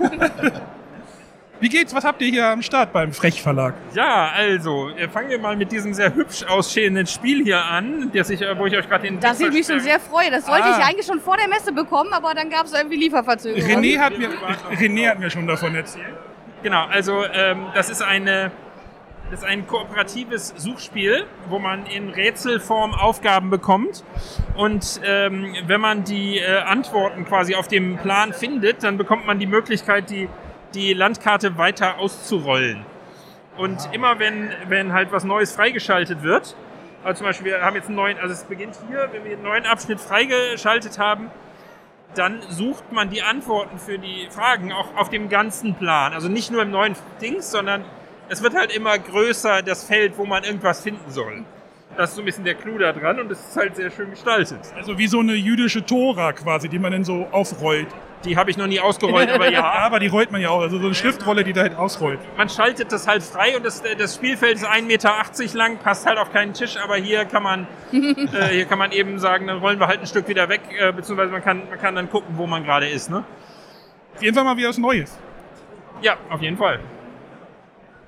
Wie 1.61 1.69
geht's? 1.69 1.93
Was 1.93 2.03
habt 2.03 2.21
ihr 2.23 2.29
hier 2.29 2.47
am 2.47 2.63
Start 2.63 2.91
beim 2.91 3.13
Frechverlag? 3.13 3.75
Ja, 3.93 4.31
also, 4.35 4.89
fangen 5.13 5.29
wir 5.29 5.37
mal 5.37 5.55
mit 5.55 5.71
diesem 5.71 5.93
sehr 5.93 6.13
hübsch 6.13 6.43
aussehenden 6.43 7.05
Spiel 7.05 7.43
hier 7.43 7.63
an, 7.63 8.09
das 8.13 8.31
ich, 8.31 8.41
äh, 8.41 8.57
wo 8.57 8.65
ich 8.65 8.75
euch 8.75 8.89
gerade 8.89 9.03
den 9.03 9.19
Dass 9.19 9.39
ich 9.39 9.51
mich 9.51 9.67
schon 9.67 9.79
sehr 9.79 9.99
freue. 9.99 10.31
Das 10.31 10.47
wollte 10.47 10.65
Ah. 10.65 10.77
ich 10.79 10.83
eigentlich 10.85 11.05
schon 11.05 11.19
vor 11.19 11.37
der 11.37 11.47
Messe 11.47 11.71
bekommen, 11.71 12.11
aber 12.13 12.33
dann 12.33 12.49
gab 12.49 12.65
es 12.65 12.73
irgendwie 12.73 12.97
Lieferverzögerungen. 12.97 13.79
René 13.79 13.99
hat, 13.99 14.17
mir, 14.17 14.29
René 14.71 15.09
hat 15.11 15.19
mir 15.19 15.29
schon 15.29 15.45
davon 15.45 15.75
erzählt. 15.75 16.07
Genau, 16.63 16.85
also 16.87 17.23
ähm, 17.31 17.67
das 17.75 17.89
ist 17.91 18.01
eine 18.01 18.51
das 19.29 19.41
ist 19.41 19.45
ein 19.45 19.65
kooperatives 19.65 20.53
Suchspiel, 20.57 21.23
wo 21.47 21.57
man 21.57 21.85
in 21.85 22.09
Rätselform 22.09 22.93
Aufgaben 22.93 23.49
bekommt. 23.49 24.03
Und 24.57 24.99
ähm, 25.05 25.55
wenn 25.67 25.79
man 25.79 26.03
die 26.03 26.39
äh, 26.39 26.57
Antworten 26.63 27.23
quasi 27.23 27.55
auf 27.55 27.69
dem 27.69 27.95
Plan 27.97 28.33
findet, 28.33 28.83
dann 28.83 28.97
bekommt 28.97 29.25
man 29.25 29.39
die 29.39 29.45
Möglichkeit, 29.47 30.09
die, 30.09 30.27
die 30.73 30.93
Landkarte 30.93 31.57
weiter 31.57 31.97
auszurollen. 31.99 32.85
Und 33.57 33.89
immer 33.91 34.19
wenn, 34.19 34.49
wenn 34.67 34.93
halt 34.93 35.11
was 35.11 35.23
Neues 35.23 35.51
freigeschaltet 35.51 36.23
wird, 36.23 36.55
also 37.03 37.19
zum 37.19 37.27
Beispiel, 37.27 37.47
wir 37.47 37.61
haben 37.61 37.75
jetzt 37.75 37.87
einen 37.87 37.95
neuen, 37.95 38.17
also 38.19 38.33
es 38.33 38.43
beginnt 38.43 38.77
hier, 38.87 39.09
wenn 39.11 39.23
wir 39.23 39.33
einen 39.33 39.43
neuen 39.43 39.65
Abschnitt 39.65 39.99
freigeschaltet 39.99 40.99
haben, 40.99 41.31
dann 42.15 42.41
sucht 42.49 42.91
man 42.91 43.09
die 43.09 43.23
Antworten 43.23 43.79
für 43.79 43.97
die 43.97 44.27
Fragen 44.29 44.71
auch 44.71 44.95
auf 44.95 45.09
dem 45.09 45.29
ganzen 45.29 45.75
Plan. 45.75 46.13
Also 46.13 46.27
nicht 46.27 46.51
nur 46.51 46.61
im 46.61 46.71
neuen 46.71 46.95
Dings, 47.21 47.51
sondern 47.51 47.85
es 48.29 48.43
wird 48.43 48.55
halt 48.55 48.75
immer 48.75 48.97
größer, 48.97 49.61
das 49.61 49.83
Feld, 49.83 50.17
wo 50.17 50.25
man 50.25 50.43
irgendwas 50.43 50.81
finden 50.81 51.09
soll. 51.09 51.43
Das 51.97 52.11
ist 52.11 52.15
so 52.15 52.21
ein 52.21 52.25
bisschen 52.25 52.43
der 52.43 52.55
Clou 52.55 52.77
da 52.77 52.93
dran 52.93 53.19
und 53.19 53.31
es 53.31 53.39
ist 53.39 53.57
halt 53.57 53.75
sehr 53.75 53.91
schön 53.91 54.11
gestaltet. 54.11 54.59
Also 54.75 54.97
wie 54.97 55.07
so 55.07 55.19
eine 55.19 55.33
jüdische 55.33 55.85
Tora 55.85 56.33
quasi, 56.33 56.69
die 56.69 56.79
man 56.79 56.91
dann 56.91 57.03
so 57.03 57.27
aufrollt. 57.31 57.87
Die 58.23 58.37
habe 58.37 58.51
ich 58.51 58.57
noch 58.57 58.67
nie 58.67 58.79
ausgerollt, 58.79 59.31
aber 59.31 59.49
ja. 59.49 59.63
aber 59.85 59.99
die 59.99 60.07
rollt 60.07 60.31
man 60.31 60.41
ja 60.41 60.49
auch. 60.49 60.61
Also 60.61 60.77
so 60.77 60.85
eine 60.85 60.95
Schriftrolle, 60.95 61.43
die 61.43 61.53
da 61.53 61.61
halt 61.61 61.75
ausrollt. 61.75 62.19
Man 62.37 62.49
schaltet 62.49 62.91
das 62.91 63.07
halt 63.07 63.23
frei 63.23 63.57
und 63.57 63.65
das, 63.65 63.81
das 63.97 64.15
Spielfeld 64.15 64.57
ist 64.57 64.65
1,80 64.65 64.83
Meter 64.83 65.11
lang, 65.57 65.77
passt 65.79 66.05
halt 66.05 66.17
auf 66.17 66.31
keinen 66.31 66.53
Tisch, 66.53 66.77
aber 66.77 66.95
hier 66.95 67.25
kann 67.25 67.43
man, 67.43 67.67
äh, 67.91 68.47
hier 68.51 68.65
kann 68.65 68.77
man 68.77 68.91
eben 68.91 69.17
sagen, 69.19 69.47
dann 69.47 69.57
rollen 69.57 69.79
wir 69.79 69.87
halt 69.87 70.01
ein 70.01 70.07
Stück 70.07 70.27
wieder 70.27 70.49
weg, 70.49 70.61
äh, 70.79 70.91
beziehungsweise 70.91 71.31
man 71.31 71.43
kann, 71.43 71.63
man 71.69 71.79
kann 71.79 71.95
dann 71.95 72.09
gucken, 72.09 72.35
wo 72.37 72.45
man 72.45 72.63
gerade 72.63 72.87
ist. 72.87 73.09
Ne? 73.09 73.23
Auf 74.15 74.21
jeden 74.21 74.35
Fall 74.35 74.43
mal 74.43 74.55
wieder 74.55 74.69
was 74.69 74.77
Neues. 74.77 75.17
Ja, 76.01 76.15
auf 76.29 76.41
jeden 76.41 76.57
Fall. 76.57 76.79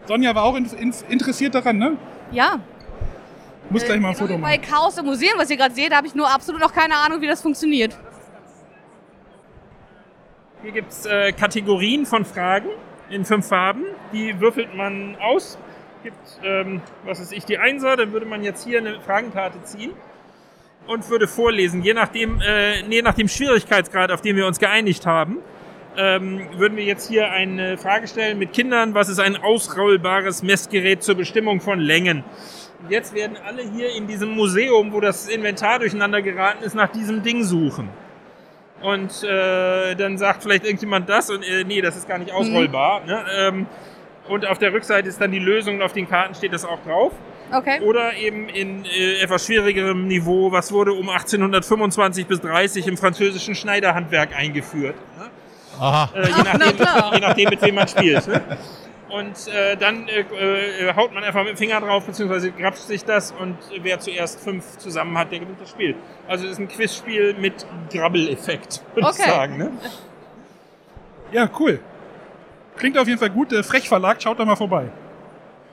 Sonja 0.06 0.36
war 0.36 0.44
auch 0.44 0.56
in, 0.56 0.66
in, 0.66 0.94
interessiert 1.10 1.56
daran, 1.56 1.78
ne? 1.78 1.98
Ja. 2.32 2.60
Muss 3.70 3.86
gleich 3.86 4.00
mal 4.00 4.10
ein 4.10 4.16
Foto 4.16 4.34
Bei 4.34 4.58
machen. 4.58 4.62
Chaos 4.62 4.98
im 4.98 5.06
Museum, 5.06 5.34
was 5.38 5.50
ihr 5.50 5.58
gerade 5.58 5.74
seht, 5.74 5.94
habe 5.94 6.06
ich 6.08 6.16
nur 6.16 6.30
absolut 6.30 6.62
noch 6.62 6.74
keine 6.74 6.96
Ahnung, 6.96 7.22
wie 7.22 7.28
das 7.28 7.42
funktioniert. 7.42 7.98
Hier 10.62 10.72
gibt 10.72 10.92
es 10.92 11.06
äh, 11.06 11.32
Kategorien 11.34 12.06
von 12.06 12.24
Fragen 12.24 12.70
in 13.10 13.26
fünf 13.26 13.48
Farben. 13.48 13.84
Die 14.14 14.40
würfelt 14.40 14.74
man 14.76 15.18
aus. 15.18 15.58
Gibt, 16.04 16.18
ähm, 16.44 16.82
was 17.06 17.20
weiß 17.20 17.32
ich, 17.32 17.46
die 17.46 17.58
Einser, 17.58 17.96
dann 17.96 18.12
würde 18.12 18.26
man 18.26 18.44
jetzt 18.44 18.66
hier 18.66 18.80
eine 18.80 19.00
Fragenkarte 19.02 19.62
ziehen 19.64 19.92
und 20.88 21.10
würde 21.10 21.28
vorlesen. 21.28 21.82
Je 21.82 21.94
nachdem, 21.94 22.42
äh, 22.42 22.82
je 22.82 23.02
nach 23.02 23.14
dem 23.14 23.28
Schwierigkeitsgrad, 23.28 24.12
auf 24.12 24.22
den 24.22 24.36
wir 24.36 24.46
uns 24.46 24.60
geeinigt 24.60 25.06
haben, 25.06 25.40
ähm, 25.96 26.48
würden 26.58 26.78
wir 26.78 26.84
jetzt 26.84 27.08
hier 27.08 27.30
eine 27.30 27.78
Frage 27.78 28.08
stellen 28.08 28.40
mit 28.40 28.54
Kindern. 28.54 28.94
Was 28.94 29.10
ist 29.10 29.20
ein 29.20 29.36
ausrollbares 29.38 30.44
Messgerät 30.44 31.04
zur 31.04 31.16
Bestimmung 31.16 31.62
von 31.62 31.80
Längen? 31.80 32.24
Jetzt 32.90 33.14
werden 33.14 33.38
alle 33.46 33.64
hier 33.64 33.96
in 33.96 34.08
diesem 34.08 34.32
Museum, 34.32 34.92
wo 34.92 35.00
das 35.00 35.28
Inventar 35.28 35.80
durcheinander 35.80 36.22
geraten 36.22 36.64
ist, 36.64 36.76
nach 36.76 36.92
diesem 36.92 37.24
Ding 37.24 37.44
suchen. 37.44 37.90
Und 38.82 39.24
äh, 39.24 39.96
dann 39.96 40.18
sagt 40.18 40.44
vielleicht 40.44 40.66
irgendjemand 40.66 41.08
das 41.08 41.30
und 41.30 41.44
äh, 41.44 41.64
nee, 41.64 41.82
das 41.82 41.96
ist 41.96 42.08
gar 42.08 42.18
nicht 42.18 42.32
ausrollbar. 42.32 43.06
Ne? 43.06 43.24
Ähm, 43.38 43.66
und 44.28 44.46
auf 44.46 44.58
der 44.58 44.74
Rückseite 44.74 45.08
ist 45.08 45.22
dann 45.22 45.32
die 45.32 45.40
Lösung 45.40 45.76
und 45.76 45.82
auf 45.82 45.94
den 45.94 46.08
Karten 46.08 46.36
steht 46.36 46.54
das 46.54 46.66
auch 46.66 46.80
drauf. 46.84 47.14
Okay. 47.54 47.80
Oder 47.82 48.16
eben 48.16 48.50
in 48.50 48.84
äh, 48.86 49.22
etwas 49.22 49.46
schwierigerem 49.46 50.08
Niveau, 50.08 50.52
was 50.52 50.72
wurde 50.72 50.92
um 50.92 51.08
1825 51.10 52.26
bis 52.26 52.42
30 52.42 52.88
im 52.88 52.98
französischen 52.98 53.56
Schneiderhandwerk 53.56 54.36
eingeführt. 54.36 54.96
Ne? 55.18 55.30
Aha. 55.80 56.10
Äh, 56.16 56.28
je, 56.28 56.34
nachdem, 56.44 57.14
je 57.14 57.20
nachdem, 57.20 57.50
mit 57.50 57.62
wem 57.62 57.76
man 57.76 57.88
spielt. 57.88 58.28
Ne? 58.28 58.42
Und 59.14 59.48
äh, 59.48 59.78
dann 59.78 60.08
äh, 60.08 60.22
äh, 60.22 60.96
haut 60.96 61.14
man 61.14 61.24
einfach 61.24 61.42
mit 61.44 61.52
dem 61.52 61.58
Finger 61.58 61.80
drauf, 61.82 62.04
beziehungsweise 62.08 62.52
grapscht 62.52 62.88
sich 62.88 63.06
das 63.06 63.32
und 63.32 63.56
wer 63.84 64.00
zuerst 64.00 64.40
fünf 64.40 64.80
zusammen 64.80 65.16
hat, 65.20 65.32
der 65.32 65.38
gewinnt 65.38 65.62
das 65.62 65.70
Spiel. 65.70 65.96
Also 66.28 66.46
es 66.46 66.54
ist 66.54 66.60
ein 66.60 66.68
Quizspiel 66.68 67.36
mit 67.40 67.64
Grabbeleffekt, 67.92 68.82
würde 68.96 69.10
Okay. 69.10 69.22
ich 69.24 69.32
sagen. 69.32 69.58
Ne? 69.58 69.72
Ja, 71.32 71.48
cool. 71.60 71.80
Klingt 72.76 72.98
auf 72.98 73.08
jeden 73.08 73.20
Fall 73.20 73.30
gut. 73.30 73.52
Der 73.52 73.64
Frechverlag, 73.64 74.20
schaut 74.20 74.40
da 74.40 74.46
mal 74.46 74.56
vorbei. 74.56 74.90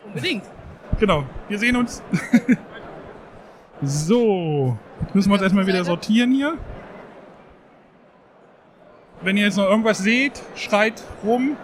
Unbedingt. 0.05 0.45
Genau, 0.99 1.25
wir 1.49 1.59
sehen 1.59 1.77
uns. 1.77 2.03
so, 3.81 4.77
jetzt 5.01 5.15
müssen 5.15 5.31
wir 5.31 5.35
uns 5.35 5.43
erstmal 5.43 5.67
wieder 5.67 5.83
sortieren 5.87 6.31
hier. 6.33 6.59
Wenn 9.23 9.39
ihr 9.39 9.45
jetzt 9.45 9.57
noch 9.57 9.65
irgendwas 9.65 9.97
seht, 9.97 10.43
schreit 10.57 11.03
rum. 11.25 11.57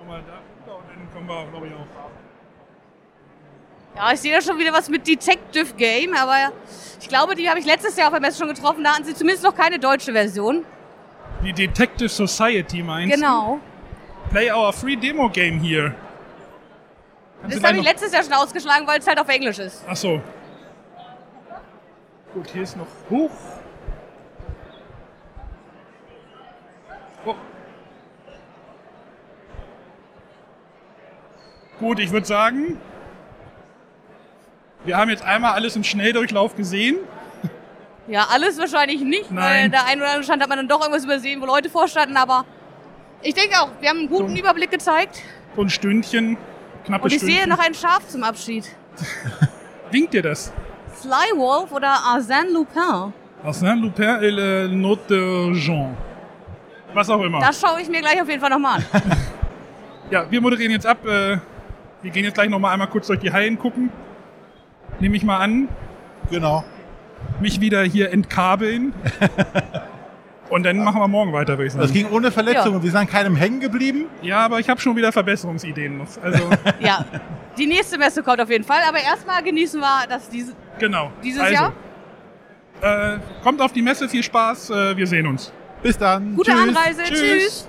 Komm 0.00 0.08
mal 0.08 0.22
da 0.26 0.32
runter 0.32 0.78
und 0.78 0.88
dann 0.88 1.12
kommen 1.12 1.28
wir, 1.28 1.46
glaube 1.50 1.66
ich, 1.66 1.74
auch. 1.74 1.86
Ja, 3.96 4.12
ich 4.14 4.20
sehe 4.20 4.34
da 4.34 4.40
schon 4.40 4.58
wieder 4.58 4.72
was 4.72 4.88
mit 4.88 5.06
Detective 5.06 5.74
Game, 5.74 6.14
aber 6.14 6.52
ich 6.98 7.06
glaube, 7.08 7.34
die 7.34 7.46
habe 7.50 7.58
ich 7.58 7.66
letztes 7.66 7.96
Jahr 7.98 8.06
auf 8.06 8.14
der 8.14 8.20
Messe 8.22 8.38
schon 8.38 8.48
getroffen. 8.48 8.82
Da 8.82 8.94
hatten 8.94 9.04
sie 9.04 9.14
zumindest 9.14 9.44
noch 9.44 9.54
keine 9.54 9.78
deutsche 9.78 10.12
Version. 10.12 10.64
Die 11.44 11.52
Detective 11.52 12.08
Society 12.08 12.82
meinst 12.82 13.14
Genau. 13.14 13.60
du? 14.26 14.30
Play 14.30 14.50
our 14.50 14.72
free 14.72 14.96
demo 14.96 15.28
game 15.28 15.60
here. 15.60 15.94
Kannst 17.42 17.56
Das 17.58 17.64
habe 17.64 17.78
ich 17.78 17.84
letztes 17.84 18.12
Jahr 18.12 18.22
schon 18.22 18.32
ausgeschlagen, 18.32 18.86
weil 18.86 19.00
es 19.00 19.06
halt 19.06 19.20
auf 19.20 19.28
Englisch 19.28 19.58
ist. 19.58 19.84
Ach 19.86 19.96
so. 19.96 20.22
Gut, 22.32 22.48
hier 22.50 22.62
ist 22.62 22.76
noch 22.76 22.86
hoch. 23.10 23.30
Gut, 31.80 31.98
ich 31.98 32.12
würde 32.12 32.26
sagen, 32.26 32.78
wir 34.84 34.96
haben 34.96 35.10
jetzt 35.10 35.22
einmal 35.22 35.52
alles 35.54 35.76
im 35.76 35.82
Schnelldurchlauf 35.84 36.54
gesehen. 36.54 36.98
Ja, 38.06 38.26
alles 38.30 38.58
wahrscheinlich 38.58 39.00
nicht, 39.00 39.34
weil 39.34 39.62
Nein. 39.62 39.70
der 39.70 39.86
ein 39.86 39.98
oder 39.98 40.08
andere 40.08 40.24
Stand 40.24 40.42
hat 40.42 40.48
man 40.48 40.58
dann 40.58 40.68
doch 40.68 40.80
irgendwas 40.80 41.04
übersehen, 41.04 41.40
wo 41.40 41.46
Leute 41.46 41.70
vorstanden, 41.70 42.16
aber 42.16 42.44
ich 43.22 43.34
denke 43.34 43.58
auch, 43.60 43.70
wir 43.80 43.88
haben 43.88 43.98
einen 44.00 44.08
guten 44.08 44.36
Überblick 44.36 44.70
gezeigt 44.70 45.22
So 45.56 45.62
ein 45.62 45.70
Stündchen, 45.70 46.36
knappe 46.84 47.04
und 47.04 47.12
ich 47.12 47.18
Stündchen. 47.18 47.38
sehe 47.40 47.48
noch 47.48 47.58
ein 47.58 47.74
Schaf 47.74 48.06
zum 48.08 48.24
Abschied. 48.24 48.68
Winkt 49.90 50.12
dir 50.12 50.22
das? 50.22 50.52
Slywolf 50.96 51.72
oder 51.72 51.94
Arsène 51.94 52.52
Lupin? 52.52 53.12
Arsène 53.44 53.80
Lupin 53.80 54.22
et 54.22 54.30
le 54.32 54.68
Note 54.68 55.02
de 55.08 55.54
Jean. 55.54 55.96
Was 56.92 57.08
auch 57.08 57.22
immer. 57.22 57.40
Das 57.40 57.60
schaue 57.60 57.80
ich 57.80 57.88
mir 57.88 58.00
gleich 58.00 58.20
auf 58.20 58.28
jeden 58.28 58.40
Fall 58.40 58.50
nochmal 58.50 58.84
an. 58.92 59.02
Ja, 60.10 60.28
wir 60.28 60.40
moderieren 60.40 60.72
jetzt 60.72 60.86
ab. 60.86 61.06
Äh, 61.06 61.38
wir 62.02 62.10
gehen 62.10 62.24
jetzt 62.24 62.34
gleich 62.34 62.48
noch 62.48 62.58
mal 62.58 62.72
einmal 62.72 62.88
kurz 62.88 63.06
durch 63.06 63.20
die 63.20 63.32
Hallen 63.32 63.58
gucken. 63.58 63.90
Nehme 65.00 65.16
ich 65.16 65.24
mal 65.24 65.38
an. 65.38 65.68
Genau. 66.30 66.64
Mich 67.40 67.60
wieder 67.60 67.82
hier 67.82 68.12
entkabeln. 68.12 68.92
Und 70.50 70.64
dann 70.64 70.78
machen 70.78 71.00
wir 71.00 71.06
morgen 71.06 71.32
weiter, 71.32 71.52
würde 71.52 71.66
ich 71.66 71.72
sagen. 71.72 71.82
Das 71.82 71.92
ging 71.92 72.10
ohne 72.10 72.32
Verletzungen. 72.32 72.82
Wir 72.82 72.90
sind 72.90 73.00
an 73.00 73.06
keinem 73.06 73.36
hängen 73.36 73.60
geblieben. 73.60 74.06
Ja, 74.20 74.40
aber 74.44 74.58
ich 74.58 74.68
habe 74.68 74.80
schon 74.80 74.96
wieder 74.96 75.12
Verbesserungsideen. 75.12 76.00
Also, 76.22 76.50
ja, 76.80 77.04
die 77.56 77.66
nächste 77.66 77.98
Messe 77.98 78.22
kommt 78.22 78.40
auf 78.40 78.50
jeden 78.50 78.64
Fall, 78.64 78.80
aber 78.88 78.98
erstmal 78.98 79.42
genießen 79.44 79.80
wir 79.80 80.06
das 80.08 80.28
diese, 80.28 80.54
genau. 80.78 81.12
dieses 81.22 81.40
also, 81.40 81.54
Jahr. 81.54 81.72
Äh, 82.82 83.18
kommt 83.44 83.60
auf 83.60 83.72
die 83.72 83.82
Messe, 83.82 84.08
viel 84.08 84.24
Spaß, 84.24 84.70
äh, 84.70 84.96
wir 84.96 85.06
sehen 85.06 85.26
uns. 85.26 85.52
Bis 85.82 85.96
dann. 85.96 86.34
Gute 86.34 86.52
Anreise, 86.52 87.02
tschüss. 87.04 87.68